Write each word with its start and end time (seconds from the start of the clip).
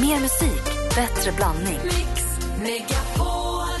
Mer 0.00 0.20
musik, 0.20 0.64
bättre 0.94 1.32
blandning. 1.32 1.78
Mix 1.84 2.22
Megapol. 2.58 3.80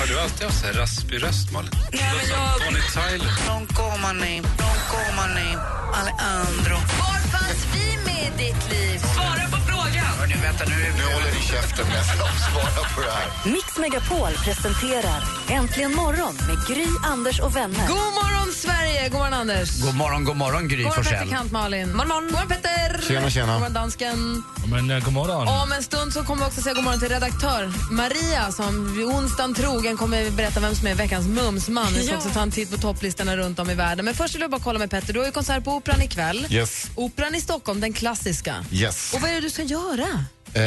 Har 0.00 0.06
du 0.08 0.20
alltid 0.20 0.46
haft 0.46 0.60
så 0.60 0.66
här 0.66 0.72
raspig 0.74 1.22
röst, 1.22 1.52
Malin? 1.52 1.70
Nej, 1.92 2.02
men 2.16 2.26
jag... 2.30 2.60
Bonnie 2.64 2.88
Tyler. 2.96 3.32
Non 3.48 3.66
comani, 3.66 4.36
non 4.40 4.78
comani, 4.92 5.50
Alejandro. 5.98 6.76
Var 7.00 7.18
fanns 7.34 7.62
vi 7.74 7.86
med 8.06 8.26
i 8.26 8.44
ditt 8.44 8.70
liv? 8.70 8.98
Svara 9.14 9.44
på 9.52 9.58
frågan! 9.68 10.12
Hörni, 10.18 10.34
vänta 10.42 10.64
nu. 10.64 10.74
Nu 10.98 11.04
håller 11.14 11.32
ni 11.38 11.42
käften 11.52 11.86
med 11.88 12.00
att 12.00 12.38
svara 12.50 12.82
på 12.94 13.00
det 13.00 13.12
här. 13.18 13.52
Mix 13.52 13.78
Megapol 13.78 14.32
presenterar 14.44 15.20
Äntligen 15.48 15.94
morgon 15.94 16.34
med 16.48 16.56
Gry, 16.68 16.86
Anders 17.04 17.40
och 17.40 17.56
vänner. 17.56 17.86
God 17.88 18.12
morgon, 18.20 18.33
Sverige! 18.52 19.08
God 19.08 19.18
morgon, 19.18 19.34
Anders. 19.34 19.80
God 19.82 19.94
morgon, 19.94 20.24
god 20.24 20.36
morgon 20.36 20.68
Gry 20.68 20.76
God 20.76 20.84
morgon, 20.84 21.04
Forssell. 21.04 21.18
praktikant 21.18 21.52
Malin. 21.52 21.86
God 21.86 21.96
morgon, 21.96 22.22
god 22.24 22.32
morgon 22.32 22.48
Petter. 22.48 23.00
Tjena, 23.08 23.30
tjena. 23.30 23.52
God 23.52 23.60
morgon, 23.60 23.72
dansken. 23.72 24.42
Men 24.70 24.90
eh, 24.90 25.04
god 25.04 25.12
morgon. 25.12 25.48
Om 25.48 25.72
en 25.72 25.82
stund 25.82 26.12
så 26.12 26.22
kommer 26.22 26.42
vi 26.44 26.48
också 26.48 26.60
säga 26.62 26.74
god 26.74 26.84
morgon 26.84 27.00
till 27.00 27.08
redaktör 27.08 27.72
Maria 27.90 28.52
som 28.52 28.96
vid 28.96 29.06
onsdagen 29.06 29.54
trogen 29.54 29.96
kommer 29.96 30.30
berätta 30.30 30.60
vem 30.60 30.74
som 30.74 30.86
är 30.86 30.94
veckans 30.94 31.26
mumsman. 31.26 31.92
Vi 31.94 32.06
ska 32.06 32.16
också 32.16 32.28
ta 32.28 32.42
en 32.42 32.50
titt 32.50 32.70
på 32.70 32.76
topplistorna 32.76 33.36
runt 33.36 33.58
om 33.58 33.70
i 33.70 33.74
världen. 33.74 34.04
Men 34.04 34.14
först 34.14 34.34
vill 34.34 34.42
jag 34.42 34.50
bara 34.50 34.60
kolla 34.64 34.78
med 34.78 34.90
Petter. 34.90 35.12
Du 35.12 35.18
har 35.18 35.26
ju 35.26 35.32
konsert 35.32 35.64
på 35.64 35.72
Operan 35.72 36.02
ikväll. 36.02 36.46
Yes. 36.50 36.86
Operan 36.94 37.34
i 37.34 37.40
Stockholm, 37.40 37.80
den 37.80 37.92
klassiska. 37.92 38.54
Yes. 38.72 39.14
Och 39.14 39.20
vad 39.20 39.30
är 39.30 39.34
det 39.34 39.40
du 39.40 39.50
ska 39.50 39.62
göra? 39.62 40.24
Eh, 40.54 40.62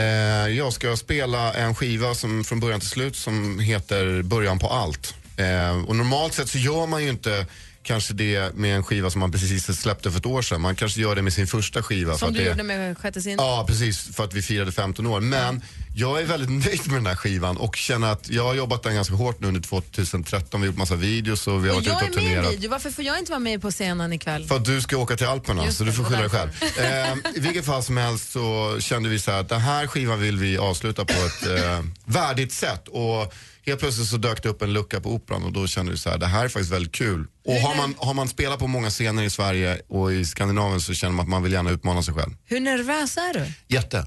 jag 0.58 0.74
ska 0.74 0.96
spela 0.98 1.54
en 1.54 1.76
skiva 1.76 2.16
som 2.16 2.44
från 2.44 2.60
början 2.60 2.80
till 2.80 2.90
slut 2.90 3.16
som 3.16 3.60
heter 3.60 4.22
Början 4.22 4.60
på 4.60 4.68
allt. 4.70 5.14
Eh, 5.38 5.84
och 5.86 5.96
normalt 5.96 6.34
sett 6.34 6.50
så 6.50 6.58
gör 6.58 6.88
man 6.88 7.04
ju 7.04 7.10
inte 7.10 7.46
kanske 7.84 8.14
det 8.14 8.56
med 8.56 8.76
en 8.76 8.84
skiva 8.84 9.10
som 9.10 9.20
man 9.20 9.32
precis 9.32 9.80
släppte 9.82 10.12
för 10.12 10.20
ett 10.20 10.26
år 10.26 10.42
sedan. 10.42 10.62
Man 10.62 10.76
kanske 10.76 11.02
gör 11.02 11.16
det 11.16 11.22
med 11.22 11.34
sin 11.34 11.48
första 11.48 11.84
skiva. 11.84 12.18
Som 12.18 12.34
du 12.34 12.40
det, 12.40 12.46
gjorde 12.50 12.64
med 12.64 12.98
Sjätte 12.98 13.22
sin. 13.22 13.36
Ja, 13.38 13.66
precis. 13.68 14.16
För 14.16 14.24
att 14.24 14.34
vi 14.34 14.42
firade 14.42 14.72
15 14.72 15.08
år. 15.08 15.20
Men 15.20 15.62
jag 15.96 16.22
är 16.22 16.26
väldigt 16.26 16.50
nöjd 16.50 16.88
med 16.88 16.96
den 16.96 17.06
här 17.06 17.16
skivan 17.16 17.58
och 17.58 17.76
känner 17.76 18.12
att 18.12 18.30
jag 18.30 18.44
har 18.44 18.54
jobbat 18.54 18.84
den 18.84 18.96
ganska 18.96 19.16
hårt 19.16 19.40
nu 19.40 19.48
under 19.48 19.62
2013. 19.62 20.62
Vi 20.62 20.68
har 20.68 20.72
gjort 20.72 20.78
massa 20.80 20.96
videos 20.96 21.48
och 21.48 21.66
vi 21.66 21.70
har 21.70 21.76
Och 21.78 21.86
varit 21.86 22.02
jag 22.02 22.10
ute 22.10 22.20
är 22.20 22.24
med 22.24 22.32
i 22.32 22.36
turnerat. 22.36 22.54
video. 22.54 22.70
Varför 22.72 22.90
får 22.92 23.04
jag 23.06 23.20
inte 23.20 23.32
vara 23.32 23.40
med 23.40 23.62
på 23.62 23.72
scenen 23.72 24.14
ikväll? 24.14 24.46
För 24.48 24.56
att 24.56 24.66
du 24.66 24.82
ska 24.82 24.98
åka 24.98 25.16
till 25.18 25.28
Alperna, 25.28 25.66
Just 25.66 25.78
så 25.78 25.84
du 25.84 25.94
får 25.94 26.04
skylla 26.04 26.22
dig 26.22 26.30
själv. 26.30 26.50
Eh, 26.80 27.14
I 27.36 27.40
vilket 27.40 27.66
fall 27.66 27.84
som 27.84 27.98
helst 27.98 28.32
så 28.32 28.78
kände 28.80 29.10
vi 29.10 29.20
så 29.20 29.32
här 29.32 29.40
att 29.40 29.50
den 29.50 29.62
här 29.62 29.88
skivan 29.88 30.20
vill 30.20 30.38
vi 30.38 30.58
avsluta 30.58 31.06
på 31.06 31.14
ett 31.14 31.48
eh, 31.64 31.84
värdigt 32.06 32.54
sätt. 32.54 32.88
Och 32.88 33.34
helt 33.68 33.80
plötsligt 33.80 34.08
så 34.08 34.18
dök 34.18 34.44
det 34.44 34.50
upp 34.50 34.62
en 34.62 34.74
lucka 34.74 35.00
på 35.02 35.14
Operan 35.14 35.44
och 35.44 35.52
då 35.54 35.68
kände 35.68 35.92
vi 35.92 35.98
så 35.98 36.10
här, 36.10 36.18
det 36.18 36.26
här 36.26 36.44
är 36.46 36.50
faktiskt 36.50 36.72
väldigt 36.72 36.92
kul. 36.92 37.28
Och 37.46 37.54
har 37.54 37.76
man, 37.76 37.96
har 37.98 38.14
man 38.14 38.28
spelat 38.28 38.60
på 38.60 38.68
många 38.68 38.90
scener 38.90 39.24
i 39.24 39.30
Sverige 39.30 39.82
och 39.90 40.14
i 40.14 40.26
Skandinavien 40.26 40.82
så 40.82 40.94
känner 40.94 41.14
man 41.14 41.24
att 41.24 41.30
man 41.30 41.44
vill 41.44 41.54
gärna 41.54 41.70
utmana 41.72 42.04
sig 42.04 42.14
själv. 42.14 42.32
Hur 42.46 42.60
nervös 42.60 43.18
är 43.18 43.34
du? 43.34 43.46
Jätte. 43.76 44.06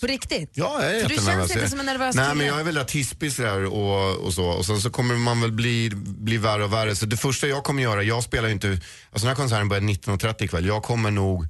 På 0.00 0.06
riktigt? 0.06 0.50
Ja, 0.54 0.82
jag 0.82 0.96
är 0.96 1.00
För 1.02 1.08
du 1.08 1.14
jättenervös. 1.14 1.48
känns 1.48 1.56
inte 1.56 1.70
som 1.70 1.80
en 1.80 1.86
nervös 1.86 2.16
Nej, 2.16 2.24
kille. 2.24 2.34
men 2.34 2.46
jag 2.46 2.60
är 2.60 2.64
väldigt 2.64 2.90
hispig 2.90 3.32
sådär 3.32 3.64
och, 3.64 4.16
och 4.16 4.34
så. 4.34 4.44
Och 4.44 4.66
sen 4.66 4.80
så 4.80 4.90
kommer 4.90 5.14
man 5.14 5.40
väl 5.40 5.52
bli, 5.52 5.90
bli 5.96 6.36
värre 6.36 6.64
och 6.64 6.72
värre. 6.72 6.96
Så 6.96 7.06
det 7.06 7.16
första 7.16 7.46
jag 7.46 7.64
kommer 7.64 7.82
göra, 7.82 8.02
jag 8.02 8.22
spelar 8.24 8.48
ju 8.48 8.54
inte, 8.54 8.68
alltså 8.68 8.80
den 9.12 9.28
här 9.28 9.34
konserten 9.34 9.68
börjar 9.68 9.82
19.30 9.82 10.44
ikväll. 10.44 10.66
Jag 10.66 10.82
kommer 10.82 11.10
nog 11.10 11.48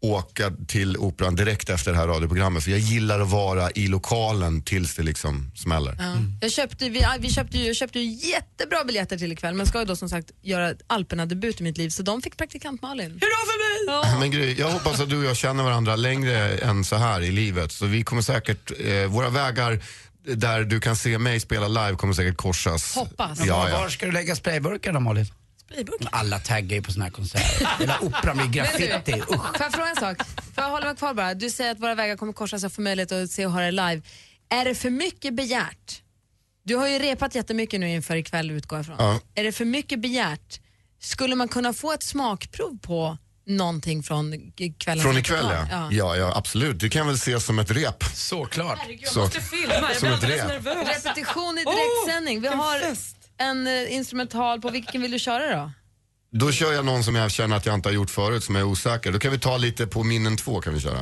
åka 0.00 0.50
till 0.68 0.96
Operan 0.96 1.34
direkt 1.34 1.70
efter 1.70 1.92
det 1.92 1.98
här 1.98 2.06
radioprogrammet. 2.06 2.64
För 2.64 2.70
jag 2.70 2.80
gillar 2.80 3.20
att 3.20 3.30
vara 3.30 3.70
i 3.70 3.88
lokalen 3.88 4.62
tills 4.62 4.94
det 4.94 5.02
liksom 5.02 5.50
smäller. 5.54 5.96
Ja. 5.98 6.14
Jag 6.40 6.52
köpte, 6.52 6.88
vi, 6.88 7.06
vi 7.20 7.30
köpte, 7.30 7.58
jag 7.58 7.76
köpte 7.76 7.98
ju 7.98 8.28
jättebra 8.30 8.84
biljetter 8.84 9.18
till 9.18 9.32
ikväll 9.32 9.54
men 9.54 9.66
ska 9.66 9.78
ju 9.78 9.84
då 9.84 9.96
som 9.96 10.08
sagt 10.08 10.30
göra 10.42 10.74
Alperna-debut 10.86 11.60
i 11.60 11.64
mitt 11.64 11.78
liv 11.78 11.88
så 11.90 12.02
de 12.02 12.22
fick 12.22 12.36
praktikant 12.36 12.82
Malin. 12.82 13.10
Hurra 13.10 13.18
för 13.20 13.86
mig! 13.86 14.10
Ja. 14.12 14.18
Men 14.20 14.30
Gry, 14.30 14.54
jag 14.58 14.70
hoppas 14.70 15.00
att 15.00 15.10
du 15.10 15.18
och 15.18 15.24
jag 15.24 15.36
känner 15.36 15.64
varandra 15.64 15.96
längre 15.96 16.58
än 16.58 16.84
så 16.84 16.96
här 16.96 17.20
i 17.20 17.30
livet. 17.30 17.72
Så 17.72 17.86
vi 17.86 18.02
kommer 18.02 18.22
säkert, 18.22 18.72
eh, 18.80 19.04
våra 19.06 19.28
vägar 19.28 19.80
där 20.34 20.64
du 20.64 20.80
kan 20.80 20.96
se 20.96 21.18
mig 21.18 21.40
spela 21.40 21.68
live 21.68 21.96
kommer 21.96 22.14
säkert 22.14 22.36
korsas. 22.36 22.94
Hoppas. 22.94 23.38
Ja, 23.44 23.56
Var, 23.58 23.68
ja. 23.68 23.78
var 23.78 23.88
ska 23.88 24.06
du 24.06 24.12
lägga 24.12 24.36
sprayburkarna 24.36 25.00
Malin? 25.00 25.26
Sprayburkar? 25.68 26.08
Alla 26.12 26.38
taggar 26.38 26.76
ju 26.76 26.82
på 26.82 26.92
såna 26.92 27.04
här 27.04 27.12
konserter. 27.12 27.68
Hela 27.78 27.98
operan 28.00 28.36
blir 28.36 28.46
graffiti. 28.46 29.12
Usch. 29.12 29.28
Får 29.28 29.60
jag 29.60 29.72
fråga 29.72 29.88
en 29.88 29.96
sak? 29.96 30.16
Får 30.54 30.64
jag 30.64 30.70
hålla 30.70 30.86
mig 30.86 30.96
kvar 30.96 31.14
bara? 31.14 31.34
Du 31.34 31.50
säger 31.50 31.72
att 31.72 31.80
våra 31.80 31.94
vägar 31.94 32.16
kommer 32.16 32.32
korsas 32.32 32.64
och 32.64 32.72
få 32.72 32.80
möjlighet 32.80 33.12
att 33.12 33.30
se 33.30 33.46
och 33.46 33.52
höra 33.52 33.70
live. 33.70 34.02
Är 34.50 34.64
det 34.64 34.74
för 34.74 34.90
mycket 34.90 35.34
begärt? 35.34 36.02
Du 36.62 36.76
har 36.76 36.88
ju 36.88 36.98
repat 36.98 37.34
jättemycket 37.34 37.80
nu 37.80 37.90
inför 37.90 38.16
ikväll 38.16 38.50
utgår 38.50 38.78
jag 38.78 38.82
ifrån. 38.84 38.96
Ja. 38.98 39.20
Är 39.34 39.44
det 39.44 39.52
för 39.52 39.64
mycket 39.64 40.00
begärt? 40.00 40.60
Skulle 41.00 41.36
man 41.36 41.48
kunna 41.48 41.72
få 41.72 41.92
ett 41.92 42.02
smakprov 42.02 42.78
på 42.82 43.18
någonting 43.46 44.02
från 44.02 44.52
kvällens 44.78 45.02
Från 45.02 45.18
ikväll 45.18 45.46
ja. 45.70 45.88
ja. 45.90 46.16
Ja, 46.16 46.32
absolut. 46.36 46.80
Det 46.80 46.88
kan 46.88 47.06
väl 47.06 47.14
ses 47.16 47.44
som 47.44 47.58
ett 47.58 47.70
rep. 47.70 48.04
Såklart. 48.14 48.78
Så, 49.04 49.28
som 49.98 50.12
ett 50.12 50.24
rep. 50.24 50.50
Repetition 50.64 51.58
i 51.58 51.64
direktsändning. 51.64 52.40
Vi 52.40 52.48
har 52.48 52.80
en 53.38 53.66
eh, 53.66 53.94
instrumental 53.94 54.60
på 54.60 54.70
vilken 54.70 55.02
vill 55.02 55.10
du 55.10 55.18
köra 55.18 55.56
då? 55.56 55.72
Då 56.30 56.52
kör 56.52 56.72
jag 56.72 56.84
någon 56.84 57.04
som 57.04 57.14
jag 57.14 57.30
känner 57.30 57.56
att 57.56 57.66
jag 57.66 57.74
inte 57.74 57.88
har 57.88 57.94
gjort 57.94 58.10
förut, 58.10 58.44
som 58.44 58.56
är 58.56 58.62
osäker. 58.62 59.12
Då 59.12 59.18
kan 59.18 59.32
vi 59.32 59.38
ta 59.38 59.56
lite 59.56 59.86
på 59.86 60.04
minnen 60.04 60.36
två 60.36 60.60
kan 60.60 60.74
vi 60.74 60.80
köra. 60.80 61.00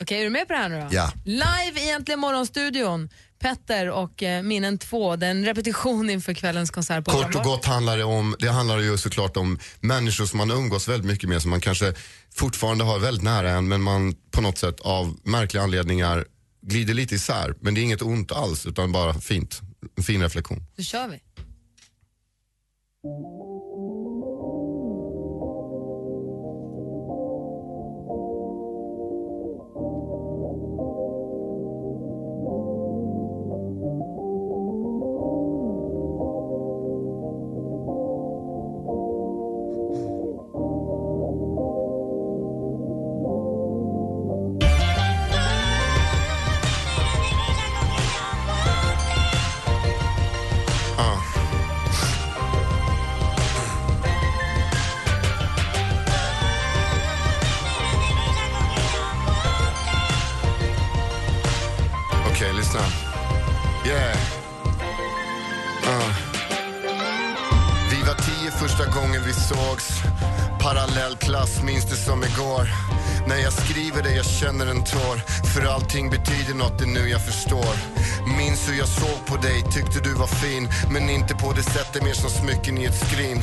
Okej, 0.00 0.20
är 0.20 0.24
du 0.24 0.30
med 0.30 0.46
på 0.46 0.52
det 0.52 0.58
här 0.58 0.68
nu 0.68 0.80
då? 0.80 0.88
Ja. 0.90 1.12
Live 1.24 1.80
i 1.80 1.90
Äntligen 1.90 2.20
morgonstudion. 2.20 3.08
Petter 3.38 3.90
och 3.90 4.22
eh, 4.22 4.42
Minnen 4.42 4.78
2, 4.78 5.16
det 5.16 5.26
är 5.26 5.30
en 5.30 5.44
repetition 5.44 6.10
inför 6.10 6.34
kvällens 6.34 6.70
konsert 6.70 7.04
på 7.04 7.10
Kort 7.10 7.34
och 7.34 7.42
gott 7.42 7.64
handlar 7.64 7.98
det 7.98 8.04
om, 8.04 8.36
det 8.38 8.48
handlar 8.48 8.78
ju 8.78 8.98
såklart 8.98 9.36
om 9.36 9.58
människor 9.80 10.26
som 10.26 10.38
man 10.38 10.50
umgås 10.50 10.88
väldigt 10.88 11.06
mycket 11.06 11.28
med, 11.28 11.42
som 11.42 11.50
man 11.50 11.60
kanske 11.60 11.94
fortfarande 12.34 12.84
har 12.84 12.98
väldigt 12.98 13.22
nära 13.24 13.50
en, 13.50 13.68
men 13.68 13.82
man 13.82 14.14
på 14.30 14.40
något 14.40 14.58
sätt 14.58 14.80
av 14.80 15.16
märkliga 15.22 15.62
anledningar 15.62 16.24
glider 16.62 16.94
lite 16.94 17.14
isär. 17.14 17.54
Men 17.60 17.74
det 17.74 17.80
är 17.80 17.82
inget 17.82 18.02
ont 18.02 18.32
alls, 18.32 18.66
utan 18.66 18.92
bara 18.92 19.14
fint. 19.14 19.60
En 19.96 20.04
fin 20.04 20.22
reflektion. 20.22 20.66
Då 20.76 20.82
kör 20.82 21.08
vi. 21.08 21.20
Ja. 23.06 23.45
Parallell 71.46 71.66
minns 71.66 71.84
det 71.84 71.96
som 71.96 72.24
igår. 72.24 72.68
När 73.28 73.36
jag 73.36 73.52
skriver 73.52 74.02
det, 74.02 74.14
jag 74.14 74.26
känner 74.26 74.66
en 74.66 74.84
tår. 74.84 75.16
För 75.54 75.64
allting 75.66 76.10
betyder 76.10 76.54
något, 76.54 76.78
det 76.78 76.84
är 76.84 76.88
nu 76.88 77.08
jag 77.08 77.24
förstår. 77.24 77.74
Minns 78.38 78.68
hur 78.68 78.78
jag 78.78 78.88
såg 78.88 79.26
på 79.26 79.36
dig, 79.36 79.62
tyckte 79.62 80.00
du 80.00 80.14
var 80.14 80.26
fin. 80.26 80.68
Men 80.90 81.10
inte 81.10 81.34
på 81.34 81.52
det 81.52 81.62
sättet, 81.62 82.02
mer 82.02 82.12
som 82.12 82.30
smycken 82.30 82.78
i 82.78 82.84
ett 82.84 83.08
skrin. 83.08 83.42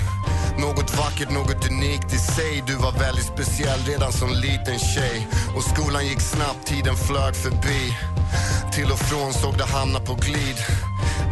Något 0.57 0.97
vackert, 0.97 1.31
något 1.31 1.69
unikt 1.71 2.13
i 2.13 2.17
sig. 2.17 2.63
Du 2.67 2.75
var 2.75 2.91
väldigt 2.91 3.25
speciell 3.25 3.79
redan 3.87 4.11
som 4.11 4.29
liten 4.29 4.79
tjej. 4.79 5.27
Och 5.55 5.63
skolan 5.63 6.05
gick 6.05 6.21
snabbt, 6.21 6.65
tiden 6.65 6.95
flög 6.95 7.35
förbi. 7.35 7.81
Till 8.73 8.91
och 8.91 8.99
från 8.99 9.33
såg 9.33 9.57
det 9.57 9.65
hamna 9.65 9.99
på 9.99 10.13
glid. 10.13 10.57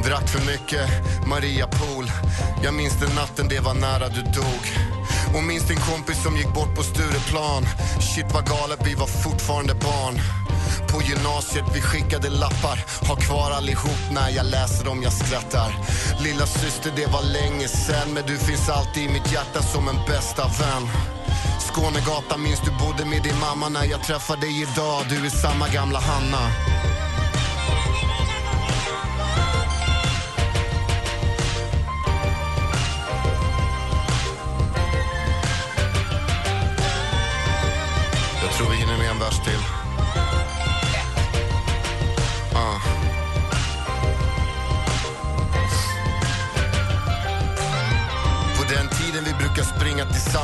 Drack 0.05 0.29
för 0.29 0.45
mycket, 0.51 0.89
Maria 1.27 1.67
Pool. 1.67 2.11
Jag 2.63 2.73
minns 2.73 2.99
den 2.99 3.15
natten 3.15 3.47
det 3.47 3.59
var 3.59 3.73
nära 3.73 4.07
du 4.09 4.21
dog. 4.21 4.90
Och 5.35 5.43
minns 5.43 5.67
din 5.67 5.79
kompis 5.79 6.23
som 6.23 6.37
gick 6.37 6.53
bort 6.53 6.75
på 6.75 6.83
Stureplan. 6.83 7.63
Shit 7.99 8.33
vad 8.33 8.45
galet, 8.45 8.79
vi 8.87 8.95
var 8.95 9.07
fortfarande 9.07 9.73
barn. 9.73 10.15
På 10.91 11.01
gymnasiet 11.01 11.65
vi 11.75 11.81
skickade 11.81 12.29
lappar. 12.29 12.77
Har 13.07 13.15
kvar 13.15 13.51
allihop 13.51 14.01
när 14.11 14.29
jag 14.29 14.45
läser 14.45 14.85
dem, 14.85 15.03
jag 15.03 15.13
skrattar. 15.13 15.69
Lilla 16.23 16.45
syster 16.45 16.91
det 16.95 17.07
var 17.07 17.23
länge 17.23 17.67
sen 17.67 18.13
Men 18.13 18.23
du 18.27 18.37
finns 18.37 18.69
alltid 18.69 19.03
i 19.03 19.09
mitt 19.09 19.31
hjärta 19.33 19.61
som 19.61 19.87
en 19.87 19.99
bästa 20.07 20.43
vän. 20.43 20.83
Skånegatan 21.59 22.43
minns 22.43 22.61
du 22.65 22.71
bodde 22.85 23.05
med 23.05 23.23
din 23.23 23.39
mamma 23.39 23.69
när 23.69 23.85
jag 23.85 24.03
träffar 24.03 24.37
dig 24.37 24.61
idag? 24.61 25.05
Du 25.09 25.25
är 25.25 25.29
samma 25.29 25.67
gamla 25.67 25.99
Hanna. 25.99 26.70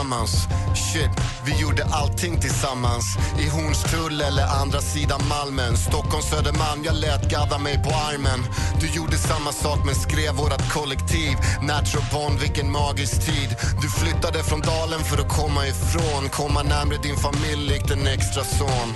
Tillsammans. 0.07 0.47
Shit, 0.75 1.09
vi 1.45 1.61
gjorde 1.61 1.83
allting 1.85 2.39
tillsammans. 2.39 3.17
I 3.39 3.49
Hornstull 3.49 4.21
eller 4.21 4.45
andra 4.61 4.81
sidan 4.81 5.21
Malmen. 5.29 5.77
Stockholm, 5.77 6.23
Södermalm, 6.23 6.83
jag 6.83 6.95
lät 6.95 7.29
gadda 7.29 7.57
mig 7.57 7.83
på 7.83 7.89
armen. 7.89 8.39
Du 8.81 8.87
gjorde 8.87 9.17
samma 9.17 9.51
sak 9.51 9.79
men 9.85 9.95
skrev 9.95 10.33
vårat 10.35 10.69
kollektiv. 10.69 11.37
Natural 11.61 12.05
Bond, 12.11 12.39
vilken 12.39 12.71
magisk 12.71 13.25
tid. 13.25 13.55
Du 13.81 13.89
flyttade 13.89 14.43
från 14.43 14.61
dalen 14.61 14.99
för 14.99 15.17
att 15.21 15.29
komma 15.29 15.67
ifrån. 15.67 16.29
Komma 16.29 16.63
närmre 16.63 16.97
din 16.97 17.17
familj 17.17 17.67
likt 17.67 17.91
en 17.91 18.07
extra 18.07 18.43
son. 18.43 18.89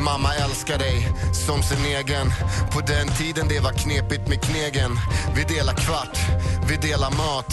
Mamma 0.00 0.34
älskar 0.34 0.78
dig 0.78 1.08
som 1.46 1.62
sin 1.62 1.84
egen. 1.84 2.26
På 2.72 2.80
den 2.80 3.08
tiden 3.08 3.48
det 3.48 3.60
var 3.60 3.72
knepigt 3.72 4.28
med 4.28 4.42
knegen. 4.42 4.98
Vi 5.36 5.42
delar 5.54 5.74
kvart, 5.74 6.18
vi 6.68 6.76
delar 6.76 7.10
mat. 7.10 7.52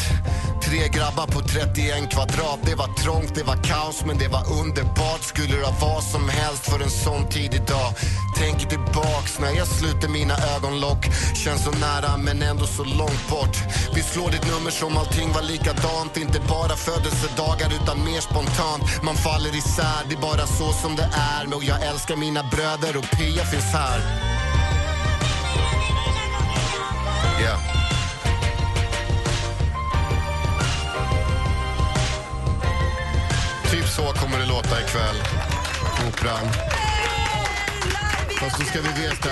Tre 0.64 0.88
grabbar 0.88 1.28
på 1.28 1.42
31 1.42 2.12
kvadrat. 2.12 2.60
Det 2.64 2.76
var 2.76 2.88
trångt, 2.88 3.36
det 3.36 3.44
var 3.44 3.56
kaos, 3.64 4.04
men 4.06 4.18
det 4.18 4.28
var 4.28 4.44
underbart. 4.62 5.22
Skulle 5.22 5.56
det 5.56 5.66
ha 5.66 5.74
vad 5.82 6.04
som 6.04 6.30
helst 6.30 6.64
för 6.70 6.80
en 6.80 6.90
sån 6.90 7.30
tid 7.30 7.54
idag. 7.54 7.90
Tänker 8.38 8.68
tillbaks 8.68 9.40
när 9.40 9.52
jag 9.52 9.68
sluter 9.68 10.10
mina 10.10 10.36
ögonlock. 10.56 11.02
Känns 11.44 11.64
så 11.64 11.72
nära 11.72 12.18
men 12.18 12.42
ändå 12.42 12.66
så 12.66 12.84
långt 12.84 13.30
bort. 13.30 13.58
Vi 13.96 14.02
slår 14.02 14.30
ditt 14.32 14.48
nummer 14.52 14.72
som 14.72 14.98
allting 14.98 15.30
var 15.32 15.42
likadant. 15.42 16.18
Inte 16.18 16.40
bara 16.40 16.76
födelsedagar 16.76 17.70
utan 17.82 17.98
mer 18.06 18.22
spontant. 18.22 18.84
Man 19.04 19.16
faller 19.16 19.56
isär, 19.56 20.02
det 20.10 20.16
är 20.16 20.22
bara 20.22 20.46
så 20.48 20.72
som 20.82 20.96
det 20.96 21.10
är. 21.36 21.56
Och 21.56 21.64
jag 21.64 21.84
älskar 21.84 22.16
mina 22.16 22.44
bröder 22.44 22.98
och 22.98 23.08
Pia 23.18 23.46
finns 23.46 23.72
här. 23.74 24.00
Yeah. 27.42 27.79
Typ 33.72 33.88
så 33.88 34.02
kommer 34.14 34.40
det 34.40 34.46
låta 34.46 34.82
ikväll 34.82 35.16
Operan. 36.08 36.48
Fast 38.40 38.60
då 38.60 38.66
ska 38.66 38.82
vi 38.82 39.02
veta... 39.02 39.30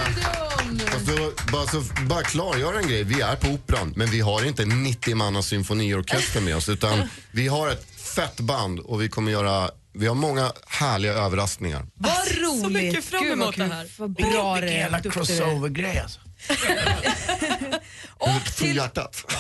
Fast 0.92 1.06
då, 1.08 1.32
bara, 1.52 1.68
så, 1.68 1.84
bara 2.10 2.24
klargöra 2.24 2.80
en 2.80 2.88
grej. 2.88 3.04
Vi 3.04 3.22
är 3.22 3.36
på 3.36 3.48
Operan, 3.48 3.94
men 3.96 4.08
vi 4.08 4.20
har 4.20 4.46
inte 4.46 4.66
90 4.66 5.16
manna 5.16 5.42
symfoniorkester 5.42 6.42
med 6.42 6.56
oss. 6.56 6.70
Utan 6.70 7.10
vi 7.32 7.48
har 7.48 7.70
ett 7.70 7.86
fett 8.16 8.40
band 8.40 8.80
och 8.80 9.02
vi 9.02 9.10
kommer 9.10 9.32
göra... 9.32 9.70
Vi 9.94 10.08
har 10.08 10.16
många 10.16 10.52
härliga 10.68 11.14
överraskningar. 11.14 11.86
Vad 11.94 12.12
roligt! 12.28 12.62
Så 12.64 12.70
mycket 12.70 13.06
fram 13.06 13.24
Gud, 13.24 13.38
vad 13.40 13.44
emot 13.44 13.58
det 13.58 13.76
här. 13.76 13.88
Vad 13.98 14.10
bra 14.12 14.56
det 14.56 14.62
Vilken 14.62 14.78
är. 14.78 14.82
jävla 14.82 15.00
Duktig 15.00 15.12
du 15.14 15.34
är. 15.34 15.38
crossover-grej 15.38 16.00
alltså. 16.00 16.20
Och 18.20 18.56
till, 18.58 18.82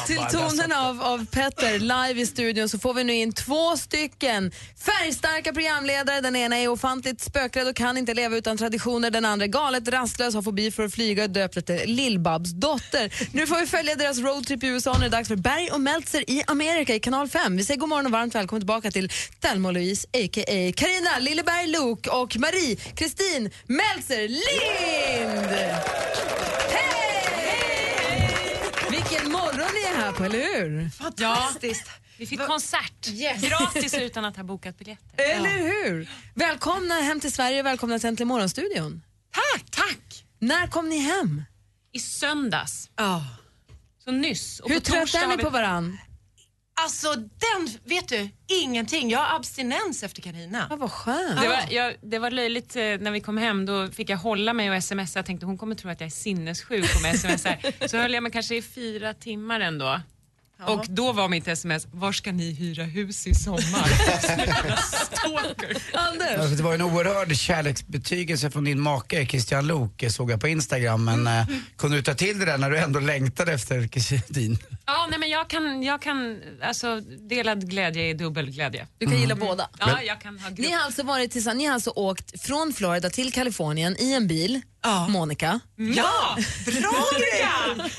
till 0.08 0.26
tonen 0.32 0.72
av, 0.72 1.02
av 1.02 1.26
Petter 1.26 1.80
live 1.80 2.22
i 2.22 2.26
studion 2.26 2.70
så 2.70 2.80
får 2.80 2.94
vi 2.94 3.04
nu 3.04 3.14
in 3.14 3.34
två 3.34 3.78
stycken 3.78 4.52
färgstarka 4.80 5.54
programledare. 5.54 6.22
Den 6.22 6.36
ena 6.36 6.58
är 6.58 6.68
ofantligt 6.68 7.22
spökrädd 7.22 7.68
och 7.68 7.76
kan 7.76 7.98
inte 7.98 8.14
leva 8.14 8.36
utan 8.36 8.58
traditioner. 8.58 9.12
Den 9.12 9.26
andra 9.26 9.46
är 9.46 9.48
galet 9.48 9.88
rastlös, 9.88 10.36
har 10.36 10.42
fobi 10.42 10.72
för 10.72 10.84
att 10.84 10.94
flyga 10.94 11.24
och 11.24 11.30
döpt 11.30 11.58
efter 11.58 11.86
Lill-Babs 11.86 12.52
dotter. 12.54 13.36
Nu 13.36 13.48
får 13.48 13.60
vi 13.60 13.68
följa 13.68 13.96
deras 13.96 14.18
roadtrip 14.18 14.64
i 14.64 14.68
USA. 14.68 14.98
Nu 14.98 15.06
är 15.06 15.10
det 15.10 15.18
dags 15.18 15.28
för 15.28 15.36
Berg 15.36 15.70
och 15.72 15.82
Meltzer 15.82 16.30
i 16.30 16.44
Amerika 16.48 16.96
i 16.96 17.00
kanal 17.00 17.30
5. 17.30 17.58
Vi 17.58 17.64
säger 17.66 17.80
god 17.80 17.90
morgon 17.90 18.06
och 18.06 18.12
varmt 18.12 18.36
välkommen 18.36 18.62
tillbaka 18.62 18.92
till 18.92 19.12
Thelma 19.40 19.68
och 19.68 19.74
Louise 19.74 20.08
a.k.a. 20.14 20.74
Carina 20.76 21.20
Lilleberg 21.20 21.68
Luuk 21.68 22.08
och 22.08 22.38
Marie 22.38 22.76
Kristin 22.76 23.52
Meltzer 23.68 24.28
Lind. 24.28 25.48
Morgon 30.12 30.32
ni 30.32 30.38
är 30.38 30.44
här 30.44 30.50
på, 30.50 30.58
eller 30.60 30.60
hur? 30.70 30.90
Fantastiskt. 30.90 31.90
Vi 32.18 32.26
fick 32.26 32.46
konsert 32.46 33.08
gratis 33.42 33.94
utan 33.94 34.26
att 34.26 34.36
ha 34.38 34.44
bokat 34.44 34.78
biljetter. 34.78 35.24
Eller 35.24 35.58
hur? 35.58 36.10
Välkomna 36.36 36.96
hem 36.96 37.20
till 37.20 37.32
Sverige 37.32 37.60
och 37.60 37.66
välkomna 37.66 38.00
till 38.00 38.08
Äntligen 38.10 38.28
morgonstudion. 38.28 39.02
Tack! 39.34 39.72
Tack! 39.72 40.26
När 40.40 40.68
kom 40.68 40.90
ni 40.90 40.98
hem? 41.00 41.44
I 41.92 42.00
söndags, 42.00 42.90
Ja. 42.96 43.26
så 44.04 44.12
nyss. 44.12 44.60
Och 44.60 44.70
Hur 44.70 44.80
på 44.80 44.86
trött 44.86 45.00
torsdag 45.00 45.20
är 45.22 45.28
ni 45.28 45.38
på 45.44 45.50
varann? 45.50 45.98
Alltså 46.82 47.16
den, 47.16 47.70
vet 47.84 48.08
du, 48.08 48.30
ingenting. 48.48 49.10
Jag 49.10 49.20
har 49.20 49.36
abstinens 49.36 50.04
efter 50.04 50.22
Carina. 50.22 50.68
Ja, 50.70 50.76
vad 50.76 50.92
skönt. 50.92 51.42
Det 51.42 51.48
var, 51.48 51.60
jag, 51.70 51.96
det 52.02 52.20
var 52.20 52.32
löjligt 52.32 52.76
eh, 52.76 52.82
när 52.82 53.12
vi 53.12 53.22
kom 53.22 53.38
hem, 53.38 53.66
då 53.66 53.88
fick 53.88 54.10
jag 54.10 54.18
hålla 54.18 54.54
mig 54.54 54.72
och 54.72 54.84
smsa. 54.84 55.20
Jag 55.20 55.26
tänkte 55.26 55.46
hon 55.46 55.58
kommer 55.58 55.76
tro 55.76 55.92
att 55.92 56.00
jag 56.00 56.08
är 56.08 56.12
sinnessjuk 56.12 56.86
om 56.96 57.06
jag 57.06 57.20
smsar. 57.20 57.58
Så 57.88 57.98
höll 57.98 58.14
jag 58.14 58.24
mig 58.24 58.32
kanske 58.32 58.56
i 58.56 58.62
fyra 58.62 59.14
timmar 59.14 59.60
ändå. 59.60 60.00
Och 60.66 60.86
då 60.90 61.12
var 61.12 61.28
mitt 61.28 61.48
sms, 61.48 61.88
var 61.92 62.12
ska 62.12 62.32
ni 62.32 62.52
hyra 62.52 62.84
hus 62.84 63.28
i 63.28 63.36
sommar? 63.36 63.62
Stalker. 65.06 65.78
Anders? 65.94 66.40
Alltså, 66.40 66.56
det 66.56 66.64
var 66.64 66.74
en 66.74 66.82
oerhörd 66.82 67.36
kärleksbetygelse 67.38 68.52
från 68.52 68.64
din 68.64 68.80
make 68.80 69.26
Christian 69.26 69.68
Lok 69.68 70.04
eh, 70.04 70.10
såg 70.10 70.32
jag 70.32 70.42
på 70.42 70.48
Instagram. 70.48 71.06
Men 71.06 71.28
eh, 71.28 71.46
kunde 71.78 71.98
du 71.98 72.04
ta 72.04 72.14
till 72.14 72.40
det 72.40 72.46
där 72.46 72.58
när 72.58 72.72
du 72.72 72.78
ändå 72.78 73.00
längtade 73.00 73.54
efter 73.54 73.88
Kristin? 73.88 74.58
Ja, 74.86 75.08
nej, 75.10 75.20
men 75.20 75.30
jag 75.30 75.48
kan, 75.48 75.84
jag 75.84 76.02
kan, 76.02 76.42
alltså 76.64 77.00
delad 77.30 77.70
glädje 77.70 78.04
är 78.04 78.14
dubbel 78.14 78.52
glädje. 78.52 78.88
Du 78.98 79.06
kan 79.06 79.20
gilla 79.20 79.36
båda. 79.36 79.70
Ja, 79.80 80.02
jag 80.02 80.22
kan 80.22 80.40
ha 80.40 80.50
grupp. 80.50 80.60
Ni 80.60 80.72
har 80.72 80.84
alltså 80.84 81.04
varit 81.04 81.32
tillsammans, 81.32 81.58
ni 81.58 81.66
har 81.66 81.74
alltså 81.74 81.90
åkt 81.90 82.42
från 82.42 82.74
Florida 82.74 83.10
till 83.10 83.34
Kalifornien 83.34 83.96
i 84.00 84.14
en 84.14 84.28
bil, 84.28 84.62
Ja. 84.84 85.08
Monica. 85.08 85.60
Ja, 85.76 86.38
bra 86.66 87.10
grej! 87.18 87.92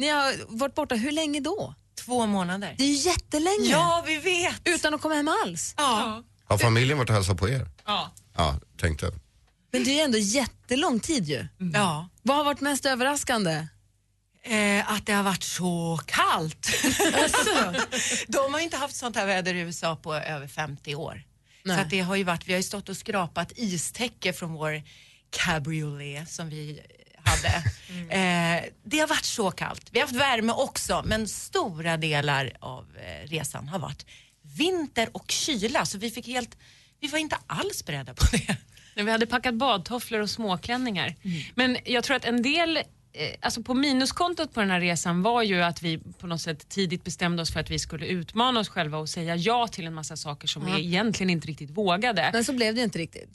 Ni 0.00 0.08
har 0.08 0.34
varit 0.58 0.74
borta, 0.74 0.94
hur 0.94 1.12
länge 1.12 1.40
då? 1.40 1.74
Två 2.04 2.26
månader. 2.26 2.74
Det 2.78 2.84
är 2.84 2.88
ju 2.88 2.94
jättelänge. 2.94 3.70
Ja, 3.70 4.04
vi 4.06 4.16
vet. 4.18 4.60
Utan 4.64 4.94
att 4.94 5.00
komma 5.00 5.14
hem 5.14 5.28
alls. 5.44 5.74
Ja. 5.76 6.22
Har 6.44 6.58
familjen 6.58 6.98
varit 6.98 7.08
och 7.10 7.14
hälsat 7.14 7.38
på 7.38 7.48
er? 7.48 7.68
Ja. 7.86 8.10
Ja, 8.36 8.60
tänkte. 8.80 9.12
Men 9.72 9.84
det 9.84 9.90
är 9.90 9.94
ju 9.94 10.00
ändå 10.00 10.18
jättelång 10.18 11.00
tid 11.00 11.28
ju. 11.28 11.46
ja. 11.74 12.08
Vad 12.22 12.36
har 12.36 12.44
varit 12.44 12.60
mest 12.60 12.86
överraskande? 12.86 13.66
Eh, 14.44 14.92
att 14.92 15.06
det 15.06 15.12
har 15.12 15.22
varit 15.22 15.42
så 15.42 16.00
kallt. 16.06 16.68
De 18.28 18.52
har 18.52 18.58
ju 18.58 18.64
inte 18.64 18.76
haft 18.76 18.96
sånt 18.96 19.16
här 19.16 19.26
väder 19.26 19.54
i 19.54 19.58
USA 19.60 19.96
på 19.96 20.14
över 20.14 20.46
50 20.48 20.94
år. 20.94 21.22
Nej. 21.64 21.76
Så 21.76 21.82
att 21.82 21.90
det 21.90 22.00
har 22.00 22.16
ju 22.16 22.24
varit, 22.24 22.46
vi 22.48 22.52
har 22.52 22.58
ju 22.58 22.62
stått 22.62 22.88
och 22.88 22.96
skrapat 22.96 23.52
istäcke 23.56 24.32
från 24.32 24.52
vår 24.52 24.82
cabriolet 25.30 26.30
som 26.30 26.48
vi 26.48 26.80
hade. 27.30 27.64
Eh, 28.10 28.64
det 28.84 28.98
har 28.98 29.06
varit 29.08 29.24
så 29.24 29.50
kallt. 29.50 29.88
Vi 29.92 29.98
har 30.00 30.06
haft 30.06 30.20
värme 30.20 30.52
också 30.52 31.02
men 31.06 31.28
stora 31.28 31.96
delar 31.96 32.52
av 32.60 32.84
eh, 32.96 33.28
resan 33.28 33.68
har 33.68 33.78
varit 33.78 34.06
vinter 34.42 35.08
och 35.12 35.30
kyla 35.30 35.86
så 35.86 35.98
vi 35.98 36.10
fick 36.10 36.26
helt, 36.26 36.56
vi 37.00 37.08
var 37.08 37.18
inte 37.18 37.36
alls 37.46 37.84
beredda 37.84 38.14
på 38.14 38.24
det. 38.32 38.56
Nej, 38.96 39.04
Vi 39.04 39.10
hade 39.10 39.26
packat 39.26 39.54
badtofflor 39.54 40.20
och 40.20 40.30
småklänningar. 40.30 41.14
Men 41.54 41.76
jag 41.84 42.04
tror 42.04 42.16
att 42.16 42.24
en 42.24 42.42
del, 42.42 42.76
eh, 42.76 42.82
alltså 43.40 43.62
på 43.62 43.74
minuskontot 43.74 44.54
på 44.54 44.60
den 44.60 44.70
här 44.70 44.80
resan 44.80 45.22
var 45.22 45.42
ju 45.42 45.62
att 45.62 45.82
vi 45.82 45.98
på 45.98 46.26
något 46.26 46.40
sätt 46.40 46.68
tidigt 46.68 47.04
bestämde 47.04 47.42
oss 47.42 47.52
för 47.52 47.60
att 47.60 47.70
vi 47.70 47.78
skulle 47.78 48.06
utmana 48.06 48.60
oss 48.60 48.68
själva 48.68 48.98
och 48.98 49.08
säga 49.08 49.36
ja 49.36 49.68
till 49.68 49.86
en 49.86 49.94
massa 49.94 50.16
saker 50.16 50.48
som 50.48 50.66
vi 50.66 50.80
egentligen 50.80 51.30
inte 51.30 51.48
riktigt 51.48 51.70
vågade. 51.70 52.30
Men 52.32 52.44
så 52.44 52.52
blev 52.52 52.74
det 52.74 52.82
inte 52.82 52.98
riktigt. 52.98 53.30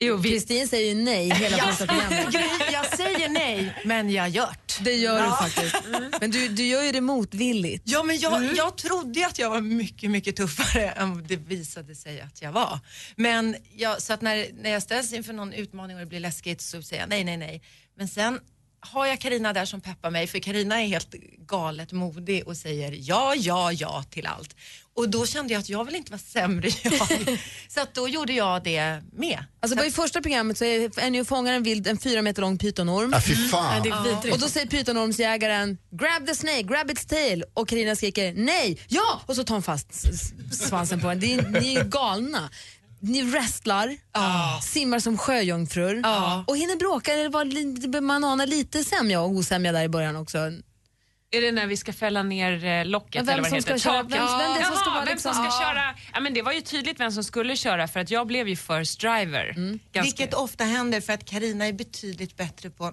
Jo, 0.00 0.22
Kristin 0.22 0.68
säger 0.68 0.94
ju 0.94 1.02
nej 1.02 1.30
hela 1.30 1.76
programmet. 1.76 2.34
Jag 2.72 2.96
säger 2.96 3.28
nej 3.28 3.82
men 3.84 4.10
jag 4.10 4.28
gjort. 4.28 4.78
Det 4.80 4.94
gör 4.94 5.22
du 5.22 5.30
faktiskt. 5.30 5.76
Men 6.20 6.30
du, 6.30 6.48
du 6.48 6.66
gör 6.66 6.82
ju 6.82 6.92
det 6.92 7.00
motvilligt. 7.00 7.82
Ja, 7.86 8.02
men 8.02 8.18
jag, 8.18 8.56
jag 8.56 8.76
trodde 8.76 9.26
att 9.26 9.38
jag 9.38 9.50
var 9.50 9.60
mycket, 9.60 10.10
mycket 10.10 10.36
tuffare 10.36 10.90
än 10.90 11.26
det 11.26 11.36
visade 11.36 11.94
sig 11.94 12.20
att 12.20 12.42
jag 12.42 12.52
var. 12.52 12.78
Men 13.16 13.56
jag, 13.76 14.02
så 14.02 14.12
att 14.12 14.20
när, 14.20 14.46
när 14.62 14.70
jag 14.70 14.82
ställs 14.82 15.12
inför 15.12 15.32
någon 15.32 15.52
utmaning 15.52 15.96
och 15.96 16.00
det 16.00 16.06
blir 16.06 16.20
läskigt 16.20 16.60
så 16.60 16.82
säger 16.82 17.02
jag 17.02 17.08
nej, 17.08 17.24
nej, 17.24 17.36
nej. 17.36 17.62
Men 17.96 18.08
sen 18.08 18.40
har 18.80 19.06
jag 19.06 19.20
Karina 19.20 19.52
där 19.52 19.64
som 19.64 19.80
peppar 19.80 20.10
mig 20.10 20.26
för 20.26 20.38
Karina 20.38 20.82
är 20.82 20.86
helt 20.86 21.14
galet 21.48 21.92
modig 21.92 22.46
och 22.48 22.56
säger 22.56 22.94
ja, 22.98 23.34
ja, 23.36 23.72
ja 23.72 24.04
till 24.10 24.26
allt. 24.26 24.56
Och 24.94 25.08
då 25.08 25.26
kände 25.26 25.52
jag 25.52 25.60
att 25.60 25.68
jag 25.68 25.84
vill 25.84 25.94
inte 25.94 26.10
vara 26.10 26.20
sämre 26.20 26.68
jag. 26.82 27.38
så 27.68 27.80
att 27.80 27.94
då 27.94 28.08
gjorde 28.08 28.32
jag 28.32 28.64
det 28.64 29.02
med. 29.12 29.44
Alltså 29.60 29.84
I 29.84 29.90
första 29.90 30.20
programmet 30.20 30.58
så 30.58 30.64
är, 30.64 30.98
är 31.00 31.10
ni 31.10 31.20
och 31.20 31.26
fångar 31.26 31.52
en 31.52 31.62
vild, 31.62 31.86
en 31.86 31.98
fyra 31.98 32.22
meter 32.22 32.42
lång 32.42 32.58
pytonorm. 32.58 33.10
Ja, 33.12 33.20
fy 33.20 33.48
fan. 33.48 33.82
Det 33.82 33.88
är 33.88 34.02
vidrigt. 34.02 34.34
Och 34.34 34.40
då 34.40 34.48
säger 34.48 34.66
pytonormsjägaren 34.66 35.78
grab 35.90 36.26
the 36.26 36.34
snake, 36.34 36.62
grab 36.62 36.90
its 36.90 37.06
tail 37.06 37.44
och 37.54 37.68
Karina 37.68 37.96
skriker 37.96 38.32
nej, 38.32 38.78
ja 38.88 39.20
och 39.26 39.36
så 39.36 39.44
tar 39.44 39.54
hon 39.54 39.62
fast 39.62 39.92
svansen 40.52 41.00
på 41.00 41.08
den. 41.08 41.20
Det 41.20 41.34
är, 41.34 41.48
ni 41.60 41.74
är 41.74 41.84
galna. 41.84 42.50
Ni 43.00 43.22
wrestlar, 43.22 43.96
simmar 44.62 44.98
som 44.98 45.18
sjöjungfrur 45.18 46.02
och 46.46 46.56
hinner 46.56 46.76
bråka. 46.76 47.14
Det 47.14 47.28
var, 47.28 47.44
li- 47.44 48.00
man 48.00 48.24
anar 48.24 48.46
lite 48.46 48.84
sämja 48.84 49.20
och 49.20 49.28
osämja 49.30 49.72
där 49.72 49.82
i 49.82 49.88
början 49.88 50.16
också. 50.16 50.38
är 51.30 51.40
det 51.42 51.52
när 51.52 51.66
vi 51.66 51.76
ska 51.76 51.92
fälla 51.92 52.22
ner 52.22 52.64
eh, 52.64 52.84
locket 52.86 53.14
Ja, 53.14 53.22
vem 53.22 53.28
eller 53.28 53.42
vad 53.42 53.48
som 53.50 53.54
det 53.56 53.58
heter? 53.60 53.78
ska 53.78 53.90
köra- 53.90 54.02
Taket? 54.02 54.12
vem- 54.18 54.64
som 54.64 54.76
ska 54.76 54.84
Jaha, 54.90 54.94
vara 54.94 55.04
vem 55.04 55.18
som 55.18 55.30
liksom- 55.30 55.32
ska 55.34 55.44
Ja. 55.44 55.68
köra? 55.74 55.94
Ja, 56.14 56.20
men 56.20 56.34
det 56.34 56.42
var 56.42 56.52
ju 56.52 56.60
tydligt 56.60 57.00
vem 57.00 57.12
som 57.12 57.24
skulle 57.24 57.56
köra 57.56 57.88
för 57.88 58.00
att 58.00 58.10
jag 58.10 58.26
blev 58.26 58.48
ju 58.48 58.56
first 58.56 59.00
driver. 59.00 59.54
Ganska- 59.54 60.02
Vilket 60.02 60.34
ofta 60.34 60.64
händer 60.64 61.00
för 61.00 61.12
att 61.12 61.24
Karina 61.24 61.66
är 61.66 61.72
betydligt 61.72 62.36
bättre 62.36 62.70
på 62.70 62.92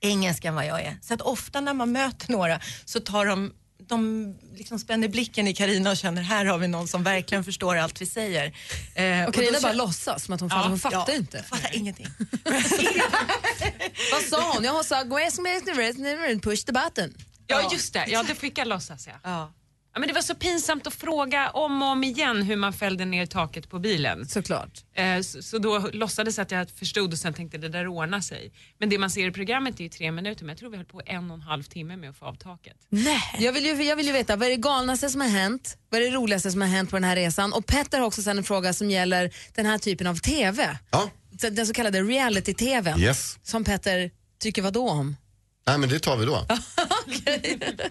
engelska 0.00 0.48
än 0.48 0.54
vad 0.54 0.66
jag 0.66 0.80
är. 0.82 0.96
Så 1.02 1.14
att 1.14 1.20
ofta 1.20 1.60
när 1.60 1.74
man 1.74 1.92
möter 1.92 2.32
några 2.32 2.60
så 2.84 3.00
tar 3.00 3.26
de 3.26 3.52
de 3.88 4.34
liksom 4.54 4.78
spänner 4.78 5.08
blicken 5.08 5.48
i 5.48 5.54
Karina 5.54 5.90
och 5.90 5.96
känner 5.96 6.22
här 6.22 6.44
har 6.44 6.58
vi 6.58 6.68
någon 6.68 6.88
som 6.88 7.02
verkligen 7.02 7.44
förstår 7.44 7.76
allt 7.76 8.00
vi 8.00 8.06
säger. 8.06 8.46
Eh, 8.94 9.24
Och 9.28 9.34
Carina 9.34 9.58
bara 9.62 9.72
låtsas 9.72 10.24
som 10.24 10.34
att 10.34 10.40
hon 10.40 10.50
fattar. 10.50 10.68
hon 10.68 10.78
fattar 10.78 11.04
ja, 11.08 11.14
inte. 11.14 11.42
Fattar 11.42 11.76
ingenting. 11.76 12.06
Vad 14.12 14.22
sa 14.22 14.52
hon? 14.52 14.64
Jag 14.64 14.84
sa 14.84 15.04
push 16.40 16.64
the 16.64 16.72
button. 16.72 17.14
Ja, 17.46 17.68
just 17.72 17.92
det. 17.92 18.04
Ja, 18.08 18.22
det 18.22 18.34
fick 18.34 18.58
jag 18.58 18.68
låtsas 18.68 19.06
ja. 19.06 19.12
Ja. 19.22 19.52
Ja, 19.96 20.00
men 20.00 20.08
det 20.08 20.14
var 20.14 20.22
så 20.22 20.34
pinsamt 20.34 20.86
att 20.86 20.94
fråga 20.94 21.50
om 21.50 21.82
och 21.82 21.88
om 21.88 22.04
igen 22.04 22.42
hur 22.42 22.56
man 22.56 22.72
fällde 22.72 23.04
ner 23.04 23.26
taket 23.26 23.70
på 23.70 23.78
bilen. 23.78 24.26
Såklart. 24.26 24.84
Eh, 24.94 25.20
Så, 25.20 25.42
så 25.42 25.58
då 25.58 25.78
låtsades 25.92 26.38
att 26.38 26.50
jag 26.50 26.70
förstod 26.70 27.12
och 27.12 27.18
sen 27.18 27.34
tänkte 27.34 27.58
det 27.58 27.68
där 27.68 27.86
ordnar 27.86 28.20
sig. 28.20 28.52
Men 28.78 28.88
det 28.88 28.98
man 28.98 29.10
ser 29.10 29.26
i 29.28 29.32
programmet 29.32 29.80
är 29.80 29.84
ju 29.84 29.88
tre 29.90 30.12
minuter 30.12 30.44
men 30.44 30.48
jag 30.48 30.58
tror 30.58 30.70
vi 30.70 30.76
höll 30.76 30.86
på 30.86 31.00
en 31.06 31.30
och 31.30 31.34
en 31.34 31.40
halv 31.42 31.62
timme 31.62 31.96
med 31.96 32.10
att 32.10 32.16
få 32.16 32.24
av 32.24 32.34
taket. 32.34 32.76
Nej. 32.88 33.20
Jag, 33.38 33.52
vill 33.52 33.64
ju, 33.66 33.82
jag 33.82 33.96
vill 33.96 34.06
ju 34.06 34.12
veta, 34.12 34.36
vad 34.36 34.46
är 34.46 34.50
det 34.50 34.56
galnaste 34.56 35.08
som 35.10 35.20
har 35.20 35.28
hänt? 35.28 35.78
Vad 35.90 36.00
är 36.02 36.04
det 36.10 36.16
roligaste 36.16 36.50
som 36.50 36.60
har 36.60 36.68
hänt 36.68 36.90
på 36.90 36.96
den 36.96 37.04
här 37.04 37.16
resan? 37.16 37.52
Och 37.52 37.66
Petter 37.66 37.98
har 37.98 38.06
också 38.06 38.22
sen 38.22 38.38
en 38.38 38.44
fråga 38.44 38.72
som 38.72 38.90
gäller 38.90 39.34
den 39.54 39.66
här 39.66 39.78
typen 39.78 40.06
av 40.06 40.14
TV. 40.16 40.78
Ja, 40.90 41.10
Den 41.50 41.66
så 41.66 41.72
kallade 41.72 42.00
reality-TVn. 42.02 42.98
yes. 43.00 43.38
Som 43.42 43.64
Petter 43.64 44.10
tycker 44.40 44.62
vad 44.62 44.72
då 44.72 44.88
om? 44.90 45.16
Nej 45.66 45.78
men 45.78 45.88
det 45.88 45.98
tar 45.98 46.16
vi 46.16 46.26
då. 46.26 46.46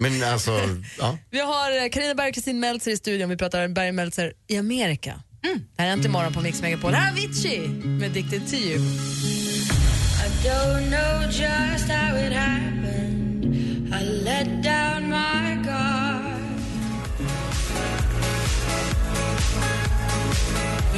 Men 0.00 0.22
alltså, 0.22 0.60
ja. 0.98 1.18
Vi 1.30 1.40
har 1.40 1.84
eh, 1.84 1.88
Carina 1.88 2.14
Berg 2.14 2.28
och 2.28 2.34
Kristin 2.34 2.60
Meltzer 2.60 2.90
i 2.90 2.96
studion. 2.96 3.28
Vi 3.28 3.36
pratar 3.36 3.68
Berg 3.68 3.92
Meltzer 3.92 4.32
i 4.48 4.56
Amerika. 4.56 5.22
Det 5.76 5.82
här 5.82 5.88
är 5.88 5.92
Äntligen 5.92 6.12
morgon 6.12 6.32
på 6.32 6.40
Mix 6.40 6.62
Megapol. 6.62 6.94
Här 6.94 7.08
är 7.08 7.12
Avicii 7.12 7.68
med 7.68 8.10
Addicted 8.10 8.50
to 8.50 8.54
you. 8.54 8.80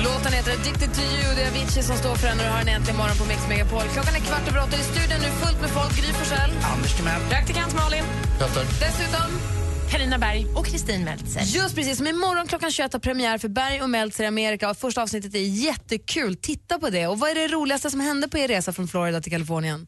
Låten 0.04 0.32
heter 0.32 0.52
Addicted 0.52 0.94
to 0.94 1.00
you. 1.00 1.34
Det 1.36 1.42
är 1.42 1.50
Avicii 1.50 1.82
som 1.82 1.96
står 1.96 2.14
för 2.14 2.26
den 2.28 2.38
och 2.38 2.44
du 2.44 2.50
har 2.50 2.58
den 2.58 2.68
äntligen 2.68 2.96
morgon 2.96 3.16
på 3.16 3.24
Mix 3.24 3.40
Megapol. 3.48 3.82
Klockan 3.94 4.14
är 4.14 4.20
kvart 4.20 4.48
över 4.48 4.60
åtta 4.66 4.76
i 4.76 4.84
studion. 4.92 5.18
Nu 5.22 5.26
är 5.26 5.36
fullt 5.44 5.60
med 5.60 5.70
folk. 5.70 5.92
Gry 6.00 6.12
Forssell. 6.12 6.50
Anders 6.72 6.92
Timell. 6.96 7.20
Praktikant 7.30 7.74
Malin. 7.74 8.04
Petter. 8.38 8.64
Dessutom, 8.84 9.28
Carina 9.90 10.18
Berg. 10.18 10.46
Och 10.56 10.66
Kristin 10.66 11.04
Meltzer. 11.04 11.40
just 11.40 11.74
precis 11.74 11.96
som 11.96 12.06
imorgon 12.06 12.46
klockan 12.46 12.70
21 12.70 12.92
har 12.92 13.00
premiär 13.00 13.38
för 13.38 13.48
Berg 13.48 13.82
och 13.82 13.90
Meltzer 13.90 14.24
i 14.24 14.26
Amerika. 14.26 14.70
Och 14.70 14.76
första 14.76 15.02
avsnittet 15.02 15.34
är 15.34 15.48
jättekul. 15.66 16.36
Titta 16.36 16.78
på 16.78 16.90
det. 16.90 17.06
Och 17.06 17.18
vad 17.18 17.30
är 17.30 17.34
det 17.34 17.48
roligaste 17.48 17.90
som 17.90 18.00
hände 18.00 18.28
på 18.28 18.38
er 18.38 18.48
resa 18.48 18.72
från 18.72 18.88
Florida 18.88 19.20
till 19.20 19.32
Kalifornien? 19.32 19.86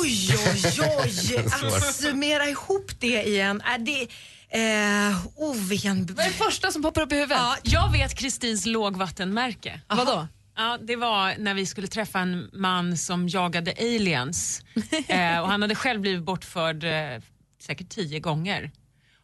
Oj, 0.00 0.36
oj, 0.52 0.62
oj! 1.04 1.44
Att 1.76 1.94
summera 1.94 2.48
ihop 2.48 2.90
det 3.00 3.22
igen. 3.22 3.60
Är 3.60 3.78
det, 3.78 4.08
eh, 4.48 5.26
oh, 5.36 5.56
vilken... 5.68 6.06
Vad 6.06 6.26
är 6.26 6.28
det 6.28 6.34
första 6.34 6.70
som 6.70 6.82
poppar 6.82 7.02
upp 7.02 7.12
i 7.12 7.14
huvudet? 7.14 7.38
Ja, 7.38 7.56
jag 7.62 7.92
vet 7.92 8.14
Kristins 8.14 8.66
lågvattenmärke. 8.66 9.80
Vadå? 9.88 10.28
Ja, 10.56 10.78
det 10.82 10.96
var 10.96 11.34
när 11.38 11.54
vi 11.54 11.66
skulle 11.66 11.86
träffa 11.86 12.20
en 12.20 12.50
man 12.52 12.96
som 12.96 13.28
jagade 13.28 13.74
aliens. 13.78 14.64
eh, 15.08 15.38
och 15.38 15.48
han 15.48 15.62
hade 15.62 15.74
själv 15.74 16.00
blivit 16.00 16.22
bortförd 16.22 16.84
eh, 16.84 17.22
säkert 17.60 17.88
tio 17.88 18.20
gånger. 18.20 18.70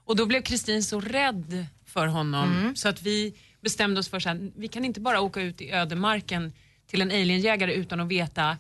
Och 0.04 0.16
då 0.16 0.26
blev 0.26 0.42
Kristin 0.42 0.84
så 0.84 1.00
rädd 1.00 1.66
för 1.86 2.06
honom 2.06 2.72
så 2.76 2.88
att 2.88 3.02
vi 3.02 3.34
bestämde 3.60 4.00
oss 4.00 4.08
för 4.08 4.28
att 4.28 4.38
vi 4.56 4.68
kan 4.68 4.84
inte 4.84 5.00
bara 5.00 5.20
åka 5.20 5.40
ut 5.40 5.60
i 5.60 5.70
ödemarken 5.70 6.52
till 6.86 7.02
en 7.02 7.10
alienjägare 7.10 7.74
utan 7.74 8.00
att 8.00 8.08
veta 8.08 8.56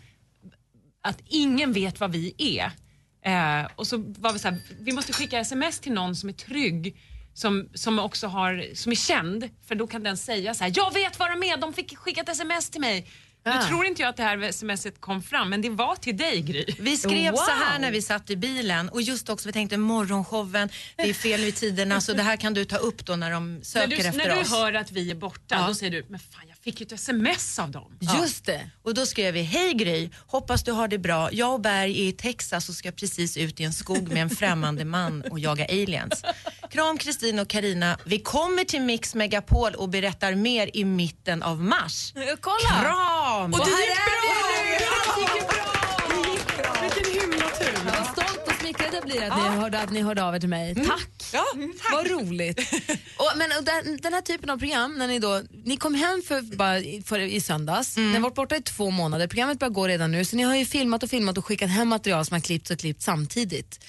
att 1.02 1.22
ingen 1.28 1.72
vet 1.72 2.00
vad 2.00 2.12
vi 2.12 2.34
är. 2.38 2.72
Eh, 3.22 3.66
och 3.76 3.86
så 3.86 3.96
var 3.96 4.32
vi 4.32 4.38
så 4.38 4.48
här, 4.48 4.58
vi 4.80 4.92
måste 4.92 5.12
skicka 5.12 5.38
sms 5.38 5.80
till 5.80 5.92
någon 5.92 6.16
som 6.16 6.28
är 6.28 6.32
trygg, 6.32 6.96
som, 7.34 7.68
som 7.74 7.98
också 7.98 8.26
har, 8.26 8.74
som 8.74 8.92
är 8.92 8.96
känd, 8.96 9.50
för 9.66 9.74
då 9.74 9.86
kan 9.86 10.02
den 10.02 10.16
säga 10.16 10.54
så 10.54 10.64
här, 10.64 10.72
jag 10.76 10.94
vet 10.94 11.18
vad 11.18 11.30
de 11.30 11.42
är, 11.42 11.56
de 11.56 11.72
fick 11.72 11.96
skicka 11.96 12.20
ett 12.20 12.28
sms 12.28 12.70
till 12.70 12.80
mig. 12.80 13.06
Nu 13.44 13.50
Ah. 13.52 13.68
tror 13.68 13.84
inte 13.86 14.02
jag 14.02 14.08
att 14.08 14.16
det 14.16 14.22
här 14.22 14.52
smset 14.52 15.00
kom 15.00 15.22
fram, 15.22 15.50
men 15.50 15.62
det 15.62 15.70
var 15.70 15.96
till 15.96 16.16
dig 16.16 16.40
Gry. 16.40 16.64
Vi 16.78 16.96
skrev 16.96 17.32
Wow. 17.32 17.36
så 17.38 17.50
här 17.50 17.78
när 17.78 17.90
vi 17.90 18.02
satt 18.02 18.30
i 18.30 18.36
bilen 18.36 18.88
och 18.88 19.02
just 19.02 19.28
också 19.28 19.48
vi 19.48 19.52
tänkte 19.52 19.76
morgonshowen, 19.76 20.68
det 20.96 21.10
är 21.10 21.14
fel 21.14 21.40
i 21.44 21.52
tiderna 21.52 22.00
så 22.00 22.12
det 22.12 22.22
här 22.22 22.36
kan 22.36 22.54
du 22.54 22.64
ta 22.64 22.76
upp 22.76 23.06
då 23.06 23.16
när 23.16 23.30
de 23.30 23.54
När 23.54 23.62
söker 23.64 23.88
du, 23.88 23.96
efter 23.96 24.12
när 24.18 24.34
du 24.34 24.40
oss. 24.40 24.50
hör 24.50 24.72
att 24.74 24.92
vi 24.92 25.10
är 25.10 25.14
borta, 25.14 25.54
Ja. 25.60 25.66
då 25.66 25.74
säger 25.74 25.92
du, 25.92 26.06
men 26.08 26.20
fan 26.20 26.42
jag 26.48 26.56
fick 26.58 26.80
ju 26.80 26.84
ett 26.86 26.92
sms 26.92 27.58
av 27.58 27.70
dem. 27.70 27.98
Just 28.20 28.44
det. 28.46 28.70
Och 28.82 28.94
då 28.94 29.06
skrev 29.06 29.34
vi, 29.34 29.42
hej 29.42 29.74
Gry, 29.74 30.10
hoppas 30.26 30.62
du 30.64 30.72
har 30.72 30.88
det 30.88 30.98
bra. 30.98 31.28
Jag 31.32 31.52
och 31.54 31.60
Berg 31.60 32.00
är 32.00 32.08
i 32.08 32.12
Texas 32.12 32.68
och 32.68 32.74
ska 32.74 32.92
precis 32.92 33.36
ut 33.36 33.60
i 33.60 33.64
en 33.64 33.72
skog 33.72 34.08
med 34.08 34.22
en 34.22 34.30
främmande 34.30 34.84
man 34.84 35.22
och 35.22 35.38
jaga 35.40 35.64
aliens. 35.64 36.22
Kram 36.70 36.98
Kristin 36.98 37.38
och 37.38 37.48
Karina. 37.48 37.98
Vi 38.04 38.18
kommer 38.18 38.64
till 38.64 38.80
Mix 38.82 39.14
Megapol 39.14 39.74
och 39.74 39.88
berättar 39.88 40.34
mer 40.34 40.70
i 40.74 40.84
mitten 40.84 41.42
av 41.42 41.60
mars. 41.62 42.12
Kolla! 42.40 42.80
Kram! 42.82 43.52
Och 43.54 43.58
det 43.58 43.64
här 43.64 43.80
gick 43.80 43.98
är 43.98 44.20
Vilken 46.82 47.12
himla 47.20 47.48
tur. 47.50 47.84
Vad 47.84 48.06
stolt 48.06 48.46
och 48.48 48.52
smickrad 48.60 48.94
jag 48.94 49.04
blir 49.04 49.22
att, 49.30 49.52
ni 49.52 49.58
hörde, 49.58 49.80
att 49.80 49.90
ni 49.92 50.00
hörde 50.02 50.24
av 50.24 50.34
er 50.34 50.40
till 50.40 50.48
mig. 50.48 50.74
Tack! 50.74 51.08
Ja, 51.32 51.44
Vad 51.92 52.06
roligt. 52.10 52.58
och, 53.16 53.32
men 53.36 53.50
och 53.58 53.64
den, 53.64 53.98
den 54.02 54.12
här 54.12 54.20
typen 54.20 54.50
av 54.50 54.58
program, 54.58 54.98
när 54.98 55.06
ni, 55.08 55.18
då, 55.18 55.42
ni 55.64 55.76
kom 55.76 55.94
hem 55.94 56.22
för, 56.28 56.56
bara, 56.56 56.78
i- 56.78 57.02
för, 57.06 57.18
i 57.18 57.40
söndags, 57.40 57.96
ni 57.96 58.12
har 58.12 58.20
varit 58.20 58.34
borta 58.34 58.56
i 58.56 58.62
två 58.62 58.90
månader, 58.90 59.26
programmet 59.26 59.58
börjar 59.58 59.72
gå 59.72 59.88
redan 59.88 60.10
nu, 60.12 60.24
så 60.24 60.36
ni 60.36 60.42
har 60.42 60.56
ju 60.56 60.64
filmat 60.64 61.02
och 61.02 61.10
filmat 61.10 61.38
och 61.38 61.46
skickat 61.46 61.70
hem 61.70 61.88
material 61.88 62.24
som 62.26 62.34
har 62.34 62.40
klippts 62.40 62.70
och 62.70 62.78
klippt 62.78 63.02
samtidigt. 63.02 63.84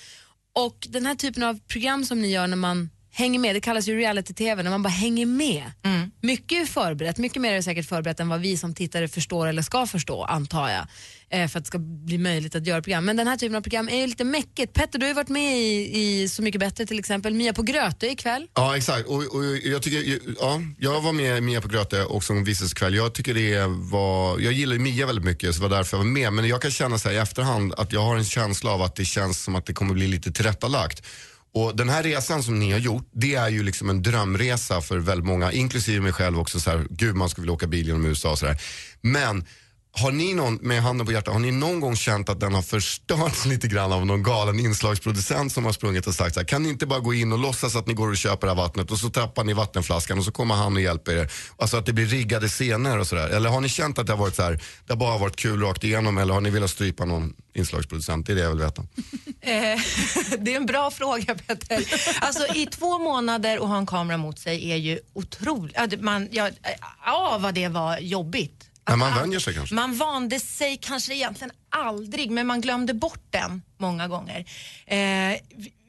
Och 0.54 0.88
den 0.90 1.06
här 1.06 1.16
typen 1.16 1.44
av 1.44 1.60
program 1.60 2.06
som 2.06 2.22
ni 2.22 2.32
gör 2.32 2.48
när 2.48 2.58
man 2.58 2.90
hänger 3.12 3.40
med, 3.40 3.56
det 3.56 3.62
kallas 3.62 3.88
ju 3.88 3.98
reality-tv, 3.98 4.64
när 4.64 4.72
man 4.72 4.84
bara 4.84 4.90
hänger 4.90 5.26
med. 5.26 5.72
Mycket 6.22 6.62
är 6.62 6.66
förberett, 6.66 7.18
mycket 7.18 7.42
mer 7.42 7.54
är 7.54 7.62
säkert 7.62 7.90
förberett 7.90 8.20
än 8.20 8.30
vad 8.30 8.42
vi 8.42 8.58
som 8.58 8.74
tittare 8.74 9.08
förstår 9.08 9.48
eller 9.48 9.62
ska 9.62 9.88
förstå, 9.88 10.24
antar 10.24 10.70
jag, 10.70 10.88
eh, 11.30 11.48
för 11.48 11.60
att 11.60 11.66
det 11.66 11.68
ska 11.68 11.78
bli 11.80 12.18
möjligt 12.18 12.56
att 12.56 12.68
göra 12.68 12.82
program. 12.82 13.06
Men 13.06 13.16
den 13.18 13.28
här 13.28 13.38
typen 13.38 13.56
av 13.56 13.62
program 13.62 13.90
är 13.90 13.96
ju 13.96 14.08
lite 14.08 14.24
mäckigt. 14.24 14.74
Petter, 14.74 15.00
du 15.00 15.06
har 15.06 15.08
ju 15.08 15.14
varit 15.14 15.30
med 15.30 15.58
i, 15.58 16.02
i 16.02 16.30
Så 16.30 16.42
mycket 16.42 16.60
bättre 16.60 16.86
till 16.86 17.00
exempel, 17.00 17.34
Mia 17.34 17.54
på 17.54 17.62
Grötö 17.62 18.08
ikväll. 18.08 18.48
Ja, 18.56 18.78
exakt. 18.78 19.08
Och, 19.08 19.36
och 19.36 19.46
jag, 19.64 19.82
tycker, 19.82 20.20
ja, 20.40 20.62
jag 20.80 21.02
var 21.02 21.14
med 21.14 21.38
i 21.38 21.42
Mia 21.42 21.62
på 21.62 21.68
Gröte 21.68 22.04
och 22.04 22.24
som 22.24 22.44
visades 22.44 22.74
kväll. 22.74 22.96
Jag 22.96 23.14
tycker 23.14 23.34
det 23.34 23.66
var, 23.68 24.40
jag 24.40 24.54
gillar 24.54 24.74
ju 24.74 24.80
Mia 24.80 25.06
väldigt 25.06 25.26
mycket 25.26 25.56
så 25.56 25.62
det 25.62 25.70
var 25.70 25.78
därför 25.78 25.98
jag 25.98 26.04
var 26.04 26.12
med. 26.12 26.34
Men 26.34 26.48
jag 26.48 26.62
kan 26.62 26.72
känna 26.72 26.98
så 26.98 27.10
här 27.10 27.16
i 27.16 27.20
efterhand 27.20 27.74
att 27.74 27.94
jag 27.94 28.02
har 28.02 28.18
en 28.18 28.26
känsla 28.26 28.72
av 28.72 28.82
att 28.82 28.96
det 28.96 29.06
känns 29.06 29.44
som 29.44 29.56
att 29.56 29.66
det 29.66 29.74
kommer 29.74 29.94
bli 29.94 30.08
lite 30.08 30.32
tillrättalagt. 30.32 31.04
Och 31.54 31.76
den 31.76 31.90
här 31.90 32.04
resan 32.04 32.44
som 32.44 32.60
ni 32.60 32.72
har 32.72 32.80
gjort, 32.80 33.10
det 33.14 33.36
är 33.36 33.50
ju 33.50 33.64
liksom 33.64 33.90
en 33.90 34.02
drömresa 34.02 34.82
för 34.82 34.98
väldigt 34.98 35.26
många, 35.26 35.52
inklusive 35.52 36.02
mig 36.02 36.14
själv 36.14 36.40
också. 36.40 36.60
Så 36.60 36.70
här, 36.70 36.88
Gud, 36.90 37.16
man 37.16 37.30
skulle 37.30 37.44
vilja 37.44 37.54
åka 37.54 37.68
bil 37.68 37.88
genom 37.88 38.06
USA 38.06 38.32
och 38.32 38.40
sådär. 38.40 38.62
Men 39.02 39.46
har 39.94 40.12
ni 40.12 40.34
någon, 40.34 40.56
med 40.56 40.82
handen 40.82 41.08
på 41.08 41.14
hjärtat, 41.14 41.34
har 41.34 41.40
ni 41.40 41.52
någon 41.52 41.80
gång 41.80 41.96
känt 41.96 42.30
att 42.30 42.40
den 42.40 42.54
har 42.54 42.62
förstörts 42.62 43.46
lite 43.52 43.68
grann 43.68 43.92
av 43.92 44.06
någon 44.06 44.24
galen 44.24 44.60
inslagsproducent 44.60 45.52
som 45.52 45.66
har 45.66 45.72
sprungit 45.72 46.08
och 46.08 46.14
sagt 46.14 46.34
så 46.34 46.40
här, 46.40 46.48
kan 46.48 46.64
ni 46.64 46.70
inte 46.70 46.86
bara 46.86 47.00
gå 47.00 47.14
in 47.14 47.32
och 47.32 47.40
låtsas 47.40 47.76
att 47.76 47.88
ni 47.88 47.94
går 47.94 48.10
och 48.10 48.18
köper 48.18 48.48
det 48.48 48.54
här 48.54 48.62
vattnet 48.62 48.92
och 48.92 48.98
så 48.98 49.10
tappar 49.10 49.44
ni 49.44 49.54
vattenflaskan 49.54 50.18
och 50.18 50.26
så 50.26 50.32
kommer 50.32 50.56
han 50.56 50.76
och 50.76 50.82
hjälper 50.82 51.12
er. 51.12 51.32
Alltså 51.58 51.78
att 51.78 51.86
det 51.86 51.94
blir 51.94 52.06
riggade 52.06 52.48
scener 52.48 53.00
och 53.00 53.08
sådär. 53.08 53.30
Eller 53.30 53.50
har 53.50 53.62
ni 53.62 53.70
känt 53.70 54.00
att 54.00 54.08
det 54.08 54.14
har 54.14 54.18
varit 54.18 54.36
så 54.36 54.44
här, 54.44 54.64
det 54.86 54.94
har 54.94 54.98
bara 54.98 55.18
varit 55.18 55.36
kul 55.36 55.62
rakt 55.62 55.84
igenom 55.84 56.18
eller 56.18 56.34
har 56.34 56.42
ni 56.42 56.50
velat 56.50 56.70
strypa 56.70 57.06
någon 57.06 57.34
inslagsproducent? 57.54 58.28
Det 58.28 58.34
är 58.34 58.36
det 58.36 58.42
jag 58.42 58.50
vill 58.50 58.60
veta. 58.60 58.84
Eh, 59.44 59.80
det 60.40 60.54
är 60.54 60.58
en 60.58 60.66
bra 60.66 60.92
fråga 60.92 61.36
Petter. 61.36 61.94
Alltså 62.22 62.56
i 62.56 62.66
två 62.66 63.00
månader 63.00 63.60
och 63.60 63.68
ha 63.68 63.78
en 63.78 63.86
kamera 63.86 64.18
mot 64.18 64.40
sig 64.40 64.72
är 64.72 64.76
ju 64.76 65.00
otroligt, 65.14 65.76
ja, 65.76 65.88
man, 66.00 66.28
ja, 66.32 66.50
ja 67.06 67.38
vad 67.42 67.54
det 67.54 67.68
var 67.68 67.98
jobbigt. 67.98 68.71
Men 68.90 69.00
man 69.00 69.16
vänjer 69.16 69.40
sig 69.40 69.54
kanske. 69.54 69.76
Man 69.76 69.98
vande 69.98 70.40
sig 70.40 70.78
kanske 70.82 71.16
egentligen 71.16 71.52
aldrig, 71.70 72.32
men 72.32 72.48
man 72.48 72.62
glömde 72.62 72.94
bort 72.94 73.24
den 73.30 73.62
många 73.78 74.08
gånger. 74.08 74.46
Eh, 74.86 74.98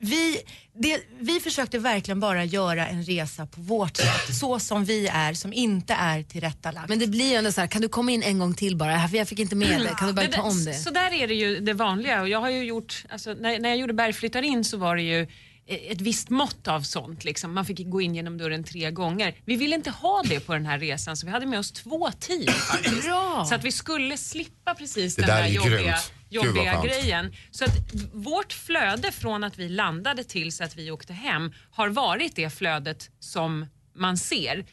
vi, 0.01 0.39
det, 0.75 1.01
vi 1.21 1.41
försökte 1.41 1.79
verkligen 1.79 2.21
bara 2.21 2.45
göra 2.45 2.87
en 2.87 3.05
resa 3.05 3.47
på 3.47 3.61
vårt 3.61 3.97
sätt, 3.97 4.37
så 4.41 4.59
som 4.59 4.85
vi 4.85 5.09
är, 5.09 5.35
som 5.35 5.53
inte 5.53 5.95
är 5.95 6.23
tillrättalagt. 6.23 6.89
Men 6.89 6.99
det 6.99 7.07
blir 7.07 7.31
ju 7.31 7.35
ändå 7.35 7.53
så 7.53 7.61
här, 7.61 7.69
kan 7.69 7.83
du 7.83 7.89
komma 7.89 8.11
in 8.11 8.23
en 8.23 8.39
gång 8.39 8.55
till 8.55 8.77
bara? 8.77 9.09
Jag 9.13 9.29
fick 9.29 9.39
inte 9.39 9.57
med 9.57 9.81
det, 9.81 9.95
kan 9.99 10.09
du 10.09 10.15
bara 10.15 10.27
ta 10.27 10.43
om 10.43 10.65
det? 10.65 10.75
Så 10.75 10.91
där 10.91 11.13
är 11.13 11.29
det 11.29 11.35
ju 11.35 11.61
det 11.61 11.73
vanliga 11.73 12.21
och 12.21 12.29
jag 12.29 12.41
har 12.41 12.51
ju 12.51 12.65
gjort, 12.65 13.05
alltså, 13.09 13.35
när, 13.35 13.59
när 13.59 13.69
jag 13.69 13.79
gjorde 13.79 13.93
Berg 13.93 14.13
flyttar 14.13 14.43
in 14.43 14.65
så 14.65 14.77
var 14.77 14.97
det 14.97 15.03
ju 15.03 15.27
ett 15.67 16.01
visst 16.01 16.31
mått 16.31 16.69
av 16.69 16.81
sånt. 16.81 17.25
Liksom. 17.25 17.55
Man 17.55 17.67
fick 17.67 17.91
gå 17.91 18.01
in 18.01 18.15
genom 18.15 18.39
dörren 18.39 18.65
tre 18.65 18.91
gånger. 18.91 19.35
Vi 19.45 19.57
ville 19.57 19.75
inte 19.77 19.91
ha 19.91 20.23
det 20.25 20.41
på 20.41 20.53
den 20.53 20.67
här 20.67 20.79
resan 20.79 21.17
så 21.17 21.27
vi 21.27 21.33
hade 21.33 21.47
med 21.47 21.59
oss 21.59 21.73
två 21.73 22.11
team 22.11 22.47
faktiskt. 22.71 23.03
Bra. 23.03 23.45
Så 23.49 23.55
att 23.55 23.65
vi 23.65 23.73
skulle 23.73 24.17
slippa 24.17 24.75
precis 24.75 25.17
Det 25.17 25.23
den 25.23 25.29
där 25.29 25.43
där 25.43 25.49
är 25.49 25.53
jobbiga, 25.53 25.79
grymt. 25.79 26.13
Jobbiga 26.29 26.83
grejen. 26.83 27.35
Så 27.51 27.65
att 27.65 27.71
vårt 28.13 28.53
flöde 28.53 29.13
från 29.13 29.45
att 29.45 29.59
vi 29.59 29.69
landade 29.69 30.25
tills 30.25 30.61
att 30.61 30.77
vi 30.77 30.91
åkte 30.91 31.13
hem 31.13 31.53
har 31.71 31.89
varit 31.89 32.37
det 32.37 32.51
flödet 32.51 33.11
som 33.21 33.67
man 33.95 34.17
ser. 34.19 34.65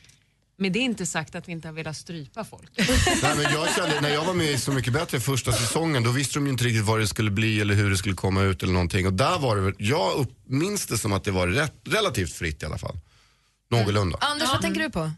Med 0.60 0.72
det 0.72 0.80
är 0.80 0.84
inte 0.84 1.06
sagt 1.06 1.36
att 1.36 1.48
vi 1.48 1.52
inte 1.52 1.68
har 1.68 1.74
velat 1.74 1.98
strypa 1.98 2.44
folk. 2.44 2.72
Nej, 3.24 3.36
men 3.36 3.44
jag 3.54 3.76
kände, 3.76 4.02
när 4.02 4.10
jag 4.10 4.26
var 4.26 4.34
med 4.34 4.52
i 4.52 4.58
Så 4.58 4.72
mycket 4.72 4.94
bättre 4.94 5.20
första 5.20 5.52
säsongen 5.52 6.04
då 6.04 6.12
visste 6.12 6.34
de 6.34 6.46
ju 6.46 6.52
inte 6.52 6.64
riktigt 6.64 6.86
vad 6.86 7.00
det 7.00 7.08
skulle 7.08 7.32
bli 7.32 7.62
eller 7.62 7.76
hur 7.76 7.90
det 7.90 7.98
skulle 7.98 8.16
komma 8.16 8.42
ut 8.42 8.64
eller 8.64 8.74
någonting. 8.74 9.08
Och 9.08 9.14
där 9.14 9.40
var 9.40 9.56
det 9.56 9.74
jag 9.78 10.14
upp, 10.16 10.32
minns 10.48 10.88
det 10.88 10.98
som 10.98 11.14
att 11.14 11.24
det 11.24 11.32
var 11.32 11.48
rätt, 11.48 11.76
relativt 11.86 12.34
fritt 12.34 12.64
i 12.64 12.66
alla 12.66 12.78
fall. 12.78 13.00
Någorlunda. 13.72 14.18
Anders, 14.22 14.50
vad 14.50 14.62
tänker 14.62 14.82
du 14.82 14.90
på? 14.90 15.12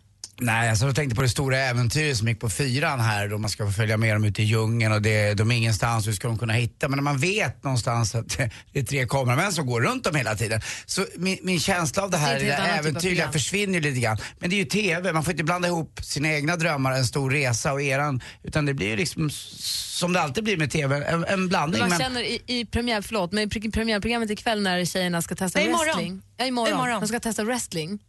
Nej, 0.43 0.69
alltså 0.69 0.85
jag 0.85 0.95
tänkte 0.95 1.15
på 1.15 1.21
det 1.21 1.29
stora 1.29 1.57
äventyret 1.57 2.17
som 2.17 2.27
gick 2.27 2.39
på 2.39 2.49
fyran 2.49 2.99
här 2.99 3.27
då 3.27 3.37
man 3.37 3.49
ska 3.49 3.65
få 3.65 3.71
följa 3.71 3.97
med 3.97 4.15
dem 4.15 4.23
ut 4.25 4.39
i 4.39 4.43
djungeln 4.43 4.93
och 4.93 5.01
det, 5.01 5.33
de 5.33 5.51
är 5.51 5.55
ingenstans, 5.55 6.07
hur 6.07 6.13
ska 6.13 6.27
de 6.27 6.37
kunna 6.37 6.53
hitta? 6.53 6.87
Men 6.89 6.97
när 6.97 7.03
man 7.03 7.17
vet 7.17 7.63
någonstans 7.63 8.15
att 8.15 8.37
det 8.73 8.79
är 8.79 8.83
tre 8.83 9.05
kameramän 9.07 9.53
som 9.53 9.65
går 9.67 9.81
runt 9.81 10.03
dem 10.03 10.15
hela 10.15 10.35
tiden. 10.35 10.61
Så 10.85 11.05
min, 11.17 11.37
min 11.43 11.59
känsla 11.59 12.03
av 12.03 12.11
det 12.11 12.17
här 12.17 12.33
Det 12.39 12.45
det 12.45 12.55
typ 12.57 12.79
äventyrliga 12.79 13.15
program. 13.15 13.33
försvinner 13.33 13.73
ju 13.73 13.79
lite 13.81 13.99
grann. 13.99 14.17
Men 14.39 14.49
det 14.49 14.55
är 14.55 14.57
ju 14.57 14.65
TV, 14.65 15.13
man 15.13 15.23
får 15.23 15.31
inte 15.31 15.43
blanda 15.43 15.67
ihop 15.67 15.99
sina 16.03 16.33
egna 16.33 16.55
drömmar, 16.55 16.91
en 16.91 17.05
stor 17.05 17.31
resa 17.31 17.73
och 17.73 17.81
eran. 17.81 18.21
Utan 18.43 18.65
det 18.65 18.73
blir 18.73 18.87
ju 18.87 18.95
liksom 18.95 19.29
som 19.29 20.13
det 20.13 20.21
alltid 20.21 20.43
blir 20.43 20.57
med 20.57 20.71
TV, 20.71 21.03
en, 21.05 21.25
en 21.25 21.47
blandning. 21.47 21.79
Man 21.79 21.89
men- 21.89 21.99
känner 21.99 22.21
i, 22.21 22.41
i 22.47 22.65
premiär, 22.65 23.01
förlåt, 23.01 23.31
men 23.31 23.43
i 23.43 23.47
pre- 23.47 23.71
premiärprogrammet 23.71 24.29
ikväll 24.29 24.61
när 24.61 24.85
tjejerna 24.85 25.21
ska 25.21 25.35
testa 25.35 25.59
Nej, 25.59 25.67
imorgon. 25.67 25.85
wrestling. 25.85 26.21
Ja, 26.37 26.45
imorgon. 26.45 26.73
Imorgon. 26.73 26.99
De 27.01 27.07
ska 27.07 27.19
testa 27.19 27.43
wrestling 27.43 27.99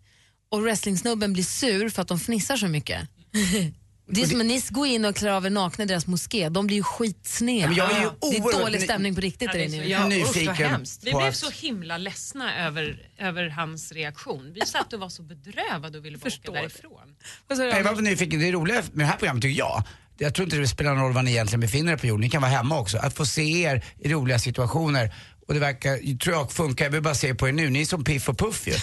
och 0.53 0.63
wrestlingsnubben 0.63 1.33
blir 1.33 1.43
sur 1.45 1.89
för 1.89 2.03
att 2.03 2.09
de 2.09 2.19
fnissar 2.19 2.57
så 2.57 2.69
mycket. 2.69 3.09
Det 4.11 4.23
är 4.23 4.27
som 4.27 4.41
att 4.41 4.47
ni 4.47 4.63
går 4.71 4.87
in 4.87 5.05
och 5.05 5.17
klär 5.17 5.31
av 5.31 5.47
er 5.47 5.51
nakna 5.51 5.85
i 5.85 5.87
deras 5.87 6.07
moské, 6.07 6.49
de 6.49 6.67
blir 6.67 6.77
ju 6.77 6.83
skitsneda. 6.83 7.67
men 7.69 7.77
jag 7.77 7.93
är 7.93 8.01
ju 8.01 8.11
det 8.21 8.37
är 8.37 8.61
dålig 8.61 8.83
stämning 8.83 9.15
på 9.15 9.21
riktigt 9.21 9.53
det 9.53 9.59
är 9.59 9.65
inne. 9.65 9.77
så- 9.85 9.91
Ja. 9.91 9.99
ja. 9.99 10.07
nyfiken. 10.09 10.85
Vi 11.03 11.11
blev 11.11 11.17
att- 11.29 11.37
så 11.37 11.51
himla 11.51 11.99
ledsna 11.99 12.67
över, 12.67 13.09
över 13.19 13.49
hans 13.49 13.93
reaktion. 13.93 14.53
Vi 14.55 14.61
satt 14.67 14.93
och 14.93 15.01
var 15.01 15.09
så 15.09 15.23
bedrövade 15.23 15.99
och 15.99 16.05
ville 16.05 16.19
bara 16.19 16.29
åka 16.29 16.53
därifrån. 16.53 17.15
Jag 17.49 17.85
var 17.85 18.03
nyfiken, 18.03 18.41
det 18.41 18.53
roliga 18.53 18.83
med 18.93 19.07
det 19.07 19.11
här 19.11 19.17
programmet 19.17 19.43
tycker 19.43 19.59
jag, 19.59 19.83
det- 20.19 20.25
jag 20.25 20.35
tror 20.35 20.45
inte 20.45 20.57
det 20.57 20.69
spelar 20.69 20.95
någon 20.95 21.05
roll 21.05 21.13
var 21.13 21.23
ni 21.23 21.31
egentligen 21.31 21.61
befinner 21.61 21.93
er 21.93 21.97
på 21.97 22.07
jorden, 22.07 22.21
ni 22.21 22.31
kan 22.31 22.43
vara 22.43 22.53
hemma 22.53 22.79
också. 22.79 22.99
Att 22.99 23.15
få 23.17 23.27
se 23.27 23.63
er 23.63 23.85
i 24.01 24.09
roliga 24.09 24.39
situationer 24.39 25.15
och 25.49 25.55
det 25.55 25.61
verkar, 25.61 26.19
tror 26.19 26.37
jag, 26.37 26.53
funka. 26.53 26.85
Jag 26.85 26.91
vill 26.91 27.03
bara 27.03 27.15
se 27.15 27.35
på 27.35 27.49
er 27.49 27.53
nu, 27.53 27.71
ni 27.71 27.81
är 27.81 27.85
som 27.85 28.05
Piff 28.05 28.29
och 28.29 28.39
Puff 28.39 28.67
ju. 28.67 28.75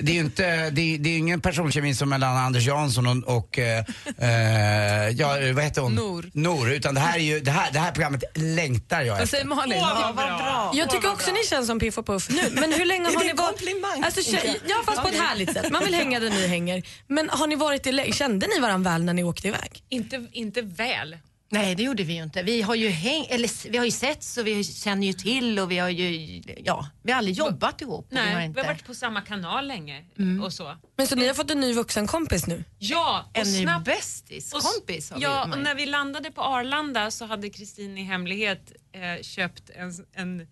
Det 0.00 0.12
är 0.12 0.14
ju 0.14 0.20
inte, 0.20 0.70
det 0.70 0.94
är, 0.94 0.98
det 0.98 1.08
är 1.08 1.18
ingen 1.18 1.40
personkemi 1.40 1.94
som 1.94 2.08
mellan 2.08 2.36
Anders 2.36 2.66
Jansson 2.66 3.06
och, 3.06 3.36
och 3.36 3.58
eh, 3.58 3.84
eh, 4.18 5.08
ja, 5.08 5.28
vad 5.54 5.64
heter 5.64 5.82
hon? 5.82 5.94
Nor. 5.94 6.30
Nor, 6.34 6.70
utan 6.70 6.94
det 6.94 7.00
här, 7.00 7.18
är 7.18 7.22
ju, 7.22 7.40
det, 7.40 7.50
här, 7.50 7.72
det 7.72 7.78
här 7.78 7.92
programmet 7.92 8.24
längtar 8.34 9.02
jag 9.02 9.14
Vad 9.14 9.22
efter. 9.22 9.36
säger 9.36 9.48
Malin? 9.48 9.78
Ja, 9.78 10.12
vad 10.16 10.36
bra. 10.38 10.72
Jag 10.74 10.90
tycker 10.90 11.12
också 11.12 11.30
ni 11.32 11.44
känns 11.44 11.66
som 11.66 11.78
Piff 11.78 11.98
och 11.98 12.06
Puff 12.06 12.28
nu. 12.30 12.42
Men 12.60 12.72
hur 12.72 12.84
länge 12.84 13.08
Är 13.08 13.12
har 13.14 13.18
det 13.20 13.24
ni 13.24 13.30
en 13.30 13.36
varit... 13.36 13.48
komplimang? 13.48 14.02
Alltså, 14.04 14.36
ja, 14.68 14.76
fast 14.86 15.02
på 15.02 15.08
ett 15.08 15.20
härligt 15.20 15.52
sätt. 15.52 15.70
Man 15.70 15.84
vill 15.84 15.94
hänga 15.94 16.20
där 16.20 16.30
ni 16.30 16.46
hänger. 16.46 16.82
Men 17.06 17.30
har 17.30 17.46
ni 17.46 17.56
varit 17.56 17.86
i 17.86 18.12
Kände 18.12 18.46
ni 18.46 18.60
varandra 18.60 18.90
väl 18.90 19.04
när 19.04 19.14
ni 19.14 19.24
åkte 19.24 19.48
iväg? 19.48 19.82
Inte, 19.88 20.26
inte 20.32 20.62
väl. 20.62 21.16
Nej, 21.52 21.74
det 21.74 21.82
gjorde 21.82 22.02
vi 22.02 22.12
ju 22.16 22.22
inte. 22.22 22.42
Vi 22.42 22.62
har 22.62 22.74
ju, 22.74 22.88
häng, 22.88 23.26
eller, 23.28 23.70
vi 23.70 23.78
har 23.78 23.84
ju 23.84 23.90
sett 23.90 24.22
så 24.22 24.42
vi 24.42 24.64
känner 24.64 25.06
ju 25.06 25.12
till 25.12 25.58
och 25.58 25.70
vi 25.70 25.78
har 25.78 25.88
ju, 25.88 26.42
ja, 26.64 26.86
vi 27.02 27.12
har 27.12 27.18
aldrig 27.18 27.36
jobbat 27.36 27.80
ihop. 27.82 28.06
och 28.06 28.12
vi 28.12 28.16
har 28.18 28.24
Nej, 28.26 28.36
vi 28.36 28.44
inte. 28.44 28.60
har 28.60 28.66
varit 28.66 28.86
på 28.86 28.94
samma 28.94 29.20
kanal 29.20 29.66
länge 29.66 30.04
och 30.44 30.52
så. 30.52 30.76
Men 30.96 31.06
så 31.06 31.16
ni 31.16 31.26
har 31.26 31.34
fått 31.34 31.50
en 31.50 31.60
ny 31.60 31.72
vuxenkompis 31.72 32.46
nu? 32.46 32.64
Ja, 32.78 33.24
och 33.30 33.38
en 33.38 33.52
ny 33.52 33.62
snabbt 33.62 33.84
bästis, 33.84 34.52
och 34.52 34.58
s- 34.58 34.72
kompis 34.76 35.10
har 35.10 35.20
Ja, 35.20 35.44
vi. 35.46 35.52
och 35.52 35.58
när 35.58 35.74
vi 35.74 35.86
landade 35.86 36.30
på 36.30 36.42
Arlanda 36.42 37.10
så 37.10 37.24
hade 37.26 37.50
Kristin 37.50 37.98
i 37.98 38.02
hemlighet 38.02 38.72
eh, 38.92 39.22
köpt 39.22 39.70
en, 39.70 39.92
en 40.12 40.46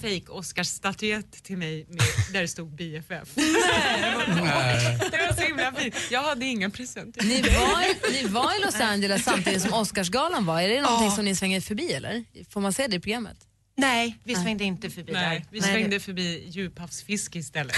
fake 0.00 0.24
Oscarsstatyett 0.28 1.42
till 1.42 1.56
mig 1.56 1.86
med, 1.88 2.02
där 2.32 2.40
det 2.40 2.48
stod 2.48 2.74
BFF. 2.74 3.08
det 3.34 3.42
var 5.28 5.34
så 5.36 5.42
himla 5.42 5.72
fint. 5.72 5.94
Jag 6.10 6.22
hade 6.22 6.46
ingen 6.46 6.70
present. 6.70 7.16
Ni 7.22 7.42
var, 7.42 8.12
ni 8.12 8.28
var 8.28 8.56
i 8.58 8.64
Los 8.64 8.80
Angeles 8.80 9.24
samtidigt 9.24 9.62
som 9.62 9.72
Oscarsgalan 9.72 10.46
var. 10.46 10.60
Är 10.60 10.68
det 10.68 10.80
någonting 10.80 11.10
som 11.10 11.24
ni 11.24 11.36
svänger 11.36 11.60
förbi 11.60 11.92
eller? 11.92 12.24
Får 12.50 12.60
man 12.60 12.72
se 12.72 12.86
det 12.86 12.96
i 12.96 13.00
programmet? 13.00 13.36
Nej, 13.76 14.18
vi 14.24 14.34
svängde 14.34 14.64
inte 14.64 14.90
förbi 14.90 15.12
Nej, 15.12 15.38
där. 15.38 15.46
vi 15.50 15.60
Nej, 15.60 15.70
svängde 15.72 16.00
förbi 16.00 16.44
djuphavsfisk 16.48 17.36
istället. 17.36 17.76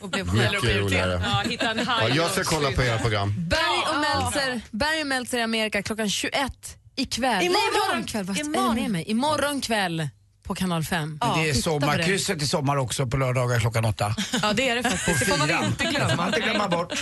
Och 0.00 0.08
blev 0.08 0.34
Mycket 0.34 0.64
roligare. 0.76 1.22
Ja, 1.24 1.42
hitta 1.50 1.70
en 1.70 1.78
Ja, 1.86 2.08
jag 2.08 2.30
ska 2.30 2.44
kolla 2.44 2.72
på 2.72 2.82
era 2.82 2.98
program. 2.98 3.34
Berg 3.48 3.94
och 3.94 4.00
Meltzer, 4.00 4.60
Berg 4.70 5.00
och 5.00 5.06
Meltzer 5.06 5.38
i 5.38 5.42
Amerika 5.42 5.82
klockan 5.82 6.10
21 6.10 6.78
ikväll. 6.96 7.42
Imorgon. 7.44 7.60
Nej, 7.72 7.84
imorgon 7.84 8.04
kväll. 8.04 8.24
Vad 8.24 8.38
är 8.38 8.44
det 8.44 8.46
Imorgon. 8.46 8.74
med 8.74 8.90
mig? 8.90 9.04
Imorgon 9.10 9.60
kväll 9.60 10.08
på 10.44 10.54
kanal 10.54 10.84
5. 10.84 11.18
det 11.36 11.50
är 11.50 11.54
sommarkrysset 11.54 12.42
i 12.42 12.46
sommar 12.46 12.76
också 12.76 13.06
på 13.06 13.16
lördagar 13.16 13.60
klockan 13.60 13.84
åtta. 13.84 14.14
Ja 14.42 14.52
det 14.52 14.68
är 14.68 14.76
det 14.76 14.82
faktiskt. 14.82 15.18
Det 15.20 15.26
får 15.26 15.38
man 15.38 15.64
inte 15.64 15.84
glömma. 15.84 16.16
man 16.16 16.26
inte 16.26 16.40
glömma 16.40 16.68
bort. 16.68 16.92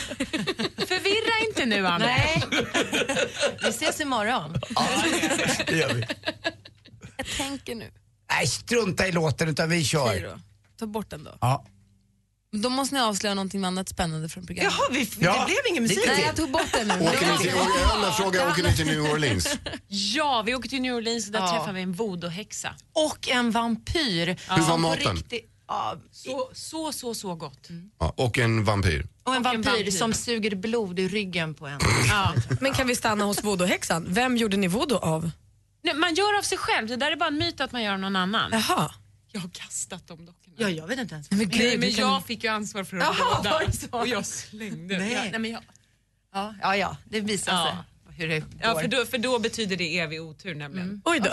Förvirra 0.76 1.48
inte 1.48 1.66
nu 1.66 1.86
Anders. 1.86 2.08
Nej. 2.08 2.42
vi 3.62 3.68
ses 3.68 4.00
imorgon. 4.00 4.54
Det 5.66 5.76
gör 5.76 5.94
vi. 5.94 6.06
Jag 7.16 7.26
tänker 7.26 7.74
nu. 7.74 7.90
Nej, 8.30 8.46
strunta 8.46 9.06
i 9.06 9.12
låten 9.12 9.48
utan 9.48 9.70
vi 9.70 9.84
kör. 9.84 10.38
Ta 10.78 10.86
bort 10.86 11.10
den 11.10 11.24
då. 11.24 11.38
Ja. 11.40 11.64
Då 12.56 12.68
måste 12.68 12.94
ni 12.94 13.00
avslöja 13.00 13.34
någonting 13.34 13.64
annat 13.64 13.88
spännande 13.88 14.28
från 14.28 14.46
programmet. 14.46 14.72
Jaha, 14.78 14.88
vi, 14.90 15.08
Ja. 15.18 15.32
det 15.40 15.44
blev 15.46 15.56
ingen 15.70 15.82
musik. 15.82 15.98
Nej, 16.06 16.22
jag 16.26 16.36
tog 16.36 16.50
bort 16.50 16.72
den 16.72 16.88
nu. 16.88 16.94
Åker 16.94 17.32
ni 17.32 17.38
till, 17.38 17.48
en 17.50 17.90
annan 17.98 18.12
fråga, 18.12 18.50
åker 18.50 18.62
ni 18.62 18.76
till 18.76 18.86
New 18.86 19.00
Orleans? 19.12 19.58
Ja, 19.88 20.42
vi 20.46 20.54
åker 20.54 20.68
till 20.68 20.82
New 20.82 20.94
Orleans 20.94 21.26
och 21.26 21.32
där 21.32 21.40
Ja. 21.40 21.50
träffar 21.52 21.72
vi 21.72 21.80
en 21.82 21.92
voodoo-häxa. 21.94 22.74
Och 22.92 23.28
en 23.28 23.50
vampyr. 23.50 24.26
Hur 24.56 24.62
var 24.62 24.78
maten? 24.78 25.16
riktigt- 25.16 25.50
ja, 25.68 25.96
Så, 26.12 26.50
så, 26.54 26.92
så, 26.92 27.14
så 27.14 27.34
gott. 27.34 27.68
Ja, 28.00 28.14
och 28.16 28.38
en 28.38 28.64
vampyr. 28.64 28.90
och 29.00 29.00
en 29.00 29.06
Och 29.24 29.36
en 29.36 29.42
vampyr, 29.42 29.70
vampyr. 29.70 29.90
som 29.90 30.12
suger 30.12 30.56
blod 30.56 30.98
ur 30.98 31.08
ryggen 31.08 31.54
på 31.54 31.66
en. 31.66 31.78
Ja. 32.08 32.34
Men 32.60 32.72
kan 32.74 32.86
vi 32.86 32.96
stanna 32.96 33.24
hos 33.24 33.42
voodoo-häxan? 33.44 34.04
Vem 34.08 34.36
gjorde 34.36 34.56
ni 34.56 34.66
voodoo 34.68 34.98
av? 34.98 35.30
Nej, 35.84 35.94
man 35.94 36.14
gör 36.14 36.38
av 36.38 36.42
sig 36.42 36.58
själv, 36.58 36.88
det 36.88 36.96
där 36.96 37.12
är 37.12 37.16
bara 37.16 37.28
en 37.28 37.38
myt 37.38 37.60
att 37.60 37.72
man 37.72 37.82
gör 37.82 37.92
av 37.92 37.98
någon 37.98 38.16
annan. 38.16 38.50
Jaha. 38.52 38.94
Jag 39.32 39.40
har 39.40 39.48
kastat 39.48 40.06
de 40.08 40.26
dockorna. 40.26 40.54
Ja, 40.58 40.68
jag 40.68 40.86
vet 40.86 40.98
inte 40.98 41.14
ens. 41.14 41.30
Men 41.30 41.38
Nej, 41.38 41.46
gud, 41.46 41.80
men 41.80 41.92
kan- 41.92 41.98
jag 42.00 42.26
fick 42.26 42.44
ju 42.44 42.50
ansvar 42.50 42.84
för 42.84 42.96
att 42.96 43.02
Jaha, 43.18 43.72
så? 43.72 43.98
och 43.98 44.06
jag 44.08 44.26
slängde. 44.26 44.98
Nej. 44.98 45.12
Ja, 45.12 45.22
nej, 45.22 45.38
men 45.38 45.50
jag, 45.50 45.62
Ja, 46.34 46.54
ja, 46.62 46.76
ja 46.76 46.96
det 47.04 47.20
visar 47.20 47.52
Ja. 47.52 47.84
Hur 48.16 48.28
det 48.28 48.40
går. 48.40 48.48
ja, 48.62 48.80
för, 48.80 48.88
då, 48.88 49.06
för 49.06 49.18
då 49.18 49.38
betyder 49.38 49.76
det 49.76 49.98
evig 49.98 50.22
otur 50.22 50.54
nämligen. 50.54 51.02
Oj 51.04 51.20
då. 51.20 51.30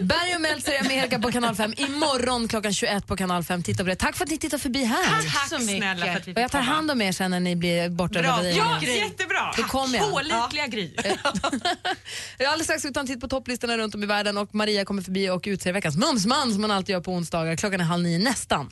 Berg 0.04 0.34
och 0.34 0.40
Meltzer 0.40 0.72
i 0.72 0.78
Amerika 0.78 1.18
på 1.18 1.32
kanal 1.32 1.54
5. 1.54 1.74
Imorgon 1.76 2.48
klockan 2.48 2.72
21 2.72 3.06
på 3.06 3.16
kanal 3.16 3.44
5. 3.44 3.62
Titta 3.62 3.82
på 3.84 3.88
det. 3.88 3.96
Tack 3.96 4.16
för 4.16 4.24
att 4.24 4.30
ni 4.30 4.38
tittar 4.38 4.58
förbi 4.58 4.84
här. 4.84 5.22
Tack 5.22 5.48
så 5.48 5.58
mycket. 5.58 5.76
snälla 5.76 6.06
för 6.06 6.12
att 6.12 6.28
vi 6.28 6.32
Och 6.34 6.38
jag 6.40 6.50
tar 6.50 6.60
hand 6.60 6.90
om 6.90 7.02
er 7.02 7.12
sen 7.12 7.30
när 7.30 7.40
ni 7.40 7.56
blir 7.56 7.88
borta 7.88 8.22
Bra. 8.22 8.38
över 8.38 8.50
Ja, 8.50 8.78
ja. 8.82 8.88
jättebra! 8.88 9.52
Då 9.56 9.62
kommer 9.62 9.98
jag. 9.98 10.10
Pålitliga 10.10 10.66
Gry. 10.66 10.90
Alldeles 12.46 12.64
strax 12.64 12.80
ska 12.80 12.88
vi 12.88 12.94
ta 12.94 13.00
en 13.00 13.06
titt 13.06 13.20
på 13.20 13.28
topplistorna 13.28 13.78
runt 13.78 13.94
om 13.94 14.02
i 14.02 14.06
världen 14.06 14.38
och 14.38 14.54
Maria 14.54 14.84
kommer 14.84 15.02
förbi 15.02 15.30
och 15.30 15.42
utser 15.46 15.72
veckans 15.72 15.96
mumsman 15.96 16.52
som 16.52 16.60
man 16.60 16.70
alltid 16.70 16.92
gör 16.92 17.00
på 17.00 17.12
onsdagar. 17.12 17.56
Klockan 17.56 17.80
är 17.80 17.84
halv 17.84 18.02
nio 18.02 18.18
nästan. 18.18 18.70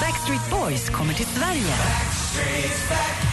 Backstreet 0.00 0.50
Boys 0.50 0.90
kommer 0.90 1.14
till 1.14 1.26
Sverige. 1.26 1.62
Backstreet 1.66 3.29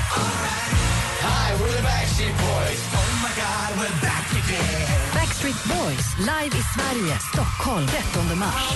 Boys 5.87 6.17
live 6.17 6.55
i 6.57 6.63
Sverige, 6.75 7.17
Stockholm 7.33 7.87
13 7.87 8.39
mars. 8.39 8.73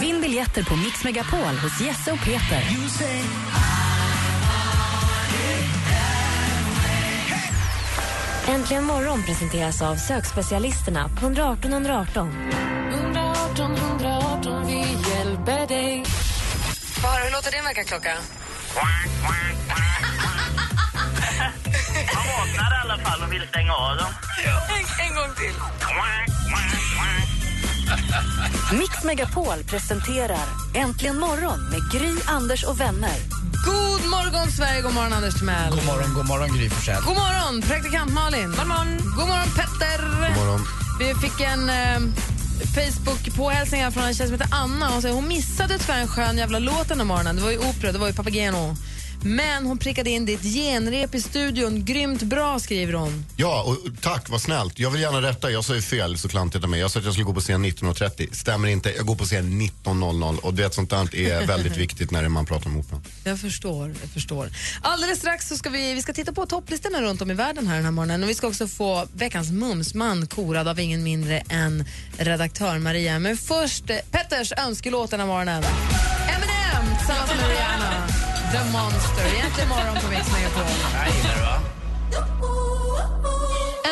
Vinn 0.00 0.20
biljetter 0.20 0.64
på 0.64 0.76
Mix 0.76 1.04
Megapol 1.04 1.56
hos 1.62 1.80
Jesse 1.80 2.12
och 2.12 2.18
Peter. 2.18 2.64
Äntligen 8.48 8.84
morgon 8.84 9.22
presenteras 9.22 9.82
av 9.82 9.96
sökspecialisterna 9.96 11.08
på 11.08 11.26
118 11.26 11.72
118. 11.72 12.28
118 12.92 13.76
118, 13.76 14.66
vi 14.66 14.78
hjälper 15.10 15.66
dig. 15.66 16.04
Höra, 17.02 17.24
hur 17.24 17.32
låter 17.32 17.50
din 17.50 17.64
väckarklocka? 17.64 18.12
Alla 22.92 23.02
fall 23.02 23.22
och 23.22 23.32
vill 23.32 23.48
stänga 23.48 23.72
av 23.72 23.96
dem. 23.96 24.12
En, 24.44 25.06
en 25.06 25.14
gång 25.14 25.34
till. 25.36 25.54
Mix 28.78 29.04
Megapol 29.04 29.64
presenterar 29.66 30.46
Äntligen 30.74 31.18
morgon 31.18 31.70
med 31.70 31.80
Gry, 31.92 32.14
Anders 32.26 32.64
och 32.64 32.80
vänner. 32.80 33.16
God 33.64 34.10
morgon 34.10 34.50
Sverige, 34.50 34.82
god 34.82 34.94
morgon 34.94 35.12
Anders 35.12 35.34
Timell. 35.34 35.70
God 35.70 35.86
morgon, 35.86 36.14
god 36.14 36.26
morgon 36.26 36.48
Gry 36.56 36.70
Forssell. 36.70 37.02
God 37.06 37.16
morgon 37.16 37.62
praktikant 37.62 38.12
Malin. 38.12 38.50
God 38.58 38.66
morgon, 38.66 38.98
god 39.18 39.28
morgon 39.28 39.50
Petter. 39.56 39.98
God 40.28 40.36
morgon. 40.36 40.60
Vi 40.98 41.14
fick 41.14 41.40
en 41.40 41.70
eh, 41.70 42.00
Facebook-påhälsning 42.74 43.82
här 43.82 43.90
från 43.90 44.04
en 44.04 44.14
tjej 44.14 44.26
som 44.26 44.34
heter 44.40 44.56
Anna. 44.56 44.88
Hon 44.88 45.02
säger 45.02 45.14
hon 45.14 45.28
missade 45.28 45.78
tyvärr 45.78 46.00
en 46.00 46.08
skön 46.08 46.38
jävla 46.38 46.58
låt 46.58 46.88
den 46.88 47.06
morgonen. 47.06 47.36
Det 47.36 47.42
var 47.42 47.50
ju 47.50 47.58
opera, 47.58 47.92
det 47.92 47.98
var 47.98 48.06
ju 48.06 48.12
Papageno. 48.12 48.76
Men 49.24 49.66
hon 49.66 49.78
prickade 49.78 50.10
in 50.10 50.26
ditt 50.26 50.42
genrep 50.42 51.14
i 51.14 51.20
studion. 51.20 51.84
Grymt 51.84 52.22
bra, 52.22 52.58
skriver 52.58 52.92
hon. 52.92 53.24
Ja, 53.36 53.62
och 53.62 53.78
tack, 54.00 54.28
vad 54.28 54.40
snällt. 54.40 54.78
Jag 54.78 54.90
vill 54.90 55.00
gärna 55.00 55.22
rätta, 55.22 55.50
jag 55.50 55.64
sa 55.64 55.74
ju 55.74 55.82
fel 55.82 56.18
så 56.18 56.28
klantigt 56.28 56.64
av 56.64 56.70
mig. 56.70 56.80
Jag 56.80 56.90
sa 56.90 56.98
att 56.98 57.04
jag 57.04 57.14
skulle 57.14 57.24
gå 57.24 57.34
på 57.34 57.40
scen 57.40 57.64
19.30. 57.64 58.34
Stämmer 58.34 58.68
inte, 58.68 58.90
jag 58.96 59.06
går 59.06 59.14
på 59.14 59.24
scen 59.24 59.60
19.00 59.84 60.38
och 60.38 60.54
det 60.54 60.74
sånt 60.74 60.90
där 60.90 61.16
är 61.16 61.46
väldigt 61.46 61.76
viktigt 61.76 62.10
när 62.10 62.28
man 62.28 62.46
pratar 62.46 62.66
om 62.66 62.76
operan. 62.76 63.02
Jag 63.24 63.40
förstår, 63.40 63.94
jag 64.00 64.10
förstår. 64.10 64.48
Alldeles 64.82 65.18
strax 65.18 65.48
så 65.48 65.56
ska 65.56 65.70
vi, 65.70 65.94
vi 65.94 66.02
ska 66.02 66.12
titta 66.12 66.32
på 66.32 66.46
topplistorna 66.46 67.02
runt 67.02 67.22
om 67.22 67.30
i 67.30 67.34
världen 67.34 67.66
här 67.66 67.76
den 67.76 67.84
här 67.84 67.92
morgonen 67.92 68.22
och 68.22 68.28
vi 68.28 68.34
ska 68.34 68.46
också 68.46 68.68
få 68.68 69.06
veckans 69.14 69.50
mumsman 69.50 70.26
korad 70.26 70.68
av 70.68 70.80
ingen 70.80 71.02
mindre 71.02 71.42
än 71.48 71.84
redaktör 72.18 72.78
Maria. 72.78 73.18
Men 73.18 73.36
först 73.36 73.84
Petters 74.10 74.52
önskelåt 74.52 75.10
den 75.10 75.20
här 75.20 75.26
morgonen. 75.26 75.64
Eminem 76.28 76.98
tillsammans 76.98 77.30
med 77.30 77.50
Rihanna. 77.50 78.31
The 78.52 78.58
Monster. 78.58 79.34
Egentligen 79.34 79.68
morgon 79.68 79.96
på 80.02 80.08
Mix 80.10 80.32
Megapol. 80.32 80.62
Jag 80.94 81.16
gillar 81.16 81.34
det 81.36 81.42
va? 81.42 81.60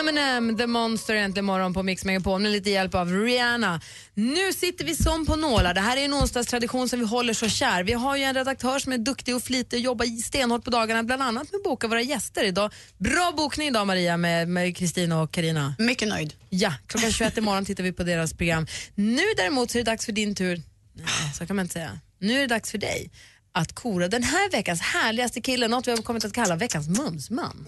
Eminem, 0.00 0.56
The 0.58 0.66
Monster, 0.66 1.14
äntligen 1.14 1.44
morgon 1.44 1.74
på 1.74 1.82
Mix 1.82 2.04
Megapol 2.04 2.40
med 2.40 2.52
lite 2.52 2.70
hjälp 2.70 2.94
av 2.94 3.12
Rihanna. 3.12 3.80
Nu 4.14 4.52
sitter 4.52 4.84
vi 4.84 4.94
som 4.94 5.26
på 5.26 5.36
nålar. 5.36 5.74
Det 5.74 5.80
här 5.80 5.96
är 5.96 6.04
en 6.04 6.14
onsdagstradition 6.14 6.88
som 6.88 6.98
vi 6.98 7.06
håller 7.06 7.34
så 7.34 7.48
kär. 7.48 7.82
Vi 7.82 7.92
har 7.92 8.16
ju 8.16 8.22
en 8.22 8.34
redaktör 8.34 8.78
som 8.78 8.92
är 8.92 8.98
duktig 8.98 9.36
och 9.36 9.42
flitig 9.42 9.78
och 9.78 9.84
jobbar 9.84 10.22
stenhårt 10.22 10.64
på 10.64 10.70
dagarna, 10.70 11.02
bland 11.02 11.22
annat 11.22 11.52
med 11.52 11.58
att 11.58 11.64
boka 11.64 11.88
våra 11.88 12.02
gäster 12.02 12.44
idag. 12.44 12.72
Bra 12.98 13.32
bokning 13.36 13.68
idag 13.68 13.86
Maria 13.86 14.16
med 14.16 14.76
Kristina 14.76 15.22
och 15.22 15.32
Karina. 15.32 15.74
Mycket 15.78 16.08
nöjd. 16.08 16.34
Ja, 16.48 16.72
klockan 16.86 17.12
21 17.12 17.38
imorgon 17.38 17.64
tittar 17.64 17.84
vi 17.84 17.92
på 17.92 18.02
deras 18.02 18.34
program. 18.34 18.66
Nu 18.94 19.22
däremot 19.36 19.70
så 19.70 19.78
är 19.78 19.84
det 19.84 19.90
dags 19.90 20.04
för 20.04 20.12
din 20.12 20.34
tur. 20.34 20.62
Nej, 20.94 21.34
så 21.38 21.46
kan 21.46 21.56
man 21.56 21.64
inte 21.64 21.72
säga. 21.72 21.98
Nu 22.18 22.36
är 22.36 22.40
det 22.40 22.46
dags 22.46 22.70
för 22.70 22.78
dig 22.78 23.10
att 23.52 23.74
kora 23.74 24.08
den 24.08 24.22
här 24.22 24.50
veckans 24.50 24.80
härligaste 24.80 25.40
kille, 25.40 25.68
något 25.68 25.86
vi 25.86 25.90
har 25.90 25.98
kommit 25.98 26.24
att 26.24 26.32
kalla 26.32 26.56
veckans 26.56 26.88
mumsman. 26.88 27.66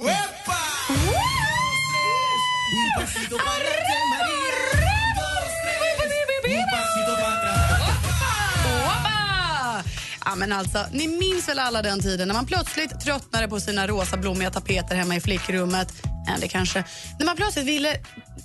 Ja, 10.25 10.37
men 10.37 10.53
alltså, 10.53 10.87
ni 10.93 11.09
minns 11.09 11.49
väl 11.49 11.59
alla 11.59 11.83
den 11.83 12.01
tiden 12.01 12.29
när 12.29 12.35
man 12.35 12.47
plötsligt 12.47 13.01
tröttnade 13.01 13.49
på 13.49 13.61
sina 13.61 13.87
rosa 13.87 14.17
blommiga 14.17 14.51
tapeter 14.51 14.97
hemma 14.97 15.17
i 15.17 15.21
flickrummet. 15.21 15.93
Eller 16.37 16.47
kanske 16.47 16.85
när 17.19 17.27
man 17.27 17.37
plötsligt 17.37 17.67
ville 17.67 17.97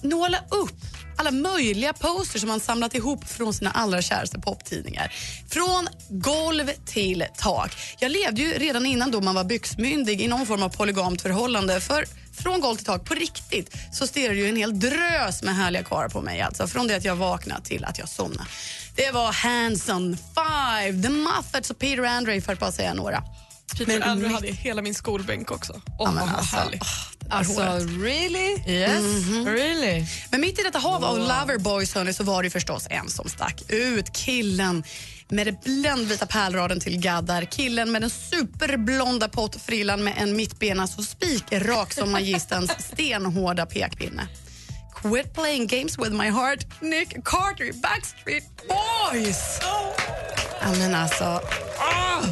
nåla 0.02 0.38
upp 0.50 1.07
alla 1.18 1.32
möjliga 1.32 1.94
posters 1.94 2.42
som 2.42 2.50
man 2.50 2.60
samlat 2.60 2.96
ihop 2.96 3.30
från 3.30 3.54
sina 3.54 3.72
allra 3.72 4.02
käraste 4.02 4.40
poptidningar. 4.40 5.14
Från 5.50 5.88
golv 6.10 6.72
till 6.86 7.26
tak. 7.38 7.72
Jag 8.00 8.12
levde 8.12 8.42
ju 8.42 8.54
redan 8.54 8.86
innan 8.86 9.12
då 9.12 9.22
man 9.22 9.36
var 9.36 9.44
byxmyndig 9.44 10.22
i 10.22 10.28
någon 10.28 10.46
form 10.46 10.64
av 10.64 10.70
polygamt 10.70 11.22
förhållande. 11.22 11.82
För 11.82 12.06
från 12.34 12.62
golv 12.62 12.76
till 12.76 12.86
tak, 12.86 13.06
på 13.06 13.14
riktigt, 13.14 13.76
så 13.92 14.08
stirrar 14.08 14.34
ju 14.34 14.50
en 14.50 14.56
hel 14.56 14.80
drös 14.80 15.44
med 15.44 15.56
härliga 15.56 15.84
karlar 15.84 16.10
på 16.10 16.22
mig. 16.22 16.42
Alltså, 16.42 16.68
från 16.68 16.88
det 16.88 16.96
att 16.96 17.06
jag 17.06 17.16
vaknade 17.16 17.66
till 17.66 17.86
att 17.86 18.00
jag 18.00 18.10
somnade. 18.10 18.50
Det 18.96 19.12
var 19.12 19.32
Hanson, 19.32 20.18
Five, 20.18 21.04
The 21.04 21.10
Muffets 21.10 21.70
och 21.70 21.80
Peter 21.80 22.04
Andre 22.04 22.42
för 22.42 22.54
att 22.54 22.60
bara 22.60 22.72
säga 22.72 22.94
några. 22.94 23.24
Peter 23.76 24.02
Andre 24.08 24.28
hade 24.28 24.48
hela 24.48 24.82
min 24.82 24.94
skolbänk 24.96 25.52
också. 25.52 25.74
Åh, 25.74 25.82
Ja, 26.00 26.12
men 26.12 26.30
alltså, 26.30 26.56
härligt. 26.56 26.84
Alltså, 27.30 27.62
really? 28.02 28.58
Yes, 28.68 29.04
really? 29.46 30.06
Men 30.32 30.42
mitt 30.42 30.60
i 30.60 30.64
detta 30.64 30.80
hav 30.80 31.06
av 31.06 31.18
loverboys 31.20 31.96
hörni, 31.96 32.14
så 32.14 32.24
var 32.24 32.44
det 32.44 32.50
förstås 32.50 32.88
en 32.90 33.10
som 33.10 33.30
stack 33.30 33.64
ut. 33.70 34.14
Killen 34.14 34.84
med 35.30 35.48
det 35.48 35.62
bländvita 35.64 36.26
pärlraden 36.26 36.80
till 36.80 36.98
gaddar. 37.00 37.46
Killen 37.46 37.92
med 37.92 38.02
den 38.02 38.10
superblonda 38.10 39.30
pottfrillan 39.30 40.04
med 40.04 40.14
en 40.18 40.36
mittbena 40.36 40.88
så 40.88 41.04
spikrak 41.04 41.94
som 41.94 42.12
magistens 42.12 42.72
stenhårda 42.94 43.66
pekpinne. 43.66 44.28
Quit 44.96 45.34
playing 45.34 45.68
games 45.68 45.98
with 46.00 46.12
my 46.12 46.30
heart, 46.30 46.82
Nick 46.82 47.10
Carter, 47.26 47.74
Backstreet 47.74 48.44
Boys! 48.68 49.60
Ja, 50.62 50.70
men 50.80 50.96
alltså, 50.96 51.42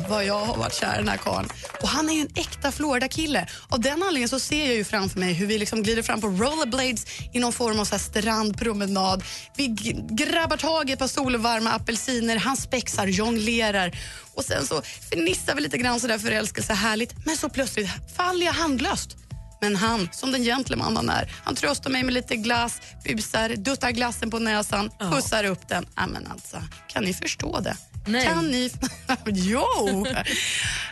vad 0.10 0.26
jag 0.26 0.46
har 0.46 0.58
varit 0.58 0.74
kär 0.74 0.94
i 0.94 0.98
den 0.98 1.08
här 1.08 1.18
karln. 1.18 1.50
Och 1.82 1.88
han 1.88 2.10
är 2.10 2.14
ju 2.14 2.22
en 2.22 2.30
äkta 2.36 2.72
Florida-kille. 2.72 3.48
Av 3.70 3.80
den 3.80 3.94
anledningen 4.04 4.30
så 4.30 4.40
ser 4.40 4.66
jag 4.66 4.76
ju 4.76 4.84
framför 4.84 5.20
mig 5.20 5.34
hur 5.34 5.48
vi 5.48 5.58
liksom 5.58 5.84
glider 5.84 6.02
fram 6.02 6.22
på 6.22 6.28
rollerblades 6.28 7.06
i 7.34 7.40
någon 7.40 7.54
form 7.54 7.80
av 7.80 7.86
så 7.86 8.00
strandpromenad. 8.00 9.24
Vi 9.58 9.68
grabbar 10.10 10.58
tag 10.58 10.90
i 10.90 10.94
ett 10.94 11.00
par 11.00 11.08
solvarma 11.08 11.72
apelsiner, 11.72 12.38
han 12.38 12.58
spexar, 12.58 13.08
jonglerar 13.08 13.98
och 14.34 14.46
sen 14.46 14.66
så 14.66 14.82
fnissar 15.12 15.56
vi 15.56 15.62
lite 15.62 15.78
grann 15.78 16.00
sådär 16.00 16.18
förälskelse, 16.18 16.74
härligt. 16.74 17.26
Men 17.26 17.38
så 17.38 17.50
plötsligt 17.50 17.90
faller 18.18 18.46
jag 18.46 18.54
handlöst. 18.54 19.18
Men 19.62 19.76
han, 19.76 20.10
som 20.12 20.32
den 20.32 20.44
gentleman 20.44 20.96
han 20.96 21.10
är, 21.10 21.32
han 21.44 21.56
tröstar 21.56 21.90
mig 21.90 22.04
med 22.04 22.14
lite 22.14 22.36
glass, 22.36 22.82
busar, 23.04 23.50
duttar 23.50 23.92
glassen 23.92 24.32
på 24.32 24.40
näsan, 24.40 24.90
pussar 25.12 25.44
upp 25.44 25.68
den. 25.68 25.86
Ja, 25.96 26.08
men 26.08 26.28
alltså, 26.28 26.58
kan 26.88 27.04
ni 27.04 27.14
förstå 27.14 27.60
det? 27.60 27.78
Nej. 28.06 28.26
Kan 28.26 28.48
ni... 28.52 28.72
jo! 29.26 30.06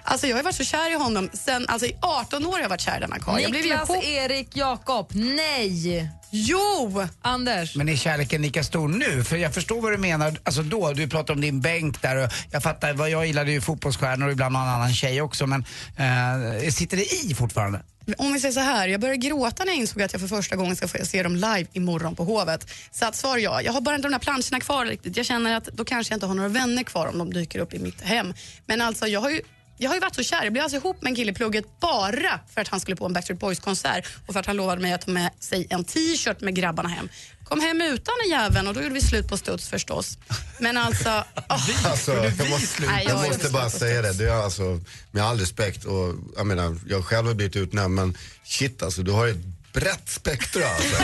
Alltså, 0.03 0.27
jag 0.27 0.35
har 0.35 0.43
varit 0.43 0.55
så 0.55 0.63
kär 0.63 0.91
i 0.91 0.95
honom 0.95 1.29
sen, 1.33 1.65
alltså, 1.69 1.87
i 1.87 1.95
18 2.01 2.45
år 2.45 2.51
har 2.51 2.59
jag 2.59 2.69
varit 2.69 2.81
kär 2.81 2.97
i 2.97 2.99
denna 2.99 3.19
karl. 3.19 3.35
Niklas 3.51 3.89
ihop- 3.89 4.03
Erik 4.03 4.57
Jakob, 4.57 5.09
nej! 5.13 6.09
Jo! 6.31 7.03
Anders? 7.21 7.75
Men 7.75 7.89
är 7.89 7.95
kärleken 7.95 8.41
lika 8.41 8.63
stor 8.63 8.87
nu? 8.87 9.23
För 9.23 9.37
jag 9.37 9.53
förstår 9.53 9.81
vad 9.81 9.91
du 9.91 9.97
menar. 9.97 10.37
Alltså 10.43 10.63
då, 10.63 10.93
du 10.93 11.07
pratar 11.09 11.33
om 11.33 11.41
din 11.41 11.61
bänk 11.61 12.01
där 12.01 12.15
och 12.25 12.31
jag 12.51 12.63
fattar, 12.63 12.93
vad 12.93 13.09
jag 13.09 13.25
gillade 13.27 13.51
ju 13.51 13.61
fotbollsstjärnor 13.61 14.25
och 14.25 14.31
ibland 14.31 14.53
någon 14.53 14.67
annan 14.67 14.93
tjej 14.93 15.21
också 15.21 15.47
men 15.47 15.65
eh, 15.97 16.69
sitter 16.71 16.97
det 16.97 17.13
i 17.13 17.35
fortfarande? 17.35 17.81
Om 18.17 18.33
vi 18.33 18.39
säger 18.39 18.53
så 18.53 18.59
här, 18.59 18.87
jag 18.87 19.01
började 19.01 19.17
gråta 19.17 19.63
när 19.63 19.71
jag 19.71 19.79
insåg 19.79 20.01
att 20.01 20.13
jag 20.13 20.21
för 20.21 20.27
första 20.27 20.55
gången 20.55 20.75
ska 20.75 20.87
få 20.87 21.05
se 21.05 21.23
dem 21.23 21.35
live 21.35 21.65
imorgon 21.73 22.15
på 22.15 22.23
Hovet. 22.23 22.69
Så 22.91 23.05
att 23.05 23.15
svar 23.15 23.37
ja, 23.37 23.61
jag 23.61 23.73
har 23.73 23.81
bara 23.81 23.95
inte 23.95 24.07
de 24.07 24.11
där 24.11 24.19
planscherna 24.19 24.59
kvar 24.59 24.85
riktigt. 24.85 25.17
Jag 25.17 25.25
känner 25.25 25.57
att 25.57 25.65
då 25.65 25.85
kanske 25.85 26.11
jag 26.11 26.15
inte 26.17 26.25
har 26.25 26.35
några 26.35 26.49
vänner 26.49 26.83
kvar 26.83 27.07
om 27.07 27.17
de 27.17 27.33
dyker 27.33 27.59
upp 27.59 27.73
i 27.73 27.79
mitt 27.79 28.01
hem. 28.01 28.33
Men 28.65 28.81
alltså 28.81 29.07
jag 29.07 29.21
har 29.21 29.29
ju 29.29 29.41
jag 29.77 29.89
har 29.89 29.95
ju 29.95 30.01
varit 30.01 30.15
så 30.15 30.23
kär. 30.23 30.43
Jag 30.43 30.53
blev 30.53 30.63
alltså 30.63 30.77
ihop 30.77 31.01
med 31.01 31.09
en 31.09 31.15
kille 31.15 31.31
i 31.31 31.35
plugget 31.35 31.79
bara 31.79 32.39
för 32.53 32.61
att 32.61 32.67
han 32.67 32.79
skulle 32.79 32.95
på 32.95 33.05
en 33.05 33.13
Backstreet 33.13 33.39
Boys-konsert 33.39 34.07
och 34.27 34.33
för 34.33 34.39
att 34.39 34.45
han 34.45 34.55
lovade 34.55 34.81
mig 34.81 34.93
att 34.93 35.01
ta 35.01 35.11
med 35.11 35.31
sig 35.39 35.67
en 35.69 35.83
t-shirt 35.83 36.41
med 36.41 36.55
grabbarna 36.55 36.89
hem. 36.89 37.09
Kom 37.53 37.61
hem 37.61 37.81
utan 37.81 38.13
den 38.21 38.29
jäveln 38.29 38.67
och 38.67 38.73
då 38.73 38.81
gjorde 38.81 38.93
vi 38.93 39.01
slut 39.01 39.27
på 39.27 39.37
studs 39.37 39.69
förstås. 39.69 40.17
Men 40.59 40.77
alltså... 40.77 41.09
åh. 41.49 41.85
Alltså, 41.85 42.13
jag 42.13 42.49
måste, 42.49 42.85
Nej, 42.85 43.05
jag 43.07 43.17
jag 43.17 43.27
måste 43.27 43.49
bara 43.49 43.69
säga 43.69 44.01
det. 44.01 44.13
det 44.13 44.29
är 44.29 44.43
alltså, 44.43 44.79
med 45.11 45.23
all 45.23 45.39
respekt, 45.39 45.85
och, 45.85 46.15
jag 46.35 46.47
menar, 46.47 46.77
jag 46.87 47.05
själv 47.05 47.27
har 47.27 47.33
blivit 47.33 47.55
utnämnd 47.55 47.95
men 47.95 48.17
shit 48.43 48.83
alltså, 48.83 49.03
du 49.03 49.11
har 49.11 49.25
ju 49.25 49.31
ett 49.31 49.73
brett 49.73 50.09
spektra 50.09 50.67
alltså. 50.67 51.03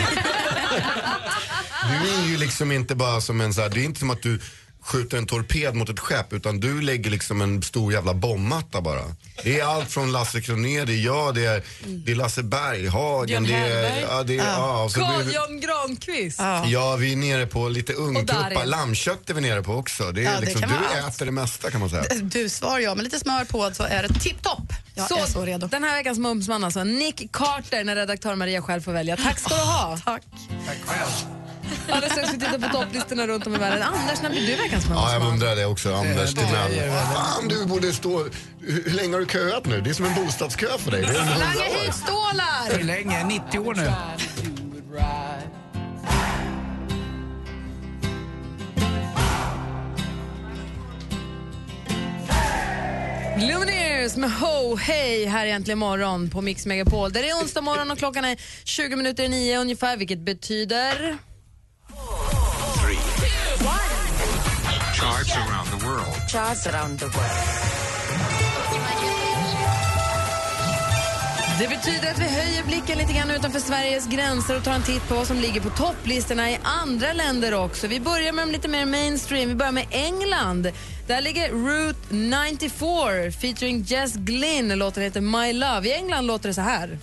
Du 1.90 2.10
är 2.10 2.28
ju 2.28 2.36
liksom 2.36 2.72
inte 2.72 2.94
bara 2.94 3.20
som 3.20 3.40
en 3.40 3.54
så 3.54 3.60
här, 3.60 3.68
det 3.68 3.80
är 3.80 3.84
inte 3.84 4.00
som 4.00 4.10
att 4.10 4.22
du 4.22 4.40
skjuter 4.82 5.18
en 5.18 5.26
torped 5.26 5.74
mot 5.74 5.88
ett 5.88 6.00
skepp 6.00 6.32
utan 6.32 6.60
du 6.60 6.80
lägger 6.82 7.10
liksom 7.10 7.40
en 7.40 7.62
stor 7.62 7.92
jävla 7.92 8.14
bombmatta 8.14 8.80
bara. 8.80 9.02
Det 9.44 9.60
är 9.60 9.64
allt 9.64 9.90
från 9.92 10.12
Lasse 10.12 10.40
Kronér, 10.40 10.86
det 10.86 10.92
är 10.92 11.04
jag, 11.04 11.34
det 11.34 11.46
är, 11.46 11.62
det 11.86 12.12
är 12.12 12.16
Lasse 12.16 12.42
Berghagen, 12.42 13.44
det 13.44 13.54
är... 13.54 14.00
Ja, 14.00 14.22
det 14.22 14.38
är 14.38 14.46
ja, 14.46 14.88
så 14.90 14.98
blir 14.98 15.06
Carl 15.08 15.22
vi- 15.22 15.34
Jan 15.34 15.60
Granqvist. 15.60 16.40
Ja, 16.66 16.96
vi 16.96 17.12
är 17.12 17.16
nere 17.16 17.46
på 17.46 17.68
lite 17.68 17.92
ungtuppa. 17.92 18.32
Darin. 18.50 18.68
Lammkött 18.70 19.30
är 19.30 19.34
vi 19.34 19.40
nere 19.40 19.62
på 19.62 19.74
också. 19.74 20.12
Det 20.12 20.20
är 20.20 20.24
Ja, 20.24 20.30
det 20.34 20.40
liksom, 20.40 20.60
kan 20.60 20.70
du 20.70 20.76
vara 20.76 21.04
allt. 21.04 21.14
äter 21.14 21.26
det 21.26 21.32
mesta 21.32 21.70
kan 21.70 21.80
man 21.80 21.90
säga. 21.90 22.04
Du 22.22 22.48
svar 22.48 22.78
ja, 22.78 22.94
med 22.94 23.04
lite 23.04 23.18
smör 23.18 23.44
på 23.44 23.70
så 23.74 23.82
är 23.82 24.02
det 24.02 24.08
tipptopp. 24.20 24.72
Jag 24.94 25.18
är 25.20 25.26
så 25.26 25.44
redo. 25.44 25.66
Den 25.66 25.84
här 25.84 25.96
veckans 25.96 26.18
mumsman 26.18 26.64
alltså, 26.64 26.84
Nick 26.84 27.32
Carter 27.32 27.84
när 27.84 27.96
redaktör 27.96 28.34
Maria 28.34 28.62
själv 28.62 28.80
får 28.82 28.92
välja. 28.92 29.16
Tack 29.16 29.38
ska 29.38 29.54
du 29.54 29.60
ha. 29.60 29.98
Tack. 30.04 30.22
Alldeles 31.88 32.12
strax 32.12 32.34
vi 32.34 32.38
tittar 32.38 32.58
på 32.58 32.76
topplistorna 32.76 33.26
runt 33.26 33.46
om 33.46 33.54
i 33.54 33.58
världen. 33.58 33.82
Anders, 33.82 34.22
när 34.22 34.30
blir 34.30 34.46
du 34.46 34.56
veckans 34.56 34.86
Ja, 34.90 35.12
jag 35.12 35.22
undrar 35.22 35.56
det 35.56 35.66
också. 35.66 35.94
Anders 35.94 36.34
det 36.34 36.40
Timell. 36.46 36.90
Fan, 37.14 37.48
du 37.48 37.66
borde 37.66 37.92
stå... 37.92 38.26
Hur 38.60 38.90
länge 38.90 39.12
har 39.12 39.20
du 39.20 39.26
köat 39.26 39.66
nu? 39.66 39.80
Det 39.80 39.90
är 39.90 39.94
som 39.94 40.04
en 40.04 40.14
bostadskö 40.14 40.78
för 40.78 40.90
dig. 40.90 41.04
År. 41.04 41.84
hit 41.84 41.94
stålar! 41.94 42.78
Hur 42.78 42.84
länge? 42.84 43.24
90 43.24 43.58
år 43.58 43.74
nu? 43.74 43.92
Lumineers 53.40 54.16
med 54.16 54.32
Ho 54.32 54.76
Hey 54.76 55.26
här 55.26 55.46
egentligen 55.46 55.78
morgon 55.78 56.30
på 56.30 56.40
Mix 56.40 56.66
Megapol. 56.66 57.12
Där 57.12 57.22
det 57.22 57.28
är 57.28 57.34
onsdag 57.34 57.60
morgon 57.60 57.90
och 57.90 57.98
klockan 57.98 58.24
är 58.24 58.36
20 58.64 58.96
minuter 58.96 59.24
i 59.24 59.28
nio 59.28 59.58
ungefär, 59.58 59.96
vilket 59.96 60.18
betyder... 60.18 61.18
Charts 64.94 65.36
around 65.36 65.68
the 65.70 65.86
world. 65.86 66.28
Charts 66.28 66.66
around 66.66 66.98
the 66.98 67.06
world. 67.06 67.70
Det 71.60 71.68
betyder 71.68 72.10
att 72.10 72.18
vi 72.18 72.28
höjer 72.28 72.64
blicken 72.64 72.98
lite 72.98 73.12
grann 73.12 73.30
utanför 73.30 73.60
Sveriges 73.60 74.06
gränser 74.06 74.56
och 74.56 74.64
tar 74.64 74.72
en 74.72 74.82
titt 74.82 75.08
på 75.08 75.14
vad 75.14 75.26
som 75.26 75.36
ligger 75.36 75.60
på 75.60 75.70
topplistorna 75.70 76.50
i 76.50 76.58
andra 76.62 77.12
länder 77.12 77.54
också. 77.54 77.86
Vi 77.86 78.00
börjar 78.00 78.32
med 78.32 78.48
de 78.48 78.52
lite 78.52 78.68
mer 78.68 78.84
mainstream. 78.84 79.48
Vi 79.48 79.54
börjar 79.54 79.72
med 79.72 79.86
England. 79.90 80.70
Där 81.06 81.20
ligger 81.20 81.48
Route 81.48 82.14
94 82.14 83.30
featuring 83.40 83.82
Jess 83.82 84.14
Glynn. 84.16 84.78
Låten 84.78 85.02
heter 85.02 85.20
My 85.20 85.52
Love. 85.52 85.88
I 85.88 85.92
England 85.92 86.26
låter 86.26 86.48
det 86.48 86.54
så 86.54 86.60
här. 86.60 86.98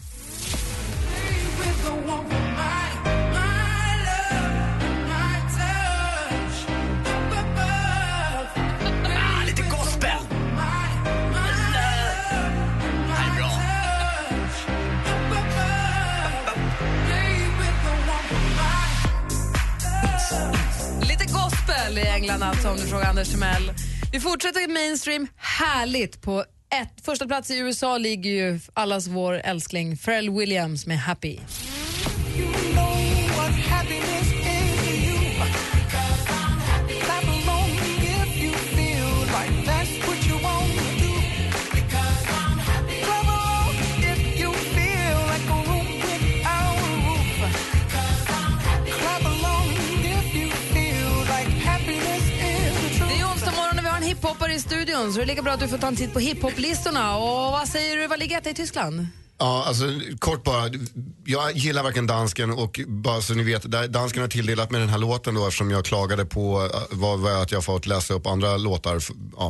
England 22.28 22.44
alltså 22.44 22.70
om 22.70 22.78
du 22.78 22.84
frågar 22.84 23.10
Anders 23.10 23.30
Timell. 23.30 23.72
Vi 24.12 24.20
fortsätter 24.20 24.68
mainstream 24.68 25.28
härligt 25.36 26.22
på 26.22 26.40
ett. 26.82 27.06
Första 27.06 27.28
plats 27.28 27.52
i 27.52 27.58
USA 27.58 27.98
ligger 27.98 28.32
ju 28.32 28.60
allas 28.74 29.08
vår 29.08 29.34
älskling 29.34 29.98
Pharrell 29.98 30.30
Williams 30.30 30.86
med 30.86 31.00
Happy. 31.00 31.38
Studion 54.88 55.12
så 55.14 55.18
det 55.18 55.24
är 55.24 55.28
lika 55.28 55.42
bra 55.42 55.54
att 55.54 55.60
du 55.60 55.68
får 55.68 55.78
ta 55.78 55.88
en 55.88 55.96
titt 55.96 56.14
på 56.14 56.20
hiphoplistorna. 56.20 57.18
Och 57.18 57.52
vad 57.52 57.68
säger 57.68 57.98
du, 57.98 58.08
vad 58.08 58.20
ligger 58.20 58.38
etta 58.38 58.50
i 58.50 58.54
Tyskland? 58.54 59.08
Ja, 59.40 59.64
alltså 59.68 59.86
kort 60.20 60.44
bara. 60.44 60.70
Jag 61.26 61.56
gillar 61.58 61.84
varken 61.84 62.08
dansken 62.08 62.52
och 62.52 62.80
bara 62.88 63.22
så 63.22 63.34
ni 63.34 63.44
vet, 63.44 63.64
dansken 63.64 64.22
har 64.22 64.30
tilldelat 64.30 64.72
med 64.72 64.82
den 64.82 64.90
här 64.90 64.98
låten 64.98 65.36
då 65.36 65.48
eftersom 65.48 65.72
jag 65.72 65.86
klagade 65.86 66.26
på 66.26 66.70
äh, 66.74 66.82
vad, 66.92 67.20
vad 67.20 67.42
att 67.42 67.52
jag 67.52 67.64
fått 67.66 67.86
läsa 67.86 68.14
upp 68.14 68.28
andra 68.28 68.58
låtar 68.58 68.94
ja, 68.94 69.00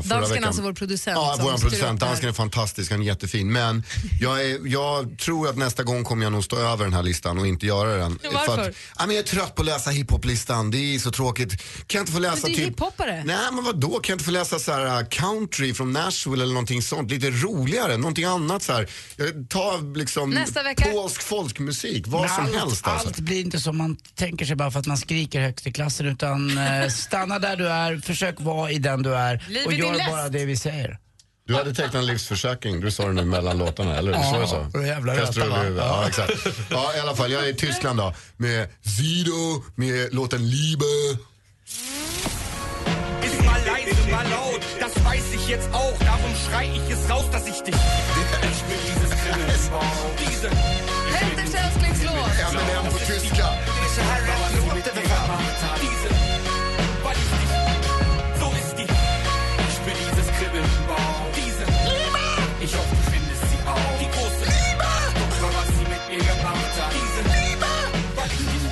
förra 0.01 0.15
Dansken 0.15 0.29
veckan. 0.29 0.43
alltså 0.43 0.61
vår 0.61 0.73
producent. 0.73 1.15
Ja, 1.15 1.37
vår 1.41 1.57
producent. 1.57 1.99
Dansken 1.99 2.29
är 2.29 2.33
fantastisk, 2.33 2.91
han 2.91 3.01
är 3.01 3.05
jättefin. 3.05 3.51
Men 3.51 3.83
jag, 4.21 4.45
är, 4.45 4.59
jag 4.67 5.19
tror 5.19 5.49
att 5.49 5.57
nästa 5.57 5.83
gång 5.83 6.03
kommer 6.03 6.23
jag 6.23 6.31
nog 6.31 6.43
stå 6.43 6.57
över 6.57 6.83
den 6.83 6.93
här 6.93 7.03
listan 7.03 7.39
och 7.39 7.47
inte 7.47 7.65
göra 7.65 7.97
den. 7.97 8.19
Varför? 8.33 8.55
För 8.55 8.69
att, 8.69 8.75
ja, 8.99 9.05
men 9.05 9.15
jag 9.15 9.23
är 9.23 9.27
trött 9.27 9.55
på 9.55 9.61
att 9.61 9.65
läsa 9.65 9.89
hiphoplistan, 9.89 10.71
det 10.71 10.95
är 10.95 10.99
så 10.99 11.11
tråkigt. 11.11 11.51
Kan 11.87 11.99
jag 11.99 12.01
inte 12.01 12.11
få 12.11 12.19
läsa 12.19 12.37
Men 12.43 12.51
du 12.51 12.53
är 12.53 12.65
typ... 12.65 12.69
hiphoppare. 12.69 13.23
Nej 13.25 13.51
men 13.53 13.63
vadå, 13.63 13.89
kan 13.89 14.13
jag 14.13 14.15
inte 14.15 14.25
få 14.25 14.31
läsa 14.31 14.59
så 14.59 14.71
här, 14.71 15.01
uh, 15.01 15.07
country 15.09 15.73
från 15.73 15.93
Nashville 15.93 16.43
eller 16.43 16.53
någonting 16.53 16.81
sånt? 16.81 17.11
Lite 17.11 17.29
roligare, 17.29 17.97
någonting 17.97 18.25
annat 18.25 18.63
så 18.63 18.73
här. 18.73 18.89
Jag 19.15 19.49
tar 19.49 19.76
liksom 19.95 20.29
Nästa 20.29 20.63
vecka- 20.63 20.89
polsk 20.91 21.21
folkmusik, 21.21 22.07
vad 22.07 22.21
Men 22.21 22.29
som 22.29 22.45
allt, 22.45 22.55
helst 22.55 22.87
alltså. 22.87 23.07
Allt 23.07 23.19
blir 23.19 23.41
inte 23.41 23.59
som 23.59 23.77
man 23.77 23.97
tänker 24.15 24.45
sig 24.45 24.55
bara 24.55 24.71
för 24.71 24.79
att 24.79 24.85
man 24.87 24.97
skriker 24.97 25.41
högst 25.41 25.67
i 25.67 25.71
klassen 25.73 26.05
utan 26.07 26.57
eh, 26.57 26.87
stanna 26.89 27.39
där 27.39 27.55
du 27.55 27.67
är, 27.69 27.97
försök 27.97 28.35
vara 28.41 28.71
i 28.71 28.77
den 28.79 29.03
du 29.03 29.15
är 29.15 29.43
Liv 29.49 29.65
och 29.65 29.73
gör 29.73 29.93
läst. 29.95 30.09
bara 30.09 30.29
det 30.29 30.45
vi 30.45 30.57
säger. 30.57 30.97
Du 31.47 31.55
hade 31.55 31.73
tecknat 31.73 31.95
en 31.95 32.05
livsförsäkring, 32.05 32.79
du 32.81 32.91
sa 32.91 33.07
det 33.07 33.13
nu 33.13 33.25
mellan 33.25 33.57
låtarna, 33.57 33.97
eller 33.97 34.13
hur? 34.13 34.19
Ja, 34.23 34.35
är 34.35 34.41
det 34.41 34.47
så? 34.47 35.25
Kastrull 35.25 35.43
röta, 35.49 35.61
i 35.61 35.65
huvudet. 35.65 35.83
va? 35.85 35.99
Ja, 36.01 36.07
exakt. 36.07 36.31
Ja, 36.71 36.95
i 36.95 36.99
alla 36.99 37.15
fall, 37.15 37.31
jag 37.31 37.43
är 37.43 37.49
i 37.49 37.53
Tyskland 37.53 37.99
då, 37.99 38.13
med 38.37 38.69
Sido, 38.81 39.63
med 39.75 40.13
låten 40.13 40.49
Liebe. 40.49 40.85
Weiß 45.07 45.27
ich 45.33 45.47
jetzt 45.47 45.69
auch. 45.73 45.97
Darum 46.09 46.33
schrei 46.45 46.65
ich 46.77 46.87
es 46.95 47.09
raus, 47.09 47.25
dass 47.31 47.45
ich 47.47 47.59
dich. 47.67 47.75
Ich 47.75 48.61
bin 48.69 48.79
dieses 48.87 49.69
Bauch. 49.69 50.01
Diese. 50.23 50.47
Eminem 50.47 51.47
på 52.91 52.97
tyska. 52.99 53.47
Det 53.65 53.71
är 53.85 53.89
så 53.95 54.01
här 54.09 54.21
rap 54.27 54.75
låter 54.75 54.91
för 54.97 55.05
fan. 55.07 55.43
Diese. 55.83 56.09
Weil 57.03 57.17
ich 57.23 57.31
dich. 57.39 57.51
So 58.39 58.47
ist 58.61 58.73
die. 58.79 58.87
Ich 59.69 59.77
bin 59.85 59.95
dieses 60.03 60.27
Bauch. 60.87 61.19
Diese. 61.39 61.63
Ich 62.65 62.73
hoffe, 62.77 62.95
du 62.99 63.03
findest 63.11 63.43
sie 63.51 63.61
auch. 63.73 63.93
Die 64.01 64.09
große 64.15 64.45
Liebe. 64.55 64.87
Guck 65.19 65.33
mal, 65.41 65.51
was 65.59 65.67
sie 65.77 65.87
mit 65.93 66.03
mir 66.09 66.23
gemacht 66.33 66.73
hat. 66.81 66.91
Diese. 66.97 67.21
Liebe. 67.35 67.69
Weil 68.17 68.31
ich 68.37 68.45
dich. 68.51 68.65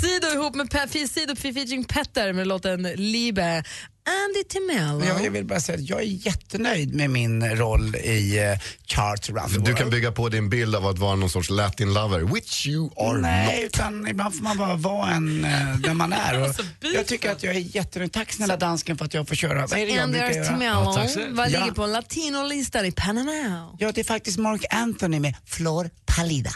Sido 0.00 0.26
ihop 0.34 0.54
med 0.56 0.68
Pe- 0.70 1.06
Sido 1.14 1.34
featuring 1.34 1.84
Petter 1.84 2.32
med 2.32 2.46
låten 2.46 2.82
Liebe. 2.96 3.62
Andy 4.06 4.44
Timell. 4.48 5.08
Jag, 5.08 5.24
jag 5.26 5.30
vill 5.30 5.44
bara 5.44 5.60
säga 5.60 5.78
att 5.78 5.88
jag 5.88 5.98
är 6.00 6.26
jättenöjd 6.26 6.94
med 6.94 7.10
min 7.10 7.56
roll 7.56 7.96
i 7.96 8.40
uh, 8.52 8.58
Charts 8.86 9.30
around 9.30 9.48
the 9.50 9.54
Du 9.58 9.60
world. 9.64 9.76
kan 9.78 9.90
bygga 9.90 10.12
på 10.12 10.28
din 10.28 10.48
bild 10.50 10.76
av 10.76 10.86
att 10.86 10.98
vara 10.98 11.14
någon 11.16 11.30
sorts 11.30 11.50
latin 11.50 11.94
lover, 11.94 12.20
which 12.20 12.66
you 12.66 12.90
are 12.96 13.18
Nej, 13.20 13.56
not. 13.56 13.64
utan 13.64 14.08
ibland 14.08 14.34
får 14.36 14.42
man 14.42 14.58
bara 14.58 14.74
vara 14.74 15.10
en, 15.10 15.44
uh, 15.44 15.76
den 15.80 15.96
man 15.96 16.12
är. 16.12 16.42
Och 16.48 16.54
jag 16.94 17.06
tycker 17.06 17.32
att 17.32 17.42
jag 17.42 17.54
är 17.56 17.76
jättenöjd. 17.76 18.12
Tack 18.12 18.32
snälla 18.32 18.56
dansken 18.56 18.98
för 18.98 19.04
att 19.04 19.14
jag 19.14 19.28
får 19.28 19.34
köra. 19.34 19.66
Vad 19.66 19.78
är 19.78 19.86
det 19.86 19.92
jag 19.92 20.02
Andy 20.02 20.18
brukar 20.18 20.34
göra? 20.34 20.46
Timell. 21.04 21.34
Vad 21.34 21.50
ligger 21.50 21.66
Ja. 21.66 21.74
på 21.74 21.86
latinolistan 21.86 22.84
i 22.86 22.92
Panama? 22.92 23.32
Ja, 23.78 23.92
det 23.92 24.00
är 24.00 24.04
faktiskt 24.04 24.38
Mark 24.38 24.64
Anthony 24.70 25.20
med 25.20 25.34
Flor 25.46 25.90
Pallida. 26.06 26.50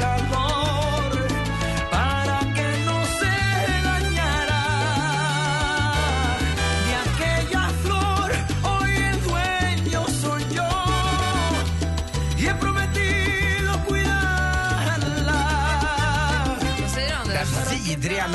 calor 0.00 0.53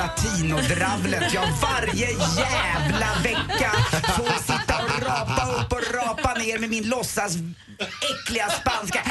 latinodravlet 0.09 1.33
jag 1.33 1.47
varje 1.61 2.09
jävla 2.11 3.07
vecka 3.23 3.71
får 4.17 4.41
sitta 4.41 4.83
och 4.83 5.01
rapa 5.01 5.51
upp 5.51 5.71
och 5.71 5.93
rapa 5.93 6.33
ner 6.33 6.59
med 6.59 6.69
min 6.69 6.89
låtsas 6.89 7.35
äckliga 8.11 8.49
spanska. 8.49 9.01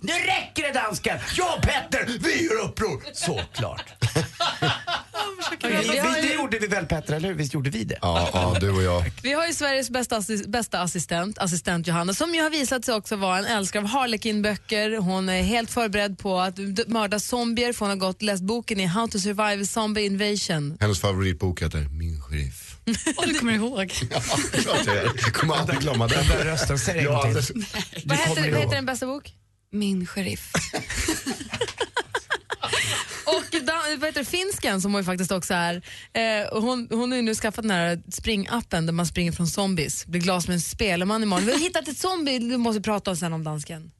Nu 0.00 0.12
räcker 0.12 0.62
det 0.62 0.72
dansken! 0.72 1.18
Jag 1.36 1.54
och 1.56 1.62
Petter, 1.62 2.18
vi 2.20 2.44
gör 2.44 2.64
uppror! 2.64 3.02
Såklart 3.12 3.84
gjorde 6.54 6.66
vi 6.66 6.74
väl 6.74 6.86
Petter, 6.86 7.14
eller 7.14 7.28
hur? 7.28 7.34
Visst 7.34 7.54
gjorde 7.54 7.70
vi 7.70 7.84
det? 7.84 7.98
Ja, 8.02 8.30
ja, 8.32 8.56
du 8.60 8.70
och 8.70 8.82
jag. 8.82 9.04
Vi 9.22 9.32
har 9.32 9.46
ju 9.46 9.52
Sveriges 9.54 9.90
bästa, 9.90 10.16
assi- 10.18 10.48
bästa 10.48 10.80
assistent, 10.80 11.38
assistent 11.38 11.86
Johanna, 11.86 12.14
som 12.14 12.34
ju 12.34 12.42
har 12.42 12.50
visat 12.50 12.84
sig 12.84 12.94
också 12.94 13.16
vara 13.16 13.38
en 13.38 13.44
älskare 13.44 13.82
av 13.82 13.88
Harlequin-böcker. 13.88 14.96
Hon 14.98 15.28
är 15.28 15.42
helt 15.42 15.70
förberedd 15.70 16.18
på 16.18 16.40
att 16.40 16.56
d- 16.56 16.84
mörda 16.86 17.20
zombier 17.20 17.72
för 17.72 17.80
hon 17.80 17.90
har 17.90 17.96
gått 17.96 18.22
läst 18.22 18.42
boken 18.42 18.80
i 18.80 18.86
How 18.86 19.08
to 19.08 19.18
survive 19.18 19.62
a 19.62 19.66
zombie 19.66 20.06
invasion. 20.06 20.76
Hennes 20.80 21.00
favoritbok 21.00 21.62
heter 21.62 21.78
Min 21.98 22.20
sheriff. 22.22 22.76
Och 23.16 23.26
du 23.26 23.34
kommer 23.34 23.52
ihåg. 23.52 23.92
Ja, 24.10 24.20
klart 24.52 24.86
jag 24.86 25.34
kommer 25.34 25.54
aldrig 25.54 25.78
glömma 25.78 26.08
den. 26.08 26.28
Den 26.28 26.38
där 26.38 26.44
rösten, 26.44 26.78
säg 26.78 26.94
det 26.94 27.00
en 27.00 27.06
Ja, 27.06 27.22
gång 27.22 27.34
till. 27.42 27.64
Vad 28.04 28.18
heter, 28.18 28.50
vad 28.52 28.60
heter 28.60 28.74
den 28.76 28.86
bästa 28.86 29.06
bok? 29.06 29.32
Min 29.72 30.06
sheriff. 30.06 30.52
Och 33.26 33.62
da, 33.62 33.72
vad 33.98 34.08
heter 34.08 34.20
det, 34.20 34.24
finsken 34.24 34.80
som 34.80 34.94
hon 34.94 35.04
faktiskt 35.04 35.32
också 35.32 35.54
är. 35.54 35.82
Eh, 36.12 36.60
hon, 36.60 36.88
hon 36.90 37.10
har 37.10 37.16
ju 37.16 37.22
nu 37.22 37.34
skaffat 37.34 37.62
den 37.62 37.70
här 37.70 38.02
springappen 38.10 38.86
där 38.86 38.92
man 38.92 39.06
springer 39.06 39.32
från 39.32 39.46
zombies. 39.46 40.06
Blir 40.06 40.20
glas 40.20 40.48
med 40.48 40.54
en 40.54 40.60
spelman 40.60 41.22
imorgon. 41.22 41.46
Vi 41.46 41.52
har 41.52 41.58
hittat 41.58 41.88
ett 41.88 41.98
zombie, 41.98 42.38
du 42.38 42.56
måste 42.56 42.82
prata 42.82 43.10
om 43.10 43.16
sen 43.16 43.32
om 43.32 43.44
dansken. 43.44 43.90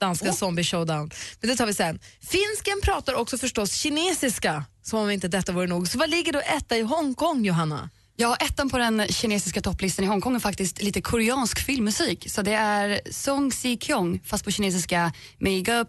Danska 0.00 0.32
zombie 0.32 0.64
showdown. 0.64 1.10
Men 1.40 1.50
det 1.50 1.56
tar 1.56 1.66
vi 1.66 1.74
sen. 1.74 1.98
Finsken 2.20 2.80
pratar 2.82 3.14
också 3.14 3.38
förstås 3.38 3.72
kinesiska, 3.74 4.64
som 4.82 4.98
om 4.98 5.10
inte 5.10 5.28
detta 5.28 5.52
vore 5.52 5.66
nog. 5.66 5.88
Så 5.88 5.98
vad 5.98 6.10
ligger 6.10 6.32
då 6.32 6.40
etta 6.40 6.76
i 6.76 6.82
Hongkong, 6.82 7.44
Johanna? 7.44 7.90
Ja, 8.16 8.36
ettan 8.36 8.70
på 8.70 8.78
den 8.78 9.06
kinesiska 9.08 9.60
topplistan 9.60 10.04
i 10.04 10.08
Hongkong 10.08 10.34
är 10.34 10.40
faktiskt 10.40 10.82
lite 10.82 11.00
koreansk 11.00 11.60
filmmusik. 11.60 12.30
Så 12.30 12.42
det 12.42 12.52
är 12.52 13.00
Song 13.10 13.52
Si 13.52 13.78
Kyung, 13.80 14.20
fast 14.24 14.44
på 14.44 14.50
kinesiska 14.50 15.12
Meiga 15.38 15.84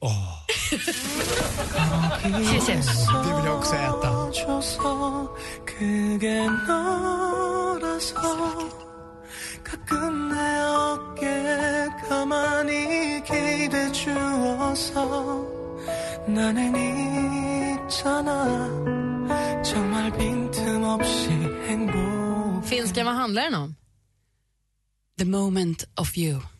Åh. 0.00 0.46
Jesus. 2.52 3.06
Det 3.06 3.36
vill 3.36 3.44
jag 3.44 3.58
också 3.58 3.74
äta. 3.74 4.16
Finska, 22.64 23.04
vad 23.04 23.14
handlar 23.14 23.42
den 23.42 23.54
om? 23.54 23.74
The 25.18 25.24
moment 25.24 25.84
of 25.94 26.18
you. 26.18 26.55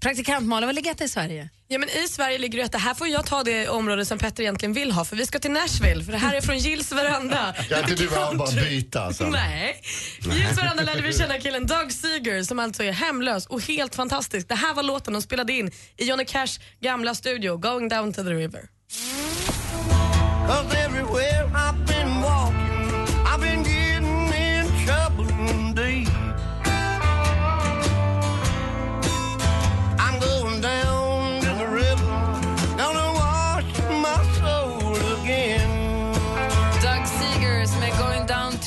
Praktikant 0.00 0.46
Malin, 0.46 0.66
var 0.66 0.72
ligger 0.72 0.90
detta 0.90 1.04
i 1.04 1.08
Sverige? 1.08 1.48
Ja, 1.68 1.78
men 1.78 1.88
I 1.88 2.08
Sverige 2.08 2.38
ligger 2.38 2.58
detta. 2.58 2.78
Här 2.78 2.94
får 2.94 3.08
jag 3.08 3.26
ta 3.26 3.42
det 3.42 3.68
område 3.68 4.04
som 4.04 4.18
Petter 4.18 4.42
egentligen 4.42 4.72
vill 4.72 4.92
ha 4.92 5.04
för 5.04 5.16
vi 5.16 5.26
ska 5.26 5.38
till 5.38 5.50
Nashville 5.50 6.04
för 6.04 6.12
det 6.12 6.18
här 6.18 6.34
är 6.34 6.40
från 6.40 6.58
Gills 6.58 6.92
veranda. 6.92 7.54
Kan 7.68 7.78
inte 7.78 7.94
du 7.94 8.08
bara, 8.08 8.50
byta? 8.52 9.02
Alltså. 9.02 9.24
Nej. 9.30 9.82
Gills 10.20 10.58
veranda 10.58 10.82
lärde 10.82 11.02
vi 11.02 11.12
känna 11.12 11.38
killen 11.38 11.66
Doug 11.66 11.92
Seeger 11.92 12.42
som 12.42 12.58
alltså 12.58 12.84
är 12.84 12.92
hemlös 12.92 13.46
och 13.46 13.62
helt 13.62 13.94
fantastisk. 13.94 14.48
Det 14.48 14.54
här 14.54 14.74
var 14.74 14.82
låten 14.82 15.12
de 15.12 15.22
spelade 15.22 15.52
in 15.52 15.70
i 15.96 16.04
Johnny 16.04 16.24
Cash 16.24 16.60
gamla 16.80 17.14
studio, 17.14 17.56
Going 17.56 17.88
down 17.88 18.12
to 18.12 18.22
the 18.22 18.30
river. 18.30 18.68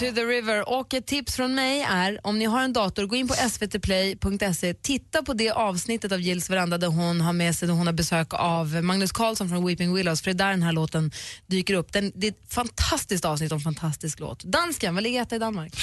To 0.10 0.16
the 0.16 0.22
river. 0.22 0.70
Och 0.70 0.94
ett 0.94 1.06
tips 1.08 1.36
från 1.36 1.56
mig 1.56 1.82
är, 1.90 2.20
om 2.24 2.40
ni 2.40 2.46
har 2.46 2.62
en 2.64 2.74
dator, 2.74 3.06
gå 3.06 3.16
in 3.16 3.28
på 3.28 3.34
svtplay.se, 3.34 4.74
titta 4.74 5.24
på 5.24 5.34
det 5.34 5.52
avsnittet 5.52 6.12
av 6.12 6.22
Gills 6.22 6.50
veranda 6.50 6.78
där 6.78 6.88
hon 6.88 7.22
har 7.22 7.34
med 7.34 7.56
sig, 7.56 7.68
där 7.68 7.76
hon 7.76 7.88
har 7.88 7.94
besök 7.94 8.28
av 8.34 8.84
Magnus 8.84 9.12
Carlsson 9.12 9.50
från 9.50 9.66
Weeping 9.68 9.94
Willows, 9.94 10.22
för 10.22 10.34
det 10.34 10.44
är 10.44 10.46
där 10.46 10.52
den 10.52 10.64
här 10.64 10.72
låten 10.72 11.12
dyker 11.48 11.74
upp. 11.74 11.94
Den, 11.94 12.12
det 12.16 12.28
är 12.28 12.32
ett 12.32 12.54
fantastiskt 12.54 13.26
avsnitt 13.26 13.52
och 13.52 13.56
en 13.58 13.62
fantastisk 13.64 14.20
låt. 14.20 14.44
Dansken, 14.44 14.96
vad 14.96 15.04
ligger 15.04 15.22
etta 15.22 15.36
i 15.36 15.40
Danmark? 15.40 15.74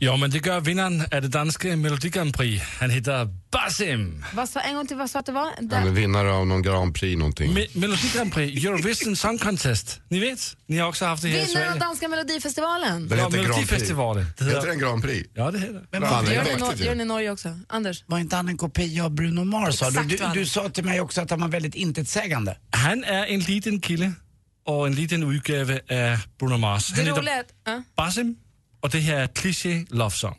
Ja, 0.00 0.16
men 0.16 0.30
det 0.30 0.46
gör 0.46 0.60
vinnaren 0.60 1.00
av 1.00 1.22
det 1.22 1.28
danska 1.28 1.76
Melodi 1.76 2.08
Grand 2.08 2.34
Prix. 2.36 2.64
Han 2.80 2.90
heter 2.90 3.28
Basim. 3.50 4.24
Vad 4.34 4.48
sa, 4.48 4.60
en 4.60 4.74
gång 4.74 4.86
till, 4.86 4.96
vad 4.96 5.10
sa 5.10 5.18
att 5.18 5.26
det 5.26 5.32
var? 5.32 5.50
Han 5.72 5.72
är 5.72 5.90
vinnare 5.90 6.32
av 6.32 6.46
någon 6.46 6.62
Grand 6.62 6.94
Prix 6.94 7.18
någonting. 7.18 7.52
Me- 7.52 7.78
Melodi 7.78 8.10
Grand 8.14 8.32
Prix, 8.32 8.64
Eurovision 8.64 9.16
Song 9.16 9.38
Contest. 9.38 10.00
Ni 10.08 10.18
vet, 10.20 10.56
ni 10.66 10.78
har 10.78 10.88
också 10.88 11.04
haft 11.04 11.22
det 11.22 11.28
här 11.28 11.38
i 11.38 11.44
Vinnare 11.46 11.72
av 11.72 11.78
danska 11.78 12.08
melodifestivalen. 12.08 13.08
Den 13.08 13.18
Ja, 13.18 13.24
heter 13.24 13.42
Grand 13.44 13.54
Det 14.38 14.44
Heter 14.44 14.66
den 14.66 14.78
Grand 14.78 15.02
Prix? 15.02 15.28
Ja, 15.34 15.50
det 15.50 15.58
heter 15.58 15.86
Men 15.90 16.02
Fan, 16.02 16.24
det 16.24 16.34
Gör 16.34 16.40
är 16.40 16.44
den, 16.44 16.56
i 16.56 16.60
Nor- 16.60 16.66
mäktigt 16.66 16.80
gör 16.84 16.88
den 16.90 16.98
ju. 16.98 17.04
i 17.04 17.08
Norge 17.08 17.30
också? 17.30 17.58
Anders? 17.68 18.04
Var 18.06 18.18
inte 18.18 18.36
han 18.36 18.48
en 18.48 18.56
kopia 18.56 19.04
av 19.04 19.10
Bruno 19.10 19.44
Mars? 19.44 19.78
sa 19.78 19.90
Du, 19.90 20.00
Exakt 20.14 20.34
du, 20.34 20.40
du 20.40 20.46
sa 20.46 20.68
till 20.68 20.84
mig 20.84 21.00
också 21.00 21.20
att 21.20 21.30
han 21.30 21.40
var 21.40 21.48
väldigt 21.48 21.74
intetsägande. 21.74 22.56
Han 22.70 23.04
är 23.04 23.26
en 23.26 23.40
liten 23.40 23.80
kille 23.80 24.12
och 24.66 24.86
en 24.86 24.94
liten 24.94 25.32
utgave 25.32 25.74
av 26.14 26.18
Bruno 26.38 26.56
Mars. 26.56 26.88
Det 26.88 27.02
Han 27.02 27.10
roliga 27.18 27.32
är 27.32 27.36
heter 27.36 27.40
att... 27.40 27.74
Ja. 27.74 27.82
Basim 27.96 28.36
och 28.80 28.90
det 28.90 28.98
här 29.00 29.16
är 29.16 29.26
Cliché 29.26 29.86
Love 29.90 30.10
Song. 30.10 30.36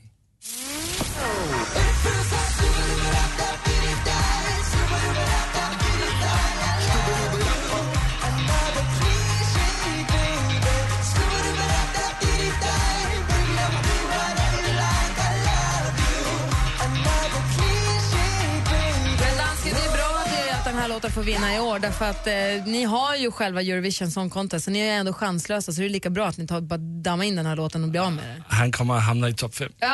Det, 21.04 21.08
låten 21.08 21.12
får 21.12 21.24
vinna 21.24 21.56
i 21.56 21.60
år 21.60 21.80
därför 21.80 22.06
att 22.06 22.28
eh, 22.28 22.34
ni 22.66 22.84
har 22.84 23.16
ju 23.16 23.32
själva 23.32 23.62
Eurovision 23.62 24.12
Song 24.12 24.30
Contest 24.30 24.66
så 24.66 24.72
ni 24.72 24.80
är 24.80 25.00
ändå 25.00 25.14
chanslösa 25.14 25.72
så 25.72 25.82
det 25.82 25.88
är 25.88 25.90
lika 25.90 26.10
bra 26.10 26.28
att 26.28 26.38
ni 26.38 26.48
tar, 26.48 26.62
bara 26.62 26.78
dammar 26.78 27.26
in 27.26 27.36
den 27.36 27.46
här 27.46 27.56
låten 27.56 27.84
och 27.84 27.90
blir 27.90 28.02
av 28.02 28.12
med 28.12 28.24
den. 28.24 28.44
Han 28.48 28.72
kommer 28.72 28.98
att 28.98 29.04
hamna 29.04 29.30
i 29.30 29.34
topp 29.34 29.56
fem. 29.56 29.72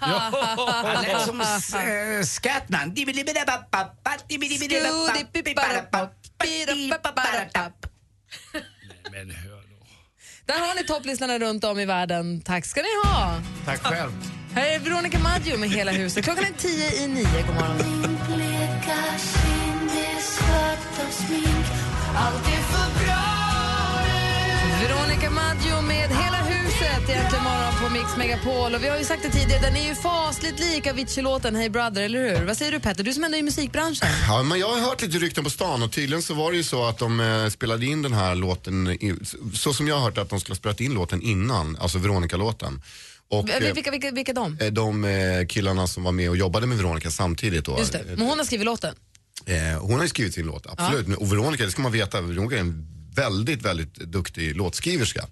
Han 0.00 1.04
lät 1.04 1.22
som 1.22 1.40
uh, 1.40 2.22
Scatman. 2.24 2.92
Men 9.12 9.30
hör 9.30 9.62
nu. 9.68 9.76
Där 10.46 10.58
har 10.58 10.74
ni 10.74 10.84
topplistorna 10.84 11.38
runt 11.38 11.64
om 11.64 11.78
i 11.78 11.86
världen. 11.86 12.40
Tack 12.40 12.66
ska 12.66 12.82
ni 12.82 12.88
ha. 13.04 13.40
Tack 13.64 13.82
själv. 13.82 14.12
Här 14.54 14.74
är 14.74 14.78
Veronica 14.78 15.18
Maggio 15.18 15.58
med 15.58 15.70
Hela 15.70 15.92
huset. 15.92 16.24
Klockan 16.24 16.44
är 16.44 16.52
tio 16.58 17.04
i 17.04 17.06
nio. 17.06 17.46
God 17.46 17.54
morgon. 17.54 18.14
Veronica 24.80 25.30
Maggio 25.30 25.80
med 25.82 26.08
Hela 26.10 26.42
huset 26.42 27.08
egentligen 27.08 27.44
morgon 27.44 27.72
på 27.82 27.92
Mix 27.92 28.16
Megapol. 28.16 28.74
Och 28.74 28.82
vi 28.84 28.88
har 28.88 28.98
ju 28.98 29.04
sagt 29.04 29.22
det 29.22 29.30
tidigare, 29.30 29.60
den 29.62 29.76
är 29.76 29.88
ju 29.88 29.94
fasligt 29.94 30.60
lik 30.60 30.86
Avicii-låten 30.86 31.56
Hey 31.56 31.68
Brother, 31.68 32.02
eller 32.02 32.18
hur? 32.38 32.46
Vad 32.46 32.56
säger 32.56 32.72
du 32.72 32.80
Petter? 32.80 33.04
Du 33.04 33.12
som 33.12 33.24
ändå 33.24 33.36
är 33.36 33.40
i 33.40 33.42
musikbranschen. 33.42 34.08
Ja, 34.28 34.42
men 34.42 34.58
jag 34.58 34.68
har 34.68 34.80
hört 34.80 35.02
lite 35.02 35.18
rykten 35.18 35.44
på 35.44 35.50
stan 35.50 35.82
och 35.82 35.92
tydligen 35.92 36.22
så 36.22 36.34
var 36.34 36.50
det 36.50 36.56
ju 36.56 36.64
så 36.64 36.84
att 36.84 36.98
de 36.98 37.20
eh, 37.20 37.48
spelade 37.48 37.86
in 37.86 38.02
den 38.02 38.12
här 38.12 38.34
låten, 38.34 38.88
i, 38.88 39.14
så 39.54 39.74
som 39.74 39.88
jag 39.88 39.94
har 39.94 40.02
hört 40.02 40.18
att 40.18 40.30
de 40.30 40.40
skulle 40.40 40.52
ha 40.54 40.58
spelat 40.58 40.80
in 40.80 40.94
låten 40.94 41.22
innan, 41.22 41.76
alltså 41.80 41.98
Veronica-låten. 41.98 42.82
Och 43.30 43.48
Vilka, 43.48 43.68
eh, 43.68 43.74
vilka, 43.74 43.90
vilka, 43.90 44.10
vilka 44.10 44.32
de? 44.32 44.58
eh, 44.60 44.66
de 44.66 45.04
eh, 45.04 45.46
killarna 45.48 45.86
som 45.86 46.04
var 46.04 46.12
med 46.12 46.30
och 46.30 46.36
jobbade 46.36 46.66
med 46.66 46.78
Veronica 46.78 47.10
samtidigt 47.10 47.64
då. 47.64 47.78
Just 47.78 47.92
det. 47.92 48.04
Men 48.16 48.26
hon 48.26 48.38
har 48.38 48.44
skrivit 48.44 48.64
låten. 48.66 48.94
Eh, 49.46 49.80
hon 49.80 49.94
har 49.94 50.02
ju 50.02 50.08
skrivit 50.08 50.34
sin 50.34 50.46
låt, 50.46 50.66
absolut. 50.66 51.06
Men- 51.06 51.16
Och 51.18 51.32
Veronica, 51.32 51.64
det 51.64 51.70
ska 51.70 51.82
man 51.82 51.92
veta, 51.92 52.20
Veronica 52.20 52.56
är 52.56 52.60
en 52.60 52.86
väldigt, 53.14 53.62
väldigt 53.62 53.94
duktig 53.94 54.56
låtskriverska. 54.56 55.26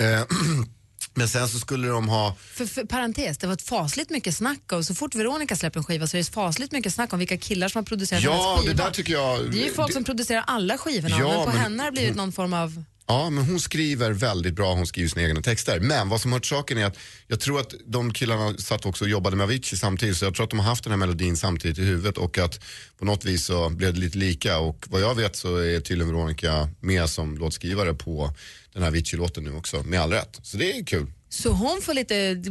Eh, 0.00 0.22
men 1.14 1.28
sen 1.28 1.48
så 1.48 1.58
skulle 1.58 1.88
de 1.88 2.08
ha 2.08 2.36
För, 2.52 2.66
för 2.66 2.84
parentes, 2.84 3.38
det 3.38 3.46
var 3.46 3.54
ett 3.54 3.62
fasligt 3.62 4.10
mycket 4.10 4.36
snack 4.36 4.72
och 4.72 4.84
så 4.86 4.94
fort 4.94 5.14
Veronica 5.14 5.56
släpper 5.56 5.80
en 5.80 5.84
skiva 5.84 6.06
så 6.06 6.16
är 6.16 6.18
det 6.18 6.30
fasligt 6.30 6.72
mycket 6.72 6.94
snack 6.94 7.12
om 7.12 7.18
vilka 7.18 7.36
killar 7.36 7.68
som 7.68 7.78
har 7.78 7.84
producerat 7.84 8.22
Ja, 8.22 8.32
hennes 8.32 8.60
skiva. 8.62 8.74
det 8.74 8.82
där 8.84 8.90
tycker 8.90 9.12
jag- 9.12 9.50
Det 9.50 9.60
är 9.62 9.64
ju 9.64 9.72
folk 9.74 9.88
det- 9.88 9.94
som 9.94 10.04
producerar 10.04 10.44
alla 10.46 10.78
skivorna 10.78 11.16
Ja, 11.18 11.28
men 11.28 11.44
på 11.44 11.50
men- 11.50 11.58
henne 11.60 11.82
har 11.82 11.90
det 11.90 11.92
blivit 11.94 12.14
någon 12.16 12.32
form 12.32 12.52
av... 12.52 12.84
Ja, 13.10 13.30
men 13.30 13.44
hon 13.44 13.60
skriver 13.60 14.10
väldigt 14.10 14.54
bra, 14.54 14.74
hon 14.74 14.86
skriver 14.86 15.08
sina 15.08 15.22
egna 15.28 15.42
texter. 15.42 15.80
Men 15.80 16.08
vad 16.08 16.20
som 16.20 16.32
hört 16.32 16.46
saken 16.46 16.78
är 16.78 16.86
att 16.86 16.98
jag 17.26 17.40
tror 17.40 17.60
att 17.60 17.74
de 17.86 18.12
killarna 18.12 18.58
satt 18.58 18.86
också 18.86 19.04
och 19.04 19.10
jobbade 19.10 19.36
med 19.36 19.44
Avicii 19.44 19.78
samtidigt 19.78 20.16
så 20.16 20.24
jag 20.24 20.34
tror 20.34 20.44
att 20.44 20.50
de 20.50 20.58
har 20.58 20.66
haft 20.66 20.84
den 20.84 20.90
här 20.90 20.98
melodin 20.98 21.36
samtidigt 21.36 21.78
i 21.78 21.82
huvudet 21.82 22.18
och 22.18 22.38
att 22.38 22.60
på 22.98 23.04
något 23.04 23.24
vis 23.24 23.44
så 23.44 23.70
blev 23.70 23.94
det 23.94 24.00
lite 24.00 24.18
lika 24.18 24.58
och 24.58 24.86
vad 24.88 25.00
jag 25.00 25.14
vet 25.14 25.36
så 25.36 25.56
är 25.56 25.80
tydligen 25.80 26.14
Veronica 26.14 26.68
med 26.80 27.10
som 27.10 27.38
låtskrivare 27.38 27.94
på 27.94 28.34
den 28.72 28.82
här 28.82 28.88
Avicii-låten 28.88 29.44
nu 29.44 29.52
också, 29.54 29.82
med 29.82 30.00
all 30.00 30.12
rätt. 30.12 30.40
Så 30.42 30.56
det 30.56 30.78
är 30.78 30.84
kul. 30.84 31.12
Så 31.28 31.50
hon 31.50 31.82
får 31.82 31.94
lite... 31.94 32.42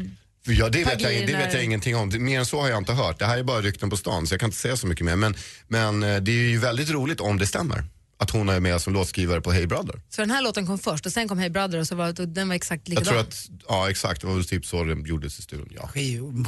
Ja, 0.49 0.69
det, 0.69 0.83
vet 0.83 1.01
jag, 1.01 1.27
det 1.27 1.33
vet 1.33 1.53
jag 1.53 1.63
ingenting 1.63 1.95
om. 1.95 2.11
Mer 2.17 2.39
än 2.39 2.45
så 2.45 2.61
har 2.61 2.69
jag 2.69 2.77
inte 2.77 2.93
hört. 2.93 3.19
Det 3.19 3.25
här 3.25 3.37
är 3.37 3.43
bara 3.43 3.61
rykten 3.61 3.89
på 3.89 3.97
stan 3.97 4.27
så 4.27 4.33
jag 4.33 4.39
kan 4.39 4.47
inte 4.47 4.59
säga 4.59 4.77
så 4.77 4.87
mycket 4.87 5.05
mer. 5.05 5.15
Men, 5.15 5.35
men 5.67 6.03
eh, 6.03 6.17
det 6.17 6.31
är 6.31 6.49
ju 6.49 6.57
väldigt 6.57 6.89
roligt 6.89 7.21
om 7.21 7.37
det 7.37 7.47
stämmer. 7.47 7.83
Att 8.19 8.29
hon 8.31 8.49
är 8.49 8.59
med 8.59 8.81
som 8.81 8.93
låtskrivare 8.93 9.41
på 9.41 9.51
Hey 9.51 9.65
Brother. 9.65 10.01
Så 10.09 10.21
den 10.21 10.31
här 10.31 10.41
låten 10.41 10.67
kom 10.67 10.79
först 10.79 11.05
och 11.05 11.11
sen 11.11 11.27
kom 11.27 11.39
Hey 11.39 11.49
Brother 11.49 11.79
och 11.79 11.87
så 11.87 11.95
var, 11.95 12.21
och 12.21 12.27
den 12.27 12.47
var 12.47 12.55
exakt 12.55 12.81
Jag 12.85 12.89
likadan. 12.89 13.13
tror 13.13 13.19
att, 13.19 13.49
ja 13.67 13.89
exakt, 13.89 14.21
det 14.21 14.27
var 14.27 14.35
väl 14.35 14.45
typ 14.45 14.65
så 14.65 14.83
det 14.83 15.09
gjordes 15.09 15.39
i 15.39 15.41
studion. 15.41 15.69
Ja. 15.71 15.89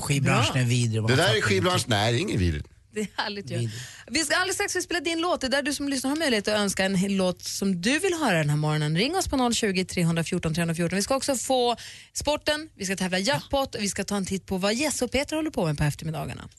Skivbranschen 0.01 0.57
är 0.57 0.65
vidrig. 0.65 1.07
Det 1.07 1.15
där 1.15 1.35
är 1.35 1.41
skivbranschen, 1.41 1.85
nej 1.89 2.11
det 2.11 2.17
är 2.17 2.21
inget 2.21 2.39
vidrigt. 2.39 2.67
Det 2.93 2.99
är 2.99 3.07
härligt 3.15 3.51
ju. 3.51 3.69
Vi 4.07 4.19
ska 4.19 4.35
alldeles 4.35 4.55
strax 4.55 4.73
spela 4.73 4.99
din 4.99 5.21
låt. 5.21 5.41
Det 5.41 5.47
är 5.47 5.51
där 5.51 5.61
du 5.61 5.73
som 5.73 5.89
lyssnar 5.89 6.09
har 6.09 6.17
möjlighet 6.17 6.47
att 6.47 6.53
önska 6.53 6.85
en 6.85 7.17
låt 7.17 7.43
som 7.43 7.81
du 7.81 7.99
vill 7.99 8.13
höra 8.13 8.37
den 8.37 8.49
här 8.49 8.57
morgonen. 8.57 8.97
Ring 8.97 9.15
oss 9.15 9.27
på 9.27 9.51
020 9.53 9.85
314 9.85 10.53
314. 10.53 10.95
Vi 10.95 11.03
ska 11.03 11.15
också 11.15 11.35
få 11.35 11.75
sporten, 12.13 12.69
vi 12.75 12.85
ska 12.85 12.95
tävla 12.95 13.19
jackpot 13.19 13.75
och 13.75 13.81
vi 13.81 13.89
ska 13.89 14.03
ta 14.03 14.15
en 14.17 14.25
titt 14.25 14.45
på 14.45 14.57
vad 14.57 14.75
Jesse 14.75 15.05
och 15.05 15.11
Peter 15.11 15.35
håller 15.35 15.51
på 15.51 15.65
med 15.65 15.77
på 15.77 15.83
eftermiddagarna. 15.83 16.49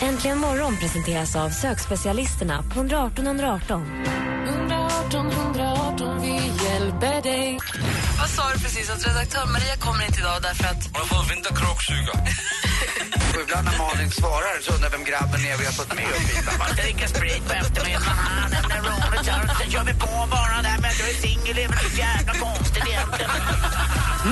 Äntligen 0.00 0.38
morgon 0.38 0.76
presenteras 0.76 1.36
av 1.36 1.50
sökspecialisterna 1.50 2.62
på 2.62 2.74
118 2.78 3.26
118. 3.26 4.04
118 4.48 5.30
118, 5.30 6.20
vi 6.22 6.34
hjälper 6.64 7.22
dig. 7.22 7.58
Vad 8.20 8.28
sa 8.28 8.42
du 8.54 8.58
precis? 8.60 8.90
Att 8.90 9.06
redaktör 9.06 9.46
Maria 9.52 9.76
kommer 9.76 10.04
inte 10.06 10.20
idag 10.20 10.38
därför 10.42 10.64
att... 10.64 10.82
Hon 10.92 11.00
har 11.02 11.08
fått 11.14 11.30
vinterkråksjuka. 11.32 12.12
Och 13.34 13.40
ibland 13.44 13.64
när 13.68 13.78
Malin 13.78 14.10
svarar 14.10 14.56
så 14.64 14.68
undrar 14.74 14.90
vem 14.90 15.04
grabben 15.10 15.40
är 15.50 15.56
vi 15.60 15.64
har 15.70 15.76
fått 15.80 15.94
med 15.98 16.08
upp 16.16 16.28
hit. 16.32 16.46
Man 16.62 16.70
dricka 16.82 17.06
sprit 17.14 17.42
på 17.48 17.52
eftermiddagen. 17.62 18.16
När 18.70 18.80
roligt 18.88 19.26
gör, 19.28 19.42
Sen 19.58 19.70
kör 19.72 19.84
vi 19.90 19.94
på 20.04 20.12
bara 20.36 20.56
där 20.68 20.78
med 20.82 20.90
att 20.92 21.00
jag 21.02 21.08
är 21.14 21.18
singel. 21.26 21.54
Det 21.56 21.64
är 21.64 21.68
väl 21.68 21.78
så 21.88 21.92
jävla 22.06 22.32
konstigt 22.46 22.84
egentligen. 22.92 23.30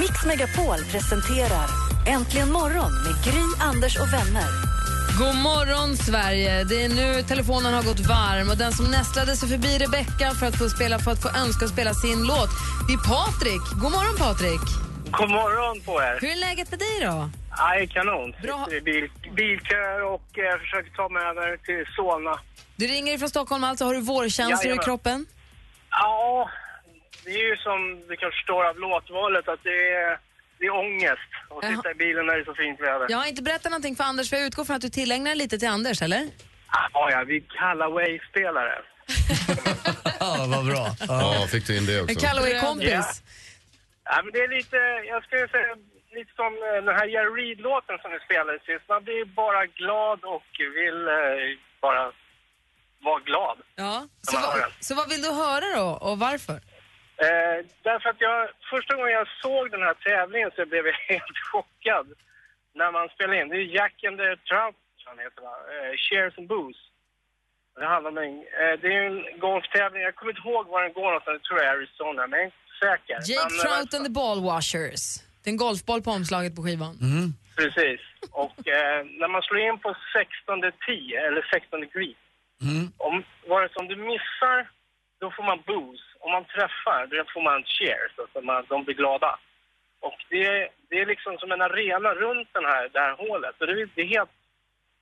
Mix 0.01 0.15
Megapol 0.31 0.81
presenterar 0.93 1.69
Äntligen 2.07 2.51
morgon 2.53 2.93
med 3.05 3.15
Gry, 3.25 3.45
Anders 3.71 3.97
och 4.03 4.13
vänner. 4.13 4.76
God 5.19 5.37
morgon, 5.37 5.97
Sverige! 5.97 6.65
Det 6.65 6.83
är 6.85 6.89
nu 6.89 7.23
telefonen 7.23 7.75
har 7.75 7.83
gått 7.83 8.01
varm 8.01 8.51
och 8.51 8.57
den 8.57 8.73
som 8.73 8.87
nästlade 8.91 9.37
sig 9.37 9.49
förbi 9.49 9.73
Rebecca 9.85 10.29
för 10.39 10.47
att 10.47 10.59
få, 10.59 10.69
spela, 10.69 10.99
för 10.99 11.11
att 11.11 11.23
få 11.23 11.29
önska 11.45 11.65
och 11.65 11.71
spela 11.77 11.95
sin 11.95 12.19
låt, 12.31 12.51
det 12.87 12.93
är 12.99 13.03
Patrik. 13.13 13.65
God 13.83 13.93
morgon, 13.97 14.17
Patrik! 14.25 14.65
God 15.19 15.31
morgon 15.41 15.77
på 15.87 15.95
er. 16.07 16.15
Hur 16.23 16.31
är 16.37 16.41
läget 16.47 16.71
med 16.71 16.81
dig 16.87 16.97
då? 17.09 17.17
Nej, 17.63 17.87
kanon. 17.95 18.33
Sitter 18.33 18.77
i 18.77 18.81
bil, 18.81 19.11
bilköer 19.39 20.01
och 20.15 20.29
eh, 20.39 20.59
försöker 20.63 20.91
ta 20.91 21.09
mig 21.09 21.23
över 21.31 21.57
till 21.67 21.85
Solna. 21.97 22.35
Du 22.77 22.85
ringer 22.87 23.19
från 23.19 23.29
Stockholm, 23.29 23.65
alltså 23.65 23.85
har 23.85 23.95
du 23.95 24.01
vårkänslor 24.01 24.75
i 24.75 24.79
kroppen? 24.79 25.27
Ja, 25.91 26.51
det 27.25 27.31
är 27.31 27.45
ju 27.51 27.57
som 27.57 27.79
du 28.09 28.17
kanske 28.17 28.37
förstår 28.39 28.63
av 28.71 28.77
låtvalet 28.79 29.49
att 29.49 29.63
det 29.71 29.81
är 30.03 30.26
det 30.59 30.67
är 30.67 30.75
ångest 30.75 31.31
att 31.51 31.63
Jaha. 31.63 31.77
sitta 31.77 31.91
i 31.91 31.95
bilen 31.95 32.27
när 32.27 32.35
det 32.35 32.41
är 32.41 32.45
så 32.45 32.55
fint 32.55 32.81
väder. 32.81 33.07
Jag 33.09 33.19
har 33.19 33.27
inte 33.27 33.43
berättat 33.43 33.71
någonting 33.71 33.97
för 33.97 34.05
Anders 34.05 34.31
för 34.31 34.37
jag 34.37 34.47
utgår 34.47 34.65
från 34.65 34.77
att 34.77 34.83
du 34.83 34.89
tillägnar 34.89 35.35
lite 35.35 35.59
till 35.59 35.69
Anders, 35.69 36.03
eller? 36.03 36.23
Ah, 36.93 37.11
ja, 37.11 37.25
vi 37.27 37.41
Callaway-spelare. 37.41 38.79
Ja, 40.21 40.47
vad 40.49 40.67
bra. 40.67 40.87
Ja, 41.09 41.47
fick 41.51 41.67
du 41.67 41.77
in 41.77 41.87
det 41.87 42.01
också? 42.01 42.15
En 42.15 42.21
Callaway-kompis. 42.25 42.89
Ja. 42.91 44.11
ja, 44.11 44.23
men 44.25 44.33
det 44.33 44.41
är 44.47 44.49
lite, 44.59 44.77
jag 45.13 45.25
skulle 45.25 45.49
säga, 45.49 45.71
lite 46.19 46.33
som 46.41 46.53
eh, 46.67 46.85
den 46.89 46.95
här 46.99 47.07
Jerry 47.15 47.33
Reed-låten 47.41 47.97
som 48.03 48.11
vi 48.15 48.19
spelade 48.29 48.59
sist. 48.69 48.85
Man 48.89 49.05
blir 49.05 49.25
bara 49.25 49.67
glad 49.67 50.19
och 50.35 50.49
vill 50.81 51.01
eh, 51.09 51.59
bara 51.81 52.05
vara 53.09 53.21
glad. 53.29 53.59
Ja. 53.85 54.09
Så, 54.23 54.37
den. 54.37 54.71
så 54.81 54.95
vad 54.95 55.09
vill 55.09 55.23
du 55.23 55.33
höra 55.45 55.67
då 55.81 55.89
och 56.07 56.19
varför? 56.19 56.59
Eh, 57.25 57.57
därför 57.89 58.09
att 58.11 58.21
jag, 58.21 58.49
första 58.71 58.97
gången 58.97 59.13
jag 59.13 59.29
såg 59.43 59.71
den 59.71 59.83
här 59.83 59.95
tävlingen 59.95 60.51
så 60.57 60.67
blev 60.67 60.87
jag 60.87 60.95
helt 61.13 61.39
chockad. 61.53 62.07
När 62.75 62.91
man 62.93 63.09
spelar 63.09 63.35
in, 63.35 63.49
det 63.49 63.57
är 63.57 63.75
Jack 63.79 64.05
and 64.05 64.19
the 64.19 64.37
Trout, 64.49 64.77
han 65.05 65.19
heter 65.19 65.43
va? 65.43 65.55
Eh, 65.73 65.93
Shares 66.05 66.39
and 66.39 66.49
Booze. 66.49 66.83
Det 67.79 67.87
handlar 67.87 68.11
om 68.11 68.19
en, 68.19 68.35
eh, 68.61 68.75
det 68.81 68.89
är 68.97 69.03
en 69.11 69.41
golftävling, 69.47 70.03
jag 70.03 70.15
kommer 70.15 70.33
inte 70.33 70.49
ihåg 70.49 70.67
var 70.67 70.83
den 70.83 70.93
går 70.93 71.11
någonstans, 71.13 71.39
jag 71.41 71.45
tror 71.45 71.59
det 71.59 71.65
är 71.65 71.77
Arizona, 71.77 72.27
men 72.27 72.39
jag 72.39 72.41
är 72.41 72.51
inte 72.53 72.75
säker. 72.87 73.17
Jake 73.33 73.49
Men, 73.51 73.59
eh, 73.59 73.65
Trout 73.65 73.95
and 73.95 74.05
the 74.09 74.13
Ball 74.21 74.41
Washers. 74.51 75.03
Det 75.41 75.51
är 75.51 75.53
en 75.53 75.57
golfboll 75.67 76.03
på 76.03 76.11
omslaget 76.11 76.57
på 76.57 76.63
skivan. 76.63 76.95
Precis. 77.61 78.01
Och 78.31 78.59
eh, 78.69 78.99
när 79.21 79.29
man 79.29 79.43
slår 79.43 79.61
in 79.69 79.79
på 79.79 79.91
16 80.13 80.73
10 80.87 81.27
eller 81.27 81.43
16 81.53 81.81
green, 81.95 82.19
om, 82.97 83.25
vare 83.49 83.69
sig 83.69 83.77
om 83.83 83.89
du 83.89 83.97
missar, 83.97 84.59
då 85.27 85.31
får 85.37 85.47
man 85.51 85.61
booze. 85.67 86.05
Om 86.25 86.31
man 86.37 86.45
träffar, 86.45 87.01
då 87.07 87.25
får 87.35 87.43
man 87.43 87.65
cheers, 87.65 88.13
alltså 88.19 88.41
man, 88.41 88.65
de 88.69 88.85
blir 88.85 88.95
glada. 88.95 89.39
Och 90.01 90.19
det, 90.31 90.69
det 90.89 90.97
är 91.01 91.07
liksom 91.07 91.39
som 91.39 91.53
en 91.53 91.63
arena 91.63 92.11
runt 92.15 92.49
den 92.53 92.65
här, 92.65 92.89
det 92.93 93.01
här 93.01 93.17
hålet. 93.25 93.61
Och 93.61 93.67
det, 93.67 93.89
det 93.95 94.03
är 94.03 94.17
helt, 94.17 94.31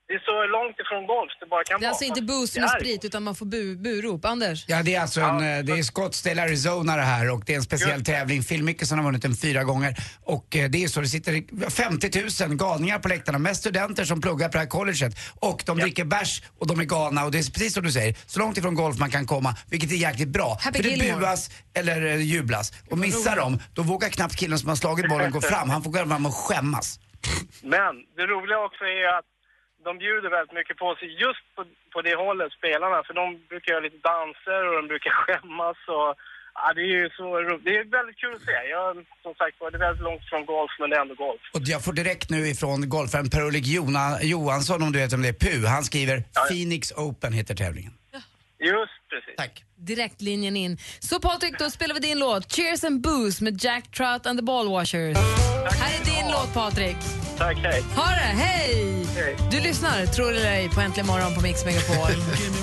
det 0.07 0.13
är 0.13 0.19
så 0.19 0.47
långt 0.57 0.79
ifrån 0.79 1.07
golf 1.07 1.31
det 1.39 1.45
bara 1.45 1.63
kan 1.63 1.79
Det 1.79 1.83
är 1.83 1.87
vara. 1.87 1.89
alltså 1.89 2.05
inte 2.05 2.21
booze 2.21 2.53
det 2.59 2.61
med 2.61 2.69
sprit 2.69 3.05
utan 3.05 3.23
man 3.23 3.35
får 3.35 3.45
bu 3.45 3.75
burop. 3.75 4.25
Anders? 4.25 4.65
Ja, 4.67 4.83
det 4.83 4.95
är 4.95 5.01
alltså 5.01 5.21
en, 5.21 5.57
eh, 5.57 5.63
det 5.65 5.73
är 5.79 5.83
Scottsdale, 5.83 6.41
Arizona 6.43 6.95
det 6.95 7.01
här 7.01 7.31
och 7.31 7.43
det 7.45 7.53
är 7.53 7.57
en 7.57 7.63
speciell 7.63 8.03
tävling. 8.03 8.43
Phil 8.43 8.63
Mickelson 8.63 8.97
har 8.97 9.05
vunnit 9.05 9.21
den 9.21 9.35
fyra 9.35 9.63
gånger 9.63 9.95
och 10.23 10.55
eh, 10.55 10.69
det 10.69 10.83
är 10.83 10.87
så, 10.87 11.01
det 11.01 11.07
sitter 11.07 11.69
50 11.69 12.45
000 12.47 12.57
galningar 12.57 12.99
på 12.99 13.07
läktarna, 13.07 13.37
mest 13.39 13.59
studenter 13.61 14.05
som 14.05 14.21
pluggar 14.21 14.47
på 14.47 14.51
det 14.53 14.59
här 14.59 14.65
colleget 14.67 15.13
och 15.39 15.63
de 15.65 15.77
dricker 15.77 16.05
bärs 16.05 16.41
och 16.59 16.67
de 16.67 16.79
är 16.79 16.83
galna 16.85 17.25
och 17.25 17.31
det 17.31 17.37
är 17.37 17.51
precis 17.53 17.73
som 17.73 17.83
du 17.83 17.91
säger, 17.91 18.15
så 18.25 18.39
långt 18.39 18.57
ifrån 18.57 18.75
golf 18.75 18.99
man 18.99 19.11
kan 19.11 19.25
komma, 19.25 19.55
vilket 19.69 19.91
är 19.91 19.95
jäkligt 19.95 20.29
bra. 20.29 20.57
Happy 20.61 20.77
För 20.77 20.83
det 20.83 20.89
Gilmore. 20.89 21.19
buas 21.19 21.49
eller 21.73 22.05
eh, 22.05 22.21
jublas 22.21 22.73
och 22.91 22.97
missar 22.97 23.35
de, 23.35 23.59
då 23.73 23.81
vågar 23.81 24.09
knappt 24.09 24.35
killen 24.35 24.59
som 24.59 24.69
har 24.69 24.75
slagit 24.75 25.09
bollen 25.09 25.31
gå 25.31 25.41
fram, 25.41 25.69
han 25.69 25.83
får 25.83 25.91
gå 25.91 26.05
fram 26.05 26.25
och 26.25 26.35
skämmas. 26.35 26.99
Men 27.63 27.93
det 28.15 28.25
roliga 28.33 28.59
också 28.59 28.83
är 28.83 29.17
att 29.19 29.25
de 29.87 29.91
bjuder 30.03 30.29
väldigt 30.37 30.57
mycket 30.59 30.77
på 30.83 30.89
sig 30.99 31.09
just 31.25 31.43
på, 31.55 31.61
på 31.93 31.99
det 32.07 32.15
hållet, 32.23 32.51
spelarna. 32.59 32.97
För 33.07 33.13
de 33.21 33.25
brukar 33.51 33.69
göra 33.73 33.83
lite 33.87 34.01
danser 34.13 34.61
och 34.67 34.75
de 34.79 34.83
brukar 34.93 35.11
skämmas 35.21 35.77
och 35.97 36.11
ja, 36.61 36.65
det 36.75 36.81
är 36.89 36.93
ju 37.01 37.09
så 37.19 37.25
ro- 37.47 37.61
Det 37.67 37.73
är 37.79 37.83
väldigt 37.97 38.17
kul 38.23 38.33
att 38.35 38.41
se. 38.49 38.57
Jag, 38.77 38.89
som 39.25 39.33
sagt 39.41 39.55
var, 39.61 39.71
det 39.71 39.77
är 39.77 39.85
väldigt 39.87 40.03
långt 40.09 40.25
från 40.29 40.45
golf 40.45 40.71
men 40.79 40.89
det 40.89 40.95
är 40.95 41.01
ändå 41.01 41.15
golf. 41.27 41.41
Och 41.55 41.61
jag 41.73 41.83
får 41.85 41.93
direkt 41.93 42.29
nu 42.29 42.39
ifrån 42.53 42.89
golfaren 42.89 43.29
Per-Ulrik 43.29 43.65
Johansson, 44.33 44.83
om 44.83 44.91
du 44.91 44.99
vet 44.99 45.13
om 45.13 45.21
det 45.21 45.31
är 45.35 45.39
Pu, 45.45 45.65
han 45.75 45.83
skriver 45.83 46.17
Phoenix 46.49 46.91
Open 46.91 47.33
heter 47.33 47.55
tävlingen. 47.55 47.93
Just 48.65 48.95
precis. 49.09 49.35
Tack. 49.37 49.63
Direktlinjen 49.77 50.57
in. 50.57 50.77
Så 50.99 51.19
Patrik, 51.19 51.59
då 51.59 51.69
spelar 51.69 51.93
vi 51.93 51.99
din 51.99 52.19
låt 52.19 52.51
Cheers 52.51 52.83
and 52.83 53.01
Booze 53.01 53.43
med 53.43 53.63
Jack 53.63 53.91
Trout 53.91 54.25
and 54.25 54.39
the 54.39 54.43
Ball 54.43 54.69
Washers. 54.69 55.17
Här 55.79 56.01
är 56.01 56.05
din 56.05 56.31
låt 56.31 56.53
Patrik. 56.53 56.97
Tack, 57.37 57.57
hej. 57.57 57.81
Ha 57.95 58.05
det, 58.05 58.31
hej! 58.43 59.05
Du 59.51 59.59
lyssnar, 59.59 60.05
tror 60.05 60.33
eller 60.33 60.51
ej, 60.51 60.69
på 60.69 60.81
Äntligen 60.81 61.07
morgon 61.07 61.35
på 61.35 61.41
Mix 61.41 61.65
Megapol. 61.65 62.11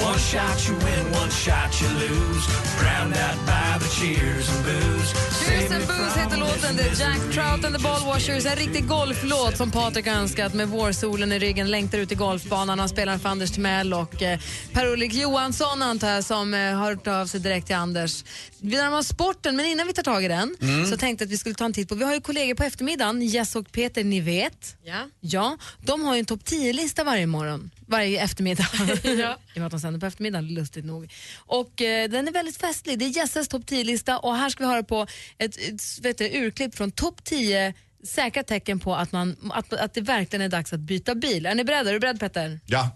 One 0.00 0.18
shot 0.18 0.58
to 0.58 0.72
the 0.72 0.84
16th 0.84 0.88
green 0.88 1.12
where 1.12 1.28
the 1.28 1.38
cheers 1.38 1.58
and 1.58 1.58
boos 1.58 1.58
can 1.58 1.58
become 1.58 1.58
obscene. 1.58 1.68
One 1.68 1.68
shot 1.68 1.78
you 1.78 1.82
win, 1.82 1.82
one 1.82 1.82
shot 1.82 1.82
you 1.82 1.88
lose. 2.04 2.44
Drowned 2.80 3.16
out 3.16 3.38
by 3.46 3.78
the 3.78 3.88
cheers 3.96 4.48
and 4.48 4.64
boos. 4.64 5.12
Cheers 5.44 5.70
and 5.72 5.86
Booze 5.86 6.20
heter 6.20 6.36
låten. 6.36 6.76
Det 6.76 6.82
är 6.82 7.00
Jack 7.00 7.20
Trout 7.34 7.64
and 7.64 7.76
the 7.76 7.82
Ball 7.82 8.04
Washers. 8.06 8.46
En 8.46 8.56
riktig 8.56 8.86
golflåt 8.88 9.56
som 9.56 9.70
Patrik 9.70 10.06
önskat 10.06 10.54
med 10.54 10.68
vårsolen 10.68 11.32
i 11.32 11.38
ryggen. 11.38 11.70
Längtar 11.70 11.98
ut 11.98 12.12
i 12.12 12.14
golfbanan. 12.14 12.78
Han 12.78 12.88
spelar 12.88 13.18
för 13.18 13.28
Anders 13.28 13.50
Timell 13.50 13.94
och 13.94 14.22
eh, 14.22 14.40
Per-Ulrik 14.72 15.14
Johansson 15.14 15.82
antar 15.82 16.08
jag 16.10 16.24
som 16.24 16.54
eh, 16.54 16.60
har 16.74 16.88
hört 16.94 17.06
av 17.06 17.26
sig 17.26 17.40
direkt 17.40 17.66
till 17.66 17.76
Anders. 17.76 18.24
Vi 18.60 18.76
närmar 18.76 18.98
oss 18.98 19.08
sporten, 19.08 19.56
men 19.56 19.66
innan 19.66 19.86
vi 19.86 19.92
tar 19.92 20.02
tag 20.02 20.24
i 20.24 20.28
den 20.28 20.56
Mm. 20.60 20.86
så 20.90 20.96
tänkte 20.96 21.22
jag 21.22 21.26
att 21.28 21.32
vi 21.32 21.38
skulle 21.38 21.54
ta 21.54 21.64
en 21.64 21.72
titt 21.72 21.88
på, 21.88 21.94
vi 21.94 22.04
har 22.04 22.14
ju 22.14 22.20
kollegor 22.20 22.54
på 22.54 22.62
eftermiddagen, 22.64 23.22
Jess 23.22 23.56
och 23.56 23.72
Peter, 23.72 24.04
ni 24.04 24.20
vet. 24.20 24.76
Ja. 24.84 24.94
Ja, 25.20 25.56
de 25.80 26.02
har 26.04 26.14
ju 26.14 26.18
en 26.18 26.24
topp 26.26 26.40
10-lista 26.44 27.04
varje 27.04 27.26
morgon, 27.26 27.70
varje 27.88 28.20
eftermiddag. 28.22 28.66
Ja. 29.02 29.38
I 29.54 29.58
och 29.58 29.58
med 29.58 29.66
att 29.66 29.70
de 29.70 29.80
sänder 29.80 30.00
på 30.00 30.06
eftermiddagen, 30.06 30.54
lustigt 30.54 30.84
nog. 30.84 31.12
Och 31.36 31.82
eh, 31.82 32.10
den 32.10 32.28
är 32.28 32.32
väldigt 32.32 32.56
festlig. 32.56 32.98
Det 32.98 33.04
är 33.04 33.08
Jesses 33.08 33.48
topp 33.48 33.62
10-lista 33.62 34.18
och 34.18 34.36
här 34.36 34.50
ska 34.50 34.64
vi 34.64 34.70
höra 34.70 34.82
på 34.82 35.06
ett, 35.38 35.56
ett 35.56 35.98
vet 36.02 36.18
du, 36.18 36.24
urklipp 36.24 36.74
från 36.74 36.90
topp 36.90 37.24
10 37.24 37.74
säkra 38.04 38.42
tecken 38.42 38.80
på 38.80 38.94
att, 38.94 39.12
man, 39.12 39.52
att, 39.54 39.72
att 39.72 39.94
det 39.94 40.00
verkligen 40.00 40.42
är 40.42 40.48
dags 40.48 40.72
att 40.72 40.80
byta 40.80 41.14
bil. 41.14 41.46
Är 41.46 41.54
ni 41.54 41.64
beredda? 41.64 41.90
Är 41.90 41.94
du 41.94 42.00
beredd 42.00 42.20
Petter? 42.20 42.60
Ja. 42.66 42.90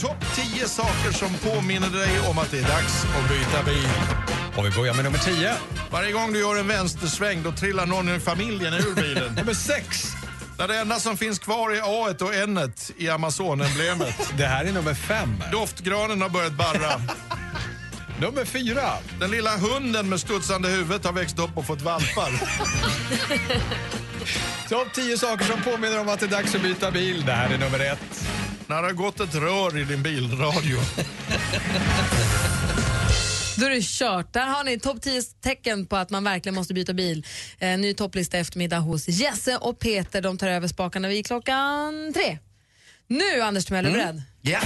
Topp 0.00 0.24
10 0.54 0.68
saker 0.68 1.12
som 1.12 1.34
påminner 1.34 1.90
dig 1.90 2.30
om 2.30 2.38
att 2.38 2.50
det 2.50 2.58
är 2.58 2.68
dags 2.68 3.04
att 3.04 3.28
byta 3.28 3.62
bil. 3.62 3.88
Och 4.56 4.66
vi 4.66 4.70
börjar 4.70 4.94
med 4.94 5.04
nummer 5.04 5.18
10. 5.18 5.54
Varje 5.90 6.12
gång 6.12 6.32
du 6.32 6.38
gör 6.38 6.56
en 6.56 6.68
vänstersväng 6.68 7.42
då 7.42 7.52
trillar 7.52 7.86
någon 7.86 8.16
i 8.16 8.20
familjen 8.20 8.74
ur 8.74 8.94
bilen. 8.94 9.34
nummer 9.36 9.54
6. 9.54 10.15
När 10.58 10.68
det 10.68 10.78
enda 10.78 11.00
som 11.00 11.16
finns 11.16 11.38
kvar 11.38 11.70
är 11.70 11.80
A 11.80 12.14
och 12.20 12.34
N 12.34 12.72
i 12.96 13.08
Amazon-emblemet. 13.08 14.32
Det 14.38 14.46
här 14.46 14.64
är 14.64 14.72
nummer 14.72 14.94
5. 14.94 15.42
Doftgranen 15.52 16.22
har 16.22 16.28
börjat 16.28 16.52
barra. 16.52 17.00
Nummer 18.20 18.44
4. 18.44 18.80
Den 19.20 19.30
lilla 19.30 19.56
hunden 19.56 20.08
med 20.08 20.20
studsande 20.20 20.68
huvudet 20.68 21.04
har 21.04 21.12
växt 21.12 21.38
upp 21.38 21.56
och 21.56 21.66
fått 21.66 21.82
valpar. 21.82 22.28
Topp 24.68 24.88
10 24.94 25.18
saker 25.18 25.44
som 25.44 25.62
påminner 25.62 26.00
om 26.00 26.08
att 26.08 26.20
det 26.20 26.26
är 26.26 26.30
dags 26.30 26.54
att 26.54 26.62
byta 26.62 26.90
bil. 26.90 27.24
Det 27.26 27.32
här 27.32 27.54
är 27.54 27.58
nummer 27.58 27.80
1. 27.80 27.98
När 28.66 28.76
det 28.76 28.82
har 28.88 28.92
gått 28.92 29.20
ett 29.20 29.34
rör 29.34 29.78
i 29.78 29.84
din 29.84 30.02
bilradio. 30.02 30.78
Då 33.56 33.66
är 33.66 33.70
det 33.70 33.82
kört. 33.82 34.32
Där 34.32 34.46
har 34.46 34.64
ni 34.64 34.78
topp 34.78 35.02
10 35.02 35.22
tecken 35.22 35.86
på 35.86 35.96
att 35.96 36.10
man 36.10 36.24
verkligen 36.24 36.54
måste 36.54 36.74
byta 36.74 36.92
bil. 36.94 37.26
Eh, 37.58 37.78
ny 37.78 37.94
topplista 37.94 38.38
eftermiddag 38.38 38.78
hos 38.78 39.08
Jesse 39.08 39.56
och 39.56 39.78
Peter. 39.78 40.22
De 40.22 40.38
tar 40.38 40.48
över 40.48 40.68
spakarna 40.68 41.08
vid 41.08 41.26
klockan 41.26 42.12
tre. 42.14 42.38
Nu, 43.06 43.40
Anders 43.40 43.64
Timell, 43.64 43.86
är 43.86 43.90
du 43.90 43.96
beredd? 43.96 44.22
Ja. 44.40 44.60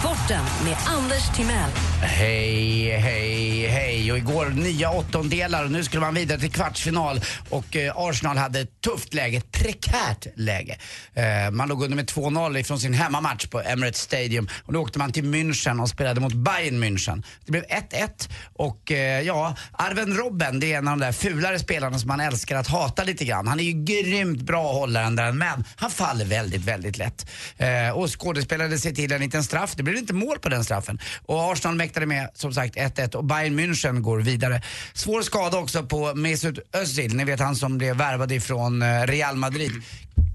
Sporten 0.00 0.44
med 0.74 0.94
Anders 0.94 1.36
Timell. 1.36 1.70
Hej, 2.02 2.90
hej, 2.96 3.66
hej. 3.66 4.12
Och 4.12 4.18
igår 4.18 4.46
nya 4.46 4.90
åttondelar 4.90 5.64
och 5.64 5.70
nu 5.70 5.84
skulle 5.84 6.00
man 6.00 6.14
vidare 6.14 6.40
till 6.40 6.50
kvartsfinal. 6.50 7.20
Och 7.50 7.76
eh, 7.76 7.92
Arsenal 7.96 8.36
hade 8.36 8.60
ett 8.60 8.80
tufft 8.80 9.14
läge, 9.14 9.36
ett 9.36 9.52
prekärt 9.52 10.26
läge. 10.36 10.78
Eh, 11.14 11.50
man 11.50 11.68
låg 11.68 11.82
under 11.82 11.96
med 11.96 12.10
2-0 12.10 12.58
ifrån 12.58 12.80
sin 12.80 12.94
hemmamatch 12.94 13.46
på 13.46 13.60
Emirates 13.60 14.00
Stadium. 14.00 14.48
Och 14.64 14.72
då 14.72 14.80
åkte 14.80 14.98
man 14.98 15.12
till 15.12 15.24
München 15.24 15.82
och 15.82 15.88
spelade 15.88 16.20
mot 16.20 16.32
Bayern 16.32 16.84
München. 16.84 17.24
Det 17.44 17.52
blev 17.52 17.64
1-1 17.64 18.30
och 18.54 18.92
eh, 18.92 19.20
ja, 19.20 19.56
Arven 19.72 20.16
Robben 20.16 20.60
det 20.60 20.72
är 20.72 20.78
en 20.78 20.88
av 20.88 20.98
de 20.98 21.04
där 21.04 21.12
fulare 21.12 21.58
spelarna 21.58 21.98
som 21.98 22.08
man 22.08 22.20
älskar 22.20 22.56
att 22.56 22.68
hata 22.68 23.04
lite 23.04 23.24
grann. 23.24 23.46
Han 23.46 23.60
är 23.60 23.64
ju 23.64 23.84
grymt 23.84 24.42
bra 24.42 24.72
hållaren 24.72 25.16
där 25.16 25.32
men 25.32 25.64
han 25.76 25.90
faller 25.90 26.24
väldigt, 26.24 26.64
väldigt 26.64 26.98
lätt. 26.98 27.30
Eh, 27.56 27.90
och 27.90 28.20
skådespelade 28.20 28.78
sig 28.78 28.94
till 28.94 29.12
en 29.12 29.20
liten 29.20 29.44
straff. 29.44 29.74
Det 29.76 29.82
blev 29.82 29.96
inte 29.96 30.14
mål 30.14 30.38
på 30.38 30.48
den 30.48 30.63
straffen. 30.64 30.98
Och 31.26 31.52
Arsenal 31.52 31.76
mäktade 31.76 32.06
med 32.06 32.30
som 32.34 32.54
sagt 32.54 32.76
1-1 32.76 33.14
och 33.14 33.24
Bayern 33.24 33.60
München 33.60 34.00
går 34.00 34.18
vidare. 34.18 34.62
Svår 34.92 35.22
skada 35.22 35.58
också 35.58 35.82
på 35.82 36.14
Mesut 36.14 36.58
Özil, 36.72 37.16
ni 37.16 37.24
vet 37.24 37.40
han 37.40 37.56
som 37.56 37.78
blev 37.78 37.96
värvad 37.96 38.32
ifrån 38.32 38.82
eh, 38.82 39.06
Real 39.06 39.36
Madrid. 39.36 39.72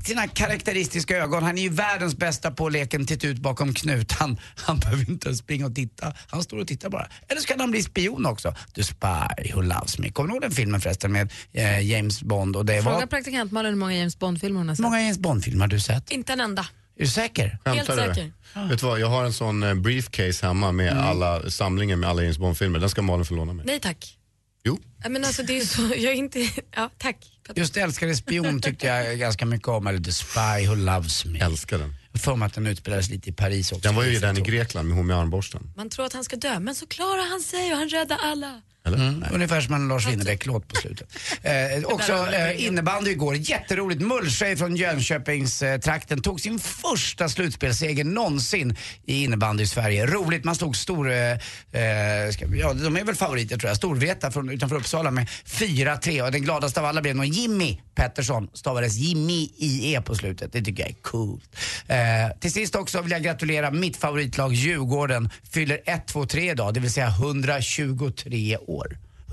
Sina 0.05 0.27
karaktäristiska 0.27 1.17
ögon, 1.17 1.43
han 1.43 1.57
är 1.57 1.61
ju 1.61 1.69
världens 1.69 2.17
bästa 2.17 2.51
på 2.51 2.69
leken 2.69 3.05
titta 3.05 3.27
ut 3.27 3.39
bakom 3.39 3.73
knut. 3.73 4.11
Han, 4.11 4.39
han 4.55 4.80
behöver 4.80 5.09
inte 5.09 5.27
ens 5.27 5.39
springa 5.39 5.65
och 5.65 5.75
titta, 5.75 6.13
han 6.27 6.43
står 6.43 6.57
och 6.57 6.67
tittar 6.67 6.89
bara. 6.89 7.07
Eller 7.27 7.41
så 7.41 7.47
kan 7.47 7.59
han 7.59 7.71
bli 7.71 7.84
spion 7.84 8.25
också. 8.25 8.53
The 8.75 8.84
Spy 8.84 9.53
Who 9.53 9.61
Loves 9.61 9.99
Me. 9.99 10.09
Kommer 10.09 10.30
du 10.30 10.34
ihåg 10.36 10.41
den 10.41 10.51
filmen 10.51 10.82
förresten 10.82 11.11
med 11.11 11.32
eh, 11.53 11.82
James 11.82 12.23
Bond? 12.23 12.55
Och 12.55 12.65
det 12.65 12.84
Fråga 12.84 12.95
var... 12.95 13.05
praktikant 13.05 13.51
Malin 13.51 13.73
hur 13.73 13.80
många 13.80 13.95
James 13.95 14.19
Bond-filmer 14.19 14.57
hon 14.59 14.69
har 14.69 14.75
sett. 14.75 14.80
Hur 14.80 14.89
många 14.89 15.01
James 15.01 15.19
Bond-filmer 15.19 15.61
har 15.61 15.67
du 15.67 15.80
sett? 15.80 16.11
Inte 16.11 16.34
en 16.34 16.39
enda. 16.39 16.65
Är 17.00 17.04
du 17.04 17.08
säker? 17.10 17.58
Skämtar 17.66 17.95
du? 17.95 18.02
säker. 18.14 18.32
Vet 18.70 18.80
du 18.80 18.86
vad, 18.86 19.00
jag 19.00 19.08
har 19.08 19.26
en 19.26 19.34
sån 19.34 19.64
eh, 19.64 19.74
briefcase 19.74 20.45
hemma 20.47 20.72
med 20.72 20.91
Mm. 20.91 21.04
alla 21.04 21.50
samlingen 21.50 22.00
med 22.00 22.10
alla 22.10 22.22
James 22.22 22.38
Bond-filmer. 22.38 22.80
Den 22.80 22.89
ska 22.89 23.02
Malin 23.02 23.26
få 23.26 23.34
låna 23.36 23.54
mig. 23.54 23.66
Nej 23.66 23.80
tack. 23.80 24.16
Jo. 24.64 24.80
Ja, 25.04 25.10
Men 25.10 25.26
alltså 25.26 25.43
det 25.43 25.58
är 25.60 25.66
så, 25.66 25.82
jag 25.97 26.04
är 26.14 26.18
inte, 26.18 26.50
ja 26.76 26.89
tack. 26.97 27.18
Just 27.56 27.78
Älskade 27.78 28.16
spion 28.16 28.62
tyckte 28.62 28.88
jag 28.88 29.20
ganska 29.20 29.45
mycket 29.45 29.68
om, 29.68 29.88
eller 29.88 30.00
The 30.00 30.12
Spy 30.12 30.68
Who 30.68 30.76
Loves 30.76 31.26
Me. 31.26 31.39
Älskar 31.39 31.78
den. 31.78 31.95
Jag 32.12 32.22
för 32.22 32.36
mig 32.36 32.45
att 32.45 32.54
den 32.54 32.68
utspelades 32.68 33.10
lite 33.10 33.30
i 33.30 33.34
Paris 33.34 33.72
också. 33.72 33.82
Den 33.88 33.95
var 33.95 34.04
ju 34.04 34.20
den 34.20 34.38
i 34.38 34.41
Grekland 34.41 34.88
med 34.88 34.97
hon 34.97 35.08
med 35.08 35.18
armborsten. 35.18 35.74
Man 35.76 35.89
tror 35.89 36.06
att 36.06 36.14
han 36.14 36.24
ska 36.24 36.36
dö, 36.36 36.60
men 36.60 36.76
så 36.76 36.88
klarar 36.88 37.30
han 37.30 37.39
sig 37.41 37.72
och 37.72 37.78
han 37.78 37.89
räddar 37.89 38.18
alla. 38.24 38.62
Mm, 38.94 39.26
ungefär 39.32 39.62
som 39.62 39.74
en 39.74 39.88
Lars 39.88 40.08
Winnerbäck-låt 40.08 40.68
på 40.68 40.76
slutet. 40.76 41.10
Eh, 41.44 41.84
också 41.84 42.28
eh, 42.34 42.66
innebandy 42.66 43.12
igår, 43.12 43.36
jätteroligt. 43.36 44.02
Mullsjö 44.02 44.56
från 44.56 44.76
Jönköpingstrakten 44.76 45.74
eh, 45.74 45.80
trakten 45.80 46.22
tog 46.22 46.42
sin 46.42 46.60
första 46.60 47.30
slutspelsseger 47.30 48.04
någonsin 48.04 48.76
i 49.06 49.24
innebandy 49.24 49.64
i 49.64 49.68
Sverige. 49.68 50.06
Roligt, 50.06 50.44
man 50.44 50.56
slog 50.56 50.76
stor, 50.76 51.12
eh, 51.12 51.32
eh, 51.32 52.32
ska, 52.32 52.46
ja 52.56 52.74
de 52.74 52.98
är 52.98 53.04
väl 53.04 53.16
favoriter 53.16 53.58
tror 53.58 53.70
jag, 53.70 53.78
Storvreta 53.78 54.32
från, 54.32 54.50
utanför 54.50 54.76
Uppsala 54.76 55.12
med 55.12 55.28
4-3 55.46 56.22
och 56.22 56.32
den 56.32 56.42
gladaste 56.42 56.80
av 56.80 56.86
alla 56.86 57.02
blev 57.02 57.16
nog 57.16 57.26
Jimmy 57.26 57.78
Pettersson, 57.96 58.50
stavades 58.54 58.96
Jimmy 58.96 59.50
IE 59.58 60.02
på 60.02 60.16
slutet. 60.16 60.54
Det 60.54 60.62
tycker 60.62 60.84
jag 60.84 60.90
är 60.90 61.02
coolt. 61.02 61.56
Eh, 61.88 61.98
till 62.40 62.52
sist 62.52 62.76
också 62.76 63.02
vill 63.02 63.12
jag 63.12 63.24
gratulera 63.24 63.72
mitt 63.72 63.98
favoritlag 63.98 64.54
Djurgården, 64.54 65.30
fyller 65.52 65.80
1, 65.86 66.08
2, 66.08 66.26
3 66.26 66.52
idag, 66.52 66.74
det 66.74 66.80
vill 66.80 66.94
säga 66.94 67.08
123 67.08 68.58
år. 68.58 68.78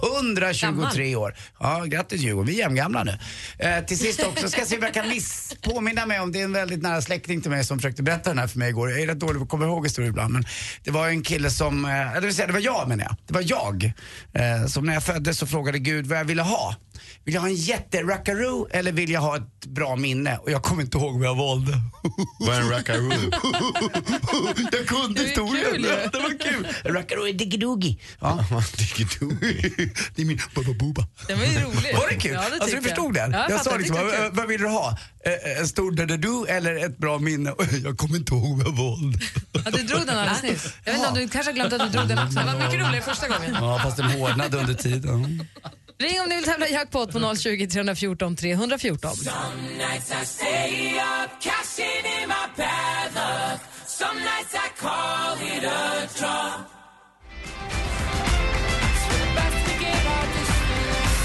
123 0.02 1.16
år. 1.16 1.34
Ja, 1.60 1.84
grattis 1.84 2.20
Djurgården, 2.20 2.46
vi 2.46 2.54
är 2.54 2.58
jämngamla 2.58 3.04
nu. 3.04 3.18
Eh, 3.58 3.84
till 3.84 3.98
sist 3.98 4.24
också 4.24 4.48
ska 4.48 4.64
se 4.64 4.76
om 4.76 4.82
jag 4.82 4.94
kan 4.94 5.08
miss 5.08 5.56
påminna 5.62 6.06
mig 6.06 6.20
om, 6.20 6.32
det 6.32 6.40
är 6.40 6.44
en 6.44 6.52
väldigt 6.52 6.82
nära 6.82 7.02
släkting 7.02 7.40
till 7.40 7.50
mig 7.50 7.64
som 7.64 7.78
försökte 7.78 8.02
berätta 8.02 8.30
den 8.30 8.38
här 8.38 8.46
för 8.46 8.58
mig 8.58 8.68
igår. 8.68 8.90
Jag 8.90 9.00
är 9.00 9.06
rätt 9.06 9.18
dålig 9.18 9.36
på 9.36 9.42
att 9.42 9.48
komma 9.48 9.64
ihåg 9.64 9.86
historier 9.86 10.10
ibland 10.10 10.32
men 10.32 10.44
det 10.84 10.90
var 10.90 11.08
en 11.08 11.22
kille 11.22 11.50
som, 11.50 11.84
eh, 11.84 11.90
det 12.14 12.20
vill 12.20 12.34
säga 12.34 12.46
det 12.46 12.52
var 12.52 12.60
jag 12.60 12.88
menar 12.88 13.04
jag. 13.04 13.16
Det 13.26 13.34
var 13.34 13.44
jag. 13.46 13.92
Eh, 14.32 14.66
som 14.66 14.86
när 14.86 14.94
jag 14.94 15.02
föddes 15.02 15.38
så 15.38 15.46
frågade 15.46 15.78
Gud 15.78 16.06
vad 16.06 16.18
jag 16.18 16.24
ville 16.24 16.42
ha. 16.42 16.74
Vill 17.24 17.34
jag 17.34 17.40
ha 17.40 17.48
en 17.48 17.54
jätterackaroo 17.54 18.68
eller 18.70 18.92
vill 18.92 19.10
jag 19.10 19.20
ha 19.20 19.36
ett 19.36 19.66
bra 19.66 19.96
minne? 19.96 20.38
Och 20.38 20.50
jag 20.50 20.62
kommer 20.62 20.82
inte 20.82 20.98
ihåg 20.98 21.18
vad 21.18 21.28
jag 21.28 21.34
valde. 21.34 21.72
Vad 22.38 22.56
är 22.56 22.60
en 22.60 22.70
rackaroo? 22.70 23.12
jag 24.72 24.86
kunde 24.86 25.20
historien. 25.20 25.82
Det 25.82 26.18
var 26.18 26.38
kul. 26.38 26.66
Rackaroo 26.84 27.28
är 27.28 27.32
diggidoogie. 27.32 27.98
Ja. 28.20 28.44
det 30.14 30.22
är 30.22 30.24
min 30.24 30.40
Booba. 30.78 31.06
Den 31.28 31.38
var 31.38 31.46
ju 31.46 31.60
rolig. 31.60 31.94
Var 31.96 32.08
det 32.08 32.16
kul? 32.16 32.32
Ja, 32.32 32.44
det 32.50 32.60
alltså, 32.60 32.76
du 32.76 32.82
förstod 32.82 33.16
jag. 33.16 33.30
den? 33.30 33.32
Ja, 33.32 33.46
jag 33.48 33.50
jag 33.50 33.64
sa 33.64 33.76
liksom, 33.76 33.96
vad, 33.96 34.36
vad 34.36 34.48
vill 34.48 34.60
du 34.60 34.68
ha? 34.68 34.98
En 35.58 35.68
stor 35.68 35.92
dadadoo 35.92 36.46
eller 36.46 36.86
ett 36.86 36.98
bra 36.98 37.18
minne? 37.18 37.50
Och 37.50 37.64
Jag 37.84 37.98
kommer 37.98 38.16
inte 38.16 38.34
ihåg 38.34 38.58
vad 38.58 38.66
jag 38.66 38.72
valde. 38.72 39.18
Ja, 39.52 39.70
du 39.70 39.82
drog 39.82 40.06
den 40.06 40.18
alldeles 40.18 40.42
nyss. 40.42 40.74
Jag 40.84 40.92
vet 40.92 40.98
inte 40.98 41.08
om 41.08 41.14
du 41.14 41.28
kanske 41.28 41.50
har 41.50 41.54
glömt 41.54 41.72
att 41.72 41.80
du 41.80 41.98
drog 41.98 42.08
den 42.08 42.18
också. 42.18 42.38
Det 42.38 42.44
var 42.44 42.52
mycket 42.54 42.74
roligare 42.74 43.02
första 43.02 43.28
gången. 43.28 43.54
Ja, 43.54 43.80
fast 43.82 43.96
den 43.96 44.06
hårdnade 44.10 44.58
under 44.58 44.74
tiden. 44.74 45.46
Ring 45.98 46.20
om 46.20 46.28
ni 46.28 46.34
vill 46.34 46.44
tävla 46.44 46.68
i 46.68 46.72
jackpot 46.72 47.12
på 47.12 47.34
020 47.36 47.66
314 47.66 48.36
314. 48.36 49.16
Some 49.16 49.32
nights 49.78 50.10
I 50.22 50.24
stay 50.26 50.98
up, 50.98 51.30
cashing 51.40 52.04
in 52.22 52.28
my 52.28 52.46
bad 52.56 53.14
luck. 53.14 53.60
Some 53.86 54.18
nights 54.18 54.54
I 54.54 54.68
call 54.80 55.56
it 55.56 55.64
a 55.64 56.06
draw. 56.18 56.76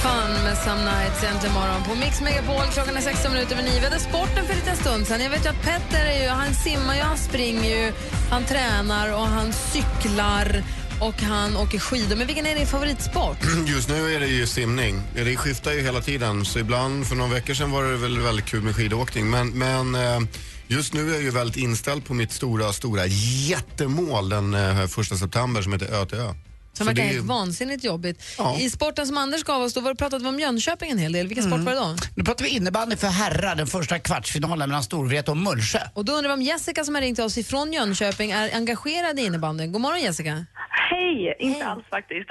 Fun 0.03 0.43
med 0.43 0.57
Some 0.57 0.84
Nights 0.86 1.24
äntligen 1.24 1.53
morgon 1.53 1.84
på 1.84 1.95
Mix 1.95 2.22
Megapol. 2.22 2.65
Klockan 2.74 2.97
är 2.97 3.01
16 3.01 3.32
minuter 3.32 3.53
över 3.53 3.63
9. 3.63 3.80
Vi 3.80 3.86
hade 3.86 3.99
sporten 3.99 4.45
för 4.45 4.53
en 4.53 4.59
liten 4.59 4.76
stund 4.78 5.07
sen. 5.07 5.22
Jag 5.22 5.30
vet 5.30 5.45
ju 5.45 5.49
att 5.49 5.61
Petter 5.61 6.05
är 6.05 6.24
ju, 6.24 6.30
han 6.30 6.53
simmar 6.53 6.95
ju, 6.95 7.01
han 7.01 7.17
springer 7.17 7.69
ju, 7.69 7.93
han 8.30 8.43
tränar 8.43 9.13
och 9.13 9.28
han 9.28 9.53
cyklar 9.53 10.63
och 11.02 11.22
han 11.22 11.58
åker 11.58 11.80
skidor. 11.80 12.16
Men 12.16 12.28
vilken 12.28 12.45
är 12.45 12.56
din 12.56 12.68
favoritsport? 12.68 13.38
Just 13.68 13.89
nu 13.89 14.16
är 14.16 14.20
det 14.20 14.28
ju 14.28 14.47
simning. 14.47 15.02
Det 15.16 15.38
skiftar 15.38 15.72
ju 15.72 15.82
hela 15.82 16.02
tiden. 16.02 16.45
Så 16.45 16.60
ibland, 16.60 17.08
för 17.08 17.16
några 17.16 17.34
veckor 17.34 17.54
sedan 17.54 17.72
var 17.72 17.84
det 17.84 17.97
väl 17.97 18.20
väldigt 18.20 18.45
kul 18.45 18.62
med 18.62 18.76
skidåkning. 18.76 19.30
Men, 19.30 19.49
men 19.49 19.95
eh, 19.95 20.20
just 20.68 20.93
nu 20.93 21.10
är 21.10 21.14
jag 21.14 21.24
ju 21.24 21.30
väldigt 21.30 21.58
inställd 21.58 22.06
på 22.06 22.14
mitt 22.14 22.32
stora, 22.32 22.74
stora 22.74 23.06
jättemål 23.47 24.30
den 24.30 24.54
eh, 24.54 24.88
första 24.88 25.16
september 25.16 25.62
som 25.62 25.74
heter 25.74 25.93
Ö 26.02 26.06
till 26.06 26.18
Ö. 26.18 26.34
Som 26.74 26.88
verkar 26.88 27.03
det 27.03 27.09
är- 27.09 27.13
helt 27.13 27.26
vansinnigt 27.26 27.84
jobbigt. 27.84 28.24
Ja. 28.38 28.59
I 28.59 28.69
sporten 28.69 29.07
som 29.07 29.17
Anders 29.17 29.43
gav 29.43 29.61
oss, 29.61 29.74
då 29.74 29.82
var 29.82 29.89
det 29.93 29.95
pratade 29.97 30.24
vi 30.24 30.30
om 30.30 30.39
Jönköping 30.39 30.91
en 30.91 30.97
hel 30.97 31.11
del. 31.11 31.28
Vilken 31.28 31.45
sport 31.47 31.59
var 31.59 31.72
det 31.74 31.80
då? 31.80 31.95
Nu 32.15 32.24
pratar 32.24 32.43
vi 32.45 32.49
innebandy 32.49 32.95
för 32.95 33.07
herrar, 33.07 33.55
den 33.55 33.67
första 33.67 33.99
kvartsfinalen 33.99 34.69
mellan 34.69 34.84
Storvreta 34.84 35.32
och 35.32 35.38
Mullsjö. 35.38 35.80
Och 35.93 36.05
då 36.05 36.13
undrar 36.13 36.30
vi 36.30 36.34
om 36.34 36.41
Jessica 36.41 36.84
som 36.84 36.95
har 36.95 37.01
ringt 37.01 37.15
till 37.17 37.26
oss 37.26 37.38
ifrån 37.38 37.74
Jönköping 37.74 38.32
är 38.32 38.55
engagerad 38.55 39.19
i 39.19 39.22
innebandyn. 39.26 39.72
God 39.72 39.82
morgon 39.82 40.01
Jessica. 40.01 40.45
Hej, 40.89 41.36
inte 41.39 41.65
alls 41.65 41.84
faktiskt. 41.89 42.30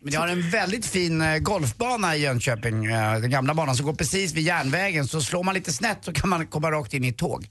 Men 0.00 0.12
jag 0.12 0.20
har 0.20 0.28
en 0.28 0.50
väldigt 0.50 0.86
fin 0.86 1.20
eh, 1.22 1.38
golfbana 1.38 2.16
i 2.16 2.20
Jönköping, 2.22 2.86
eh, 2.86 3.20
den 3.20 3.30
gamla 3.30 3.54
banan 3.54 3.76
som 3.76 3.86
går 3.86 3.94
precis 3.94 4.32
vid 4.32 4.44
järnvägen. 4.44 5.06
Så 5.08 5.20
slår 5.20 5.42
man 5.42 5.54
lite 5.54 5.72
snett 5.72 5.98
så 6.04 6.12
kan 6.12 6.28
man 6.28 6.46
komma 6.46 6.70
rakt 6.70 6.94
in 6.94 7.04
i 7.04 7.08
ett 7.08 7.18
tåg. 7.18 7.46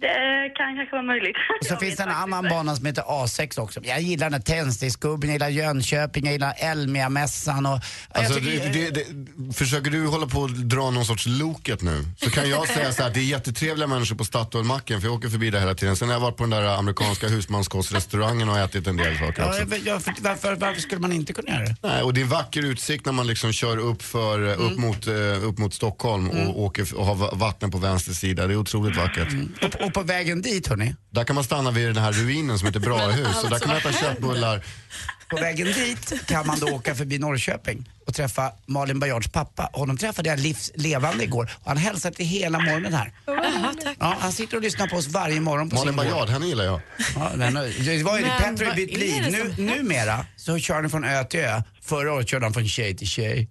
Det 0.00 0.50
kan 0.56 0.76
kanske 0.76 0.92
vara 0.92 1.02
möjligt. 1.02 1.36
Och 1.60 1.66
så 1.66 1.76
finns 1.76 1.96
det 1.96 2.02
en 2.02 2.08
annan 2.08 2.48
bana 2.48 2.76
som 2.76 2.86
heter 2.86 3.02
A6 3.02 3.60
också. 3.60 3.80
Jag 3.84 4.00
gillar 4.00 4.26
den 4.26 4.32
här 4.34 4.40
tändsticksgubben, 4.40 5.28
jag 5.30 5.34
gillar 5.34 5.48
Jönköping, 5.48 6.24
jag 6.24 6.32
gillar 6.32 6.54
Elmia-mässan 6.58 7.66
och... 7.66 7.80
jag 8.14 8.24
Alltså, 8.24 8.34
tycker- 8.40 8.72
det, 8.72 8.90
det, 8.90 9.04
det, 9.36 9.54
försöker 9.54 9.90
du 9.90 10.06
hålla 10.06 10.26
på 10.26 10.44
att 10.44 10.54
dra 10.56 10.90
någon 10.90 11.04
sorts 11.04 11.26
loket 11.26 11.82
nu? 11.82 12.04
Så 12.16 12.30
kan 12.30 12.50
jag 12.50 12.68
säga 12.68 12.92
så 12.92 13.02
här, 13.02 13.10
det 13.10 13.20
är 13.20 13.24
jättetrevliga 13.24 13.86
människor 13.86 14.16
på 14.16 14.24
Statoilmacken 14.24 15.00
för 15.00 15.08
jag 15.08 15.14
åker 15.14 15.28
förbi 15.28 15.50
där 15.50 15.60
hela 15.60 15.74
tiden. 15.74 15.96
Sen 15.96 16.08
har 16.08 16.14
jag 16.14 16.20
varit 16.20 16.36
på 16.36 16.42
den 16.42 16.50
där 16.50 16.62
amerikanska 16.78 17.28
husmanskostrestaurangen 17.28 18.48
och 18.48 18.58
ätit 18.58 18.86
en 18.86 18.96
del 18.96 19.18
saker 19.18 19.42
Ja, 19.42 19.48
också. 19.48 19.60
jag- 19.60 19.80
jag- 19.86 20.02
för- 20.02 20.14
varför, 20.20 20.54
varför 20.56 20.80
skulle 20.80 21.00
man 21.00 21.12
inte 21.12 21.32
kunna 21.32 21.50
göra 21.50 21.64
det? 21.64 21.76
Nej, 21.82 22.02
och 22.02 22.14
det 22.14 22.20
är 22.20 22.24
vacker 22.24 22.62
utsikt 22.64 23.06
när 23.06 23.12
man 23.12 23.26
liksom 23.26 23.52
kör 23.52 23.76
upp, 23.78 24.02
för, 24.02 24.38
Mm. 24.38 24.60
upp, 24.60 24.78
mot, 24.78 25.06
eh, 25.06 25.44
upp 25.48 25.58
mot 25.58 25.74
Stockholm 25.74 26.30
och, 26.30 26.62
åker, 26.62 26.94
och 26.94 27.06
har 27.06 27.14
va- 27.14 27.30
vatten 27.32 27.70
på 27.70 27.78
vänster 27.78 28.12
sida. 28.12 28.46
Det 28.46 28.52
är 28.54 28.56
otroligt 28.56 28.96
vackert. 28.96 29.28
Och, 29.62 29.74
och 29.86 29.94
på 29.94 30.02
vägen 30.02 30.42
dit, 30.42 30.66
hörni. 30.66 30.94
Där 31.10 31.24
kan 31.24 31.34
man 31.34 31.44
stanna 31.44 31.70
vid 31.70 31.86
den 31.86 31.96
här 31.96 32.12
ruinen 32.12 32.58
som 32.58 32.66
heter 32.66 32.80
Brahus 32.88 33.44
och 33.44 33.50
där 33.50 33.58
kan 33.58 33.68
man 33.68 33.76
äta 33.76 33.92
köttbullar. 33.92 34.64
På 35.28 35.36
vägen 35.36 35.66
dit 35.66 36.26
kan 36.26 36.46
man 36.46 36.58
då 36.60 36.66
åka 36.66 36.94
förbi 36.94 37.18
Norrköping 37.18 37.90
och 38.06 38.14
träffa 38.14 38.52
Malin 38.66 39.00
Baryards 39.00 39.28
pappa. 39.28 39.70
Honom 39.72 39.96
träffade 39.96 40.28
jag 40.28 40.38
livs 40.40 40.70
levande 40.74 41.24
igår 41.24 41.50
och 41.60 41.68
han 41.68 41.76
hälsade 41.76 42.16
till 42.16 42.26
hela 42.26 42.58
morgonen 42.58 42.94
här. 42.94 43.12
Ja, 43.98 44.16
han 44.20 44.32
sitter 44.32 44.56
och 44.56 44.62
lyssnar 44.62 44.86
på 44.86 44.96
oss 44.96 45.06
varje 45.08 45.40
morgon 45.40 45.70
på 45.70 45.76
Malin 45.76 45.94
sin 45.94 45.96
gård. 45.96 46.12
Bajard, 46.12 46.28
henne 46.28 46.46
gillar 46.46 46.64
jag. 46.64 46.80
Ja, 47.16 47.30
den, 47.36 47.54
det 47.54 48.02
var 48.02 48.18
ju 48.18 48.24
det, 48.24 48.28
Men 48.28 48.54
Petter 48.54 48.64
har 48.64 48.66
vad 48.66 48.76
bytt 48.76 48.94
är 48.94 48.98
liv. 48.98 49.22
det 49.24 49.30
Nu, 49.30 49.54
som 49.54 49.66
numera 49.66 50.26
så 50.36 50.58
kör 50.58 50.74
han 50.74 50.90
från 50.90 51.04
ö 51.04 51.24
till 51.24 51.40
ö. 51.40 51.62
Förra 51.82 52.12
året 52.12 52.28
körde 52.28 52.44
han 52.46 52.52
från 52.52 52.68
tjej 52.68 52.96
till 52.96 53.06
tjej. 53.08 53.48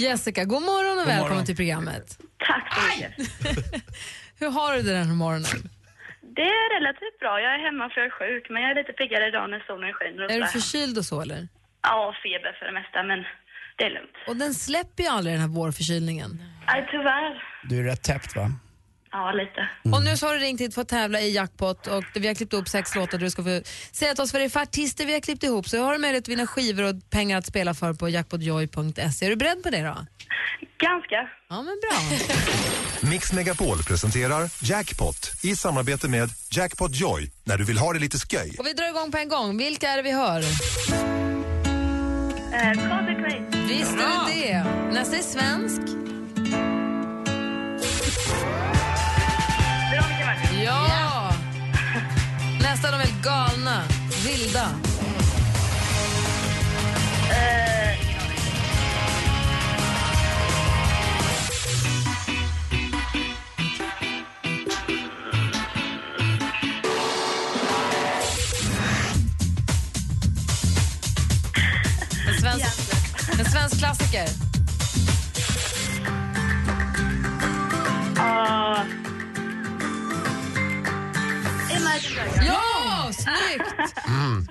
Jessica, 0.00 0.44
god 0.44 0.62
morgon 0.62 0.90
och 0.92 0.96
God 0.98 1.06
välkommen 1.06 1.30
morgon. 1.30 1.46
till 1.46 1.56
programmet. 1.56 2.18
Tack 2.46 2.74
så 2.74 2.80
mycket. 2.96 3.84
Hur 4.44 4.50
har 4.50 4.76
du 4.76 4.82
det 4.82 4.92
den 4.92 5.06
här 5.06 5.14
morgonen? 5.14 5.58
Det 6.36 6.48
är 6.60 6.66
relativt 6.78 7.18
bra. 7.22 7.40
Jag 7.44 7.54
är 7.54 7.58
hemma 7.66 7.84
för 7.90 8.00
jag 8.00 8.06
är 8.06 8.16
sjuk, 8.20 8.44
men 8.50 8.62
jag 8.62 8.70
är 8.70 8.74
lite 8.74 8.92
piggare 8.92 9.24
idag 9.28 9.50
när 9.50 9.60
solen 9.66 9.92
skiner. 9.92 10.24
och 10.24 10.30
Är 10.30 10.40
du 10.40 10.46
förkyld 10.46 10.98
och 10.98 11.04
så 11.04 11.20
eller? 11.20 11.48
Ja, 11.82 12.14
feber 12.22 12.52
för 12.58 12.66
det 12.66 12.72
mesta, 12.80 13.02
men 13.02 13.18
det 13.76 13.84
är 13.84 13.90
lugnt. 13.90 14.16
Och 14.26 14.36
den 14.36 14.54
släpper 14.54 15.02
ju 15.02 15.08
aldrig 15.08 15.34
den 15.34 15.40
här 15.40 15.48
vårförkylningen. 15.48 16.30
Nej, 16.66 16.88
tyvärr. 16.90 17.42
Du 17.68 17.78
är 17.78 17.84
rätt 17.84 18.02
täppt 18.02 18.36
va? 18.36 18.46
Ja, 19.12 19.32
lite. 19.32 19.68
Och 19.96 20.04
nu 20.04 20.16
så 20.16 20.26
har 20.26 20.34
du 20.34 20.40
ringt 20.40 20.60
hit 20.60 20.74
för 20.74 20.82
att 20.82 20.88
tävla 20.88 21.20
i 21.20 21.34
jackpot 21.34 21.86
och 21.86 22.04
vi 22.14 22.26
har 22.26 22.34
klippt 22.34 22.52
ihop 22.52 22.68
sex 22.68 22.94
låtar. 22.96 23.18
Du 23.18 23.30
ska 23.30 23.42
få 23.42 23.60
säga 23.92 24.14
till 24.14 24.22
oss 24.22 24.32
vad 24.32 24.42
det 24.42 24.46
är 24.46 24.48
för 24.48 24.60
artister 24.60 25.06
vi 25.06 25.12
har 25.12 25.20
klippt 25.20 25.42
ihop 25.42 25.68
så 25.68 25.82
har 25.82 25.92
du 25.92 25.98
möjlighet 25.98 26.24
att 26.24 26.28
vinna 26.28 26.46
skivor 26.46 26.82
och 26.88 27.10
pengar 27.10 27.38
att 27.38 27.46
spela 27.46 27.74
för 27.74 27.92
på 27.94 28.08
jackpotjoy.se. 28.08 29.26
Är 29.26 29.30
du 29.30 29.36
beredd 29.36 29.62
på 29.62 29.70
det 29.70 29.82
då? 29.82 29.96
Ganska. 30.78 31.28
Ja, 31.48 31.56
men 31.62 31.80
bra. 31.80 31.98
Mix 33.10 33.32
Megapol 33.32 33.82
presenterar 33.82 34.50
Jackpot 34.62 35.30
i 35.42 35.56
samarbete 35.56 36.08
med 36.08 36.30
Jackpot 36.50 36.94
Joy 36.94 37.30
när 37.44 37.58
du 37.58 37.64
vill 37.64 37.78
ha 37.78 37.92
det 37.92 37.98
lite 37.98 38.18
sköj. 38.18 38.56
Och 38.58 38.66
vi 38.66 38.72
drar 38.72 38.88
igång 38.88 39.10
på 39.10 39.18
en 39.18 39.28
gång. 39.28 39.58
Vilka 39.58 39.88
är 39.88 39.96
det 39.96 40.02
vi 40.02 40.12
hör? 40.12 40.38
Eh, 42.54 42.72
Craig. 42.72 43.42
Visst 43.68 43.92
är 43.92 43.96
det 43.96 44.46
det. 44.46 44.64
Nästa 44.92 45.16
är 45.16 45.22
svensk. 45.22 45.80
Veronica 49.90 50.26
Maggio. 50.26 50.64
Ja! 50.64 51.32
Nästa 52.62 52.88
är 52.88 52.92
de 52.92 52.98
helt 52.98 53.22
galna. 53.22 53.82
Vilda. 54.24 54.68
Eh, 57.30 57.83
klassiker. 73.84 74.28
ah. 78.18 78.84
Dragons. 82.14 82.46
Ja, 82.46 83.10
snyggt! 83.12 83.94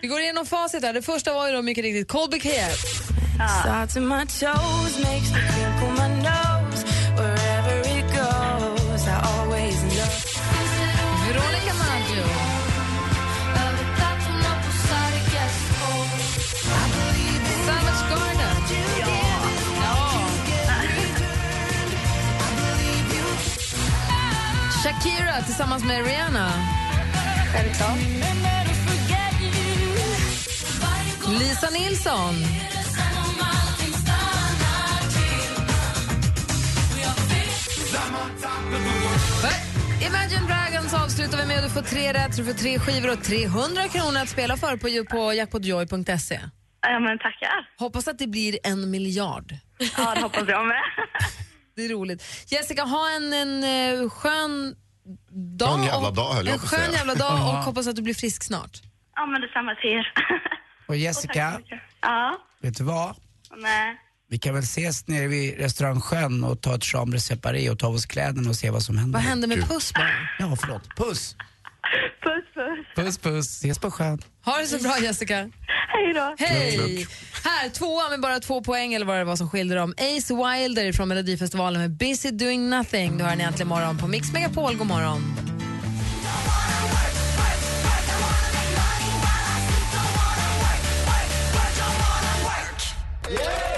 Vi 0.02 0.08
går 0.08 0.20
igenom 0.20 0.46
facit 0.46 0.84
här. 0.84 0.94
Det 0.94 1.02
första 1.02 1.34
var 1.34 1.48
ju 1.48 1.54
då 1.54 1.62
mycket 1.62 1.84
riktigt 1.84 2.08
Colby 2.08 2.40
KF. 2.40 2.80
Start 3.62 3.94
to 3.94 4.00
my 4.00 4.26
Shakira 25.04 25.42
tillsammans 25.42 25.84
med 25.84 26.06
Rihanna. 26.06 26.50
Självklart. 27.54 27.98
Lisa 31.40 31.70
Nilsson. 31.70 32.36
Imagine 40.08 40.48
Dragons 40.48 40.94
avslutar 40.94 41.38
vi 41.38 41.46
med. 41.46 41.64
Du 41.64 41.70
får 41.70 41.82
tre 41.82 42.14
rätt, 42.14 42.36
du 42.38 42.46
får 42.46 42.54
tre 42.54 42.80
skivor 42.80 43.12
och 43.12 43.24
300 43.24 43.88
kronor 43.88 44.22
att 44.22 44.30
spela 44.30 44.58
för 44.58 44.78
på, 44.78 45.06
på 45.10 45.34
jackpotjoy.se. 45.34 46.40
Ja, 46.82 47.00
men 47.00 47.20
tackar. 47.20 47.70
Hoppas 47.78 48.08
att 48.08 48.20
det 48.20 48.28
blir 48.28 48.60
en 48.64 48.92
miljard. 48.92 49.54
Ja, 49.98 50.14
det 50.16 50.22
hoppas 50.22 50.44
jag 50.48 50.66
med. 50.66 50.82
Det 51.76 51.86
är 51.86 51.90
roligt. 51.90 52.24
Jessica, 52.48 52.84
ha 52.84 53.10
en, 53.10 53.34
en 53.34 53.64
eh, 53.64 54.10
skön 54.10 54.76
dag. 55.58 55.70
Skön 55.76 55.84
jävla 55.84 56.08
och- 56.08 56.14
dag, 56.16 56.34
höll 56.34 56.46
jag 56.46 56.54
En 56.54 56.60
på 56.60 56.66
att 56.66 56.70
skön 56.72 56.80
säga. 56.80 56.92
jävla 56.98 57.16
dag 57.16 57.34
och 57.34 57.64
hoppas 57.64 57.88
att 57.88 57.96
du 57.96 58.02
blir 58.02 58.14
frisk 58.14 58.44
snart. 58.44 58.82
Ja, 59.16 59.26
men 59.26 59.42
detsamma 59.42 59.76
till 59.76 59.90
er. 59.90 60.14
Och 60.88 60.96
Jessica, 60.98 61.62
Ja, 62.02 62.38
vet 62.62 62.78
du 62.78 62.84
vad? 62.84 63.16
nej. 63.58 63.98
Vi 64.30 64.40
kan 64.40 64.54
väl 64.54 64.64
ses 64.64 65.08
nere 65.08 65.28
vid 65.28 65.58
restaurang 65.58 66.02
Sjön 66.02 66.44
och 66.44 66.62
ta 66.62 66.76
ett 66.76 66.84
chambre 66.84 67.20
separé 67.20 67.70
och 67.70 67.80
ta 67.80 67.88
av 67.88 67.94
oss 67.94 68.06
kläderna 68.06 68.50
och 68.50 68.56
se 68.56 68.70
vad 68.70 68.84
som 68.84 68.98
händer. 68.98 69.20
Vad 69.20 69.28
hände 69.28 69.48
med 69.48 69.68
puss 69.70 69.94
bara? 69.94 70.10
Ja, 70.40 70.56
förlåt. 70.62 70.96
Puss! 70.98 71.36
Puss, 72.24 72.46
puss. 72.54 72.86
Puss, 72.96 73.18
puss. 73.18 73.48
Ses 73.58 73.80
på 73.80 73.92
sjön. 73.92 74.20
Ha 74.46 74.58
det 74.58 74.68
så 74.68 74.78
bra 74.78 75.00
Jessica. 75.00 75.36
Hej 75.88 76.14
då. 76.14 76.36
Hej! 76.38 77.08
Här, 77.44 77.70
tvåa 77.70 78.10
med 78.10 78.22
bara 78.22 78.40
två 78.40 78.62
poäng 78.62 78.94
eller 78.94 79.06
vad 79.06 79.18
det 79.18 79.24
var 79.24 79.36
som 79.36 79.50
skilde 79.50 79.76
dem. 79.76 79.94
Ace 79.98 80.34
Wilder 80.34 80.92
från 80.92 81.08
Melodifestivalen 81.08 81.82
med 81.82 81.92
Busy 81.92 82.32
Doing 82.32 82.70
Nothing. 82.70 83.18
Du 83.18 83.24
hör 83.24 83.36
ni 83.36 83.44
äntligen 83.44 83.68
morgon 83.68 83.98
på 83.98 84.08
Mix 84.08 84.34
Megapol. 84.34 84.76
God 84.76 84.88
morgon. 84.88 85.22
Ace 93.26 93.73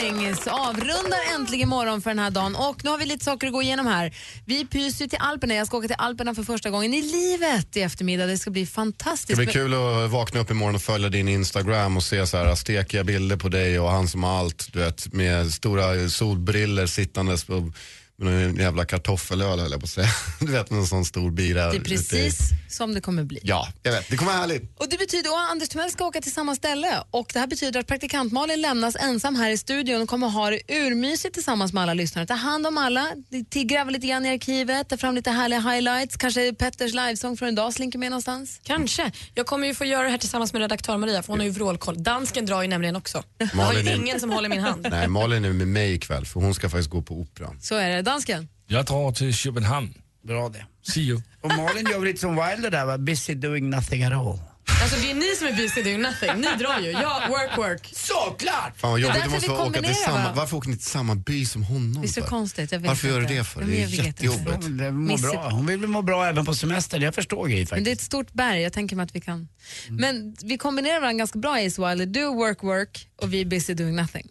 Doing 0.00 0.34
avrundar 0.50 1.34
äntligen 1.34 1.68
morgon 1.68 2.02
för 2.02 2.10
den 2.10 2.18
här 2.18 2.30
dagen. 2.30 2.56
Och 2.56 2.84
nu 2.84 2.90
har 2.90 2.98
vi 2.98 3.06
lite 3.06 3.24
saker 3.24 3.46
att 3.46 3.52
gå 3.52 3.62
igenom 3.62 3.86
här. 3.86 4.14
Vi 4.44 4.66
pyser 4.66 5.04
ju 5.04 5.08
till 5.08 5.18
Alperna. 5.20 5.54
Jag 5.54 5.66
ska 5.66 5.76
åka 5.76 5.86
till 5.86 5.96
Alperna 5.98 6.34
för 6.34 6.42
första 6.42 6.70
gången 6.70 6.94
i 6.94 7.02
livet 7.02 7.76
i 7.76 7.80
eftermiddag. 7.80 8.26
Det 8.26 8.38
ska 8.38 8.50
bli 8.50 8.66
fantastiskt. 8.66 9.28
Det 9.28 9.34
ska 9.34 9.42
blir 9.42 9.52
kul 9.52 9.74
att 9.74 10.10
vakna 10.10 10.40
upp 10.40 10.50
imorgon 10.50 10.74
och 10.74 10.82
följa 10.82 11.08
din 11.08 11.28
Instagram 11.28 11.96
och 11.96 12.02
se 12.02 12.26
så 12.26 12.36
här 12.36 12.54
stekiga 12.54 13.04
bilder 13.04 13.36
på 13.36 13.48
dig 13.48 13.80
och 13.80 13.90
han 13.90 14.08
som 14.08 14.22
har 14.22 14.38
allt, 14.38 14.72
du 14.72 14.78
vet, 14.78 15.12
med 15.12 15.52
stora 15.52 16.08
solbriller 16.08 16.86
sittandes 16.86 17.44
på 17.44 17.72
med 18.18 18.32
någon 18.48 18.56
jävla 18.56 18.84
kartoffelöl 18.84 19.58
höll 19.60 19.70
jag 19.70 19.80
på 19.80 19.84
att 19.84 19.90
säga. 19.90 20.08
Du 20.40 20.52
vet 20.52 20.70
med 20.70 20.78
en 20.80 20.86
sån 20.86 21.04
stor 21.04 21.30
bira. 21.30 21.60
Det 21.70 21.76
är 21.76 21.80
ute 21.80 21.92
i- 21.92 21.96
precis 21.96 22.38
som 22.68 22.94
det 22.94 23.00
kommer 23.00 23.24
bli. 23.24 23.40
Ja, 23.42 23.68
jag 23.82 23.92
vet. 23.92 24.10
Det 24.10 24.16
kommer 24.16 24.32
vara 24.32 24.40
härligt. 24.40 24.78
Och 24.78 24.88
det 24.90 24.98
betyder 24.98 25.30
att 25.30 25.50
Anders 25.50 25.68
Timell 25.68 25.90
ska 25.90 26.04
åka 26.06 26.20
till 26.20 26.32
samma 26.32 26.54
ställe 26.54 26.88
och 27.10 27.30
det 27.32 27.38
här 27.38 27.46
betyder 27.46 27.80
att 27.80 27.86
praktikant 27.86 28.32
Malin 28.32 28.60
lämnas 28.60 28.96
ensam 28.96 29.36
här 29.36 29.50
i 29.50 29.58
studion 29.58 30.02
och 30.02 30.08
kommer 30.08 30.28
ha 30.28 30.50
det 30.50 30.60
urmysigt 30.68 31.34
tillsammans 31.34 31.72
med 31.72 31.82
alla 31.82 31.94
lyssnare. 31.94 32.26
Ta 32.26 32.34
hand 32.34 32.66
om 32.66 32.78
alla, 32.78 33.06
gräva 33.52 33.90
lite 33.90 34.06
grann 34.06 34.26
i 34.26 34.30
arkivet, 34.32 34.88
ta 34.88 34.96
fram 34.96 35.14
lite 35.14 35.30
härliga 35.30 35.60
highlights, 35.60 36.16
kanske 36.16 36.52
Petters 36.54 36.94
livesång 36.94 37.36
från 37.36 37.48
idag 37.48 37.72
slinker 37.74 37.98
med 37.98 38.10
någonstans. 38.10 38.60
Kanske. 38.62 39.12
Jag 39.34 39.46
kommer 39.46 39.66
ju 39.66 39.74
få 39.74 39.84
göra 39.84 40.02
det 40.02 40.10
här 40.10 40.18
tillsammans 40.18 40.52
med 40.52 40.62
redaktör 40.62 40.96
Maria 40.96 41.22
för 41.22 41.32
hon 41.32 41.40
har 41.40 41.44
ju 41.44 41.52
vrålkoll. 41.52 42.02
Dansken 42.02 42.46
drar 42.46 42.62
ju 42.62 42.68
nämligen 42.68 42.96
också. 42.96 43.22
Jag 43.38 43.46
har 43.46 43.56
Malin 43.56 43.86
ju 43.86 43.92
är- 43.92 43.96
ingen 43.96 44.20
som 44.20 44.30
håller 44.30 44.48
min 44.48 44.60
hand. 44.60 44.86
Nej, 44.90 45.08
Malin 45.08 45.44
är 45.44 45.52
med 45.52 45.68
mig 45.68 45.92
ikväll 45.94 46.26
för 46.26 46.40
hon 46.40 46.54
ska 46.54 46.68
faktiskt 46.70 46.90
gå 46.90 47.02
på 47.02 47.14
operan. 47.14 47.58
Så 47.62 47.74
är 47.74 47.88
det. 47.90 48.02
Dansken? 48.06 48.48
Jag 48.66 48.84
drar 48.84 49.12
till 49.12 49.34
Köpenhamn. 49.34 49.94
Bra 50.26 50.48
det. 50.48 50.66
See 50.92 51.00
you. 51.00 51.22
Och 51.42 51.48
Malin 51.56 51.86
gör 51.90 52.04
lite 52.04 52.20
som 52.20 52.30
Wilder 52.30 52.70
där 52.70 52.84
va? 52.84 52.98
Busy 52.98 53.34
doing 53.34 53.70
nothing 53.70 54.02
at 54.04 54.12
all. 54.12 54.38
Alltså 54.82 55.00
det 55.00 55.10
är 55.10 55.14
ni 55.14 55.34
som 55.38 55.46
är 55.46 55.52
busy 55.52 55.82
doing 55.82 56.02
nothing. 56.02 56.30
Ni 56.40 56.46
drar 56.58 56.80
ju. 56.80 56.90
Jag 56.90 57.28
work 57.28 57.58
work. 57.58 57.90
Såklart! 57.94 58.72
Fan 58.76 58.90
vad 58.90 59.00
Det 59.00 59.06
jobbigt, 59.06 59.24
du 59.24 59.30
måste 59.30 59.48
vi 59.50 59.54
åka 59.56 59.82
till 59.82 59.94
samma, 59.94 60.24
va? 60.24 60.32
varför 60.36 60.56
åker 60.56 60.68
ni 60.68 60.76
till 60.76 60.86
samma 60.86 61.14
by 61.14 61.46
som 61.46 61.62
honom? 61.62 62.02
Det 62.02 62.08
är 62.08 62.12
så 62.12 62.20
för? 62.22 62.28
konstigt. 62.28 62.72
Jag 62.72 62.78
vet 62.78 62.88
Varför 62.88 63.08
gör 63.08 63.16
du 63.16 63.22
inte. 63.22 63.34
det 63.34 63.44
för? 63.44 63.60
Men 63.60 63.70
Det 63.70 63.76
är 63.76 63.80
jag 63.80 63.88
vet 63.88 64.06
inte. 64.06 64.06
jättejobbigt. 64.26 64.78
Det 64.78 64.90
mår 64.92 65.14
Missy- 65.16 65.30
bra. 65.32 65.48
Hon 65.50 65.66
vill 65.66 65.80
må 65.86 66.02
bra 66.02 66.26
även 66.26 66.44
på 66.46 66.54
semestern. 66.54 67.02
Jag 67.02 67.14
förstår 67.14 67.46
Gry 67.48 67.56
Men 67.58 67.66
faktiskt. 67.66 67.84
det 67.84 67.90
är 67.90 67.92
ett 67.92 68.00
stort 68.00 68.32
berg, 68.32 68.62
jag 68.62 68.72
tänker 68.72 68.96
mig 68.96 69.04
att 69.04 69.14
vi 69.16 69.20
kan... 69.20 69.48
Men 69.88 70.36
vi 70.42 70.58
kombinerar 70.58 71.00
varandra 71.00 71.18
ganska 71.18 71.38
bra 71.38 71.54
Ace 71.66 71.88
Wilder. 71.88 72.06
Du 72.06 72.24
work 72.26 72.62
work 72.62 73.08
och 73.22 73.32
vi 73.32 73.40
är 73.40 73.44
busy 73.44 73.74
doing 73.74 73.96
nothing. 73.96 74.28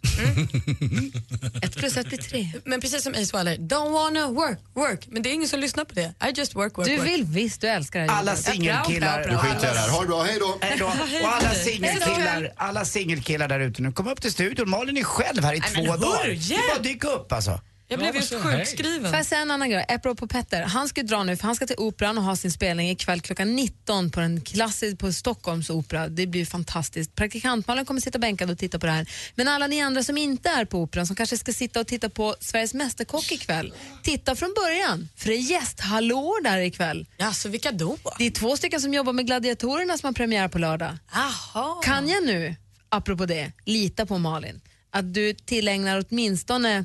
ett 1.62 1.76
plus 1.76 1.96
ett 1.96 2.08
blir 2.08 2.18
tre. 2.18 2.52
Men 2.64 2.80
precis 2.80 3.02
som 3.02 3.12
Ace 3.12 3.36
Wilder, 3.38 3.56
don't 3.76 3.92
wanna 3.92 4.28
work, 4.28 4.58
work. 4.74 5.06
Men 5.10 5.22
det 5.22 5.28
är 5.30 5.32
ingen 5.34 5.48
som 5.48 5.60
lyssnar 5.60 5.84
på 5.84 5.94
det. 5.94 6.14
I 6.28 6.32
just 6.38 6.54
work, 6.56 6.78
work, 6.78 6.86
Du 6.88 6.96
work. 6.96 7.08
vill 7.08 7.24
visst, 7.24 7.60
du 7.60 7.66
älskar 7.66 8.00
det 8.00 8.10
Alla 8.10 8.36
singelkillar. 8.36 9.26
Nu 9.30 9.36
skiter 9.38 9.66
jag 9.66 9.74
här. 9.74 9.90
Ha 9.90 10.00
det 10.00 10.06
bra, 10.08 10.22
hej 10.22 10.36
då! 10.40 10.58
Hej 10.60 10.76
då. 10.78 10.86
Och 10.86 11.34
alla 11.34 11.54
singelkillar, 11.54 12.52
alla 12.56 12.84
singelkillar 12.84 13.48
där 13.48 13.60
ute 13.60 13.82
nu, 13.82 13.92
kom 13.92 14.06
upp 14.08 14.20
till 14.20 14.32
studion. 14.32 14.70
Malin 14.70 14.96
är 14.96 15.02
själv 15.04 15.44
här 15.44 15.54
i 15.54 15.58
Nej, 15.58 15.86
två 15.86 15.96
dagar. 15.96 16.26
Det 16.48 16.54
är 16.54 16.74
bara 16.74 16.82
dyka 16.82 17.08
upp 17.08 17.32
alltså. 17.32 17.60
Jag 17.88 17.98
blev 17.98 18.16
just 18.16 18.34
sjukskriven. 18.34 19.10
Får 19.10 19.16
jag 19.16 19.26
säga 19.26 19.40
en 19.40 19.50
annan 19.50 19.70
grej? 19.70 19.84
Apropå 19.88 20.26
Petter, 20.26 20.62
han 20.62 20.88
ska 20.88 21.02
dra 21.02 21.22
nu 21.22 21.36
för 21.36 21.44
han 21.44 21.56
ska 21.56 21.66
till 21.66 21.76
Operan 21.78 22.18
och 22.18 22.24
ha 22.24 22.36
sin 22.36 22.52
spelning 22.52 22.90
ikväll 22.90 23.20
klockan 23.20 23.56
19 23.56 24.10
på 24.10 24.20
den 24.20 24.40
klassisk 24.40 24.98
på 24.98 25.12
Stockholms 25.12 25.70
opera. 25.70 26.08
Det 26.08 26.26
blir 26.26 26.46
fantastiskt. 26.46 27.14
Praktikantmalen 27.14 27.84
kommer 27.84 28.00
sitta 28.00 28.18
bänkad 28.18 28.50
och 28.50 28.58
titta 28.58 28.78
på 28.78 28.86
det 28.86 28.92
här. 28.92 29.08
Men 29.34 29.48
alla 29.48 29.66
ni 29.66 29.80
andra 29.80 30.02
som 30.02 30.18
inte 30.18 30.48
är 30.48 30.64
på 30.64 30.78
Operan, 30.78 31.06
som 31.06 31.16
kanske 31.16 31.38
ska 31.38 31.52
sitta 31.52 31.80
och 31.80 31.86
titta 31.86 32.08
på 32.08 32.36
Sveriges 32.40 32.74
Mästerkock 32.74 33.32
ikväll, 33.32 33.74
titta 34.02 34.36
från 34.36 34.54
början. 34.56 35.08
För 35.16 35.28
det 35.28 35.34
är 35.34 35.50
gästhallåor 35.50 36.42
där 36.42 36.58
ikväll. 36.58 37.06
Ja, 37.16 37.32
så 37.32 37.48
vilka 37.48 37.72
då? 37.72 37.96
Det 38.18 38.26
är 38.26 38.30
två 38.30 38.56
stycken 38.56 38.80
som 38.80 38.94
jobbar 38.94 39.12
med 39.12 39.26
Gladiatorerna 39.26 39.98
som 39.98 40.06
har 40.06 40.12
premiär 40.12 40.48
på 40.48 40.58
lördag. 40.58 40.96
Aha. 41.12 41.80
Kan 41.84 42.08
jag 42.08 42.24
nu, 42.24 42.54
apropå 42.88 43.26
det, 43.26 43.52
lita 43.64 44.06
på 44.06 44.18
Malin, 44.18 44.60
att 44.90 45.14
du 45.14 45.34
tillägnar 45.34 46.04
åtminstone 46.08 46.84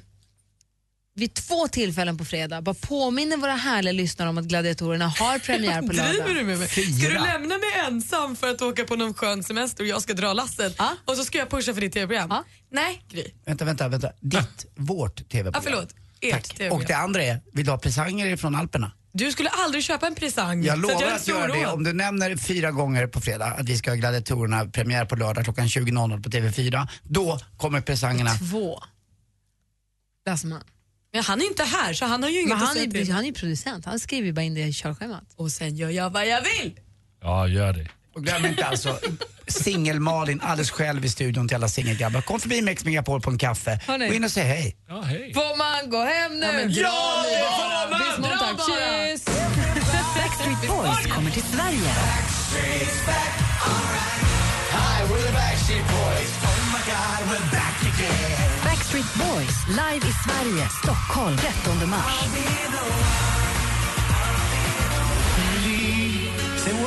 vid 1.21 1.33
två 1.33 1.67
tillfällen 1.67 2.17
på 2.17 2.25
fredag, 2.25 2.61
bara 2.61 2.75
påminner 2.75 3.37
våra 3.37 3.55
härliga 3.55 3.91
lyssnare 3.91 4.29
om 4.29 4.37
att 4.37 4.45
Gladiatorerna 4.45 5.07
har 5.07 5.39
premiär 5.39 5.81
på 5.81 5.93
lördag. 5.93 6.13
Driver 6.13 6.33
du 6.33 6.43
med 6.43 6.59
mig? 6.59 6.67
Ska 6.67 7.07
du 7.07 7.13
lämna 7.13 7.57
mig 7.57 7.69
ensam 7.87 8.35
för 8.35 8.49
att 8.51 8.61
åka 8.61 8.83
på 8.83 8.95
någon 8.95 9.13
skön 9.13 9.43
semester 9.43 9.83
och 9.83 9.87
jag 9.87 10.01
ska 10.01 10.13
dra 10.13 10.33
lasset? 10.33 10.75
Ja. 10.77 10.89
Och 11.05 11.17
så 11.17 11.23
ska 11.25 11.37
jag 11.37 11.49
pusha 11.49 11.73
för 11.73 11.81
ditt 11.81 11.93
tv-program? 11.93 12.27
Ja. 12.29 12.43
Nej, 12.71 13.03
Gry. 13.09 13.23
Vänta, 13.45 13.65
vänta, 13.65 13.87
vänta. 13.87 14.11
Ditt, 14.19 14.65
vårt 14.75 15.15
TV-program. 15.29 15.53
Ja, 15.53 15.61
förlåt. 15.63 15.95
Ert. 16.21 16.57
TV-program. 16.57 16.81
Och 16.81 16.87
det 16.87 16.93
andra 16.93 17.23
är, 17.23 17.41
vill 17.53 17.65
du 17.65 17.71
ha 17.71 17.77
presanger 17.77 18.37
från 18.37 18.55
Alperna? 18.55 18.91
Du 19.13 19.31
skulle 19.31 19.49
aldrig 19.49 19.83
köpa 19.83 20.07
en 20.07 20.15
presang. 20.15 20.63
Jag 20.63 20.79
lovar 20.79 21.03
är 21.03 21.15
att 21.15 21.27
göra 21.27 21.53
det 21.53 21.65
om 21.65 21.83
du 21.83 21.93
nämner 21.93 22.37
fyra 22.37 22.71
gånger 22.71 23.07
på 23.07 23.21
fredag 23.21 23.45
att 23.45 23.69
vi 23.69 23.77
ska 23.77 23.91
ha 23.91 23.95
Gladiatorerna 23.95 24.65
premiär 24.65 25.05
på 25.05 25.15
lördag 25.15 25.43
klockan 25.43 25.67
20.00 25.67 26.23
på 26.23 26.29
TV4. 26.29 26.87
Då 27.03 27.39
kommer 27.57 27.81
presangerna. 27.81 28.31
Två. 28.51 28.83
Lasseman. 30.25 30.61
Men 31.13 31.23
han 31.23 31.41
är 31.41 31.45
inte 31.45 31.63
här 31.63 31.93
så 31.93 32.05
han 32.05 32.23
har 32.23 32.29
ju 32.29 32.35
inget 32.39 32.47
Men 32.49 32.57
att 32.57 32.63
han 32.63 32.73
säga 32.73 32.85
är, 32.85 32.91
till. 32.91 33.11
han 33.11 33.25
är 33.25 33.31
producent, 33.31 33.85
han 33.85 33.99
skriver 33.99 34.31
bara 34.31 34.41
in 34.41 34.53
det 34.53 34.61
i 34.61 34.73
körschemat. 34.73 35.23
Och 35.35 35.51
sen 35.51 35.75
gör 35.75 35.89
jag 35.89 36.09
vad 36.09 36.27
jag 36.27 36.41
vill. 36.41 36.79
Ja, 37.21 37.47
gör 37.47 37.73
det. 37.73 37.87
Och 38.15 38.23
glöm 38.23 38.45
inte 38.45 38.65
alltså 38.65 38.99
singel-Malin 39.47 40.41
alldeles 40.43 40.71
själv 40.71 41.05
i 41.05 41.09
studion 41.09 41.47
till 41.47 41.55
alla 41.55 41.67
singelgrabbar. 41.67 42.21
Kom 42.21 42.39
förbi 42.39 42.61
Mix 42.61 42.85
Megapol 42.85 43.21
på 43.21 43.29
en 43.29 43.37
kaffe. 43.37 43.79
Gå 43.87 43.93
in 44.13 44.23
och 44.23 44.31
säg 44.31 44.43
hej. 44.43 44.75
Ja, 44.87 45.01
hej. 45.01 45.33
Får 45.33 45.57
man 45.57 45.89
gå 45.89 45.97
hem 46.03 46.39
nu? 46.39 46.45
Ja, 46.45 46.51
men 46.51 46.73
dra 46.73 46.81
ja, 46.81 47.23
nu 47.23 47.29
det 47.29 47.41
bara. 47.43 47.87
får 47.87 47.89
man! 47.91 47.99
Visst, 48.07 48.17
Dra 48.17 48.37
tack. 48.37 48.57
bara. 48.57 49.07
Kyss! 49.07 49.25
Backstreet 50.15 50.67
Boys 50.67 51.13
kommer 51.15 51.31
till 51.31 51.43
Sverige. 51.43 51.91
Backstreet 55.33 55.85
Boys 55.87 56.31
live 59.71 60.07
i 60.07 60.13
Sverige, 60.25 60.69
Stockholm 60.83 61.37
13 61.37 61.89
mars. 61.89 62.25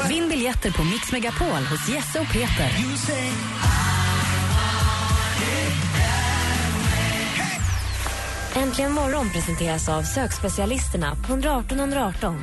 Vinn 0.09 0.29
biljetter 0.29 0.71
på 0.71 0.85
Mix 0.85 1.13
Megapol 1.13 1.63
hos 1.71 1.89
Jesse 1.89 2.21
och 2.21 2.27
Peter. 2.33 2.71
Äntligen 8.57 8.93
morgon 8.93 9.31
presenteras 9.31 9.89
av 9.89 10.03
sökspecialisterna 10.03 11.17
på 11.27 11.33
118 11.33 11.79
118. 11.81 12.37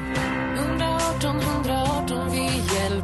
118 0.57 1.39
118, 1.39 2.31
vi. 2.31 2.80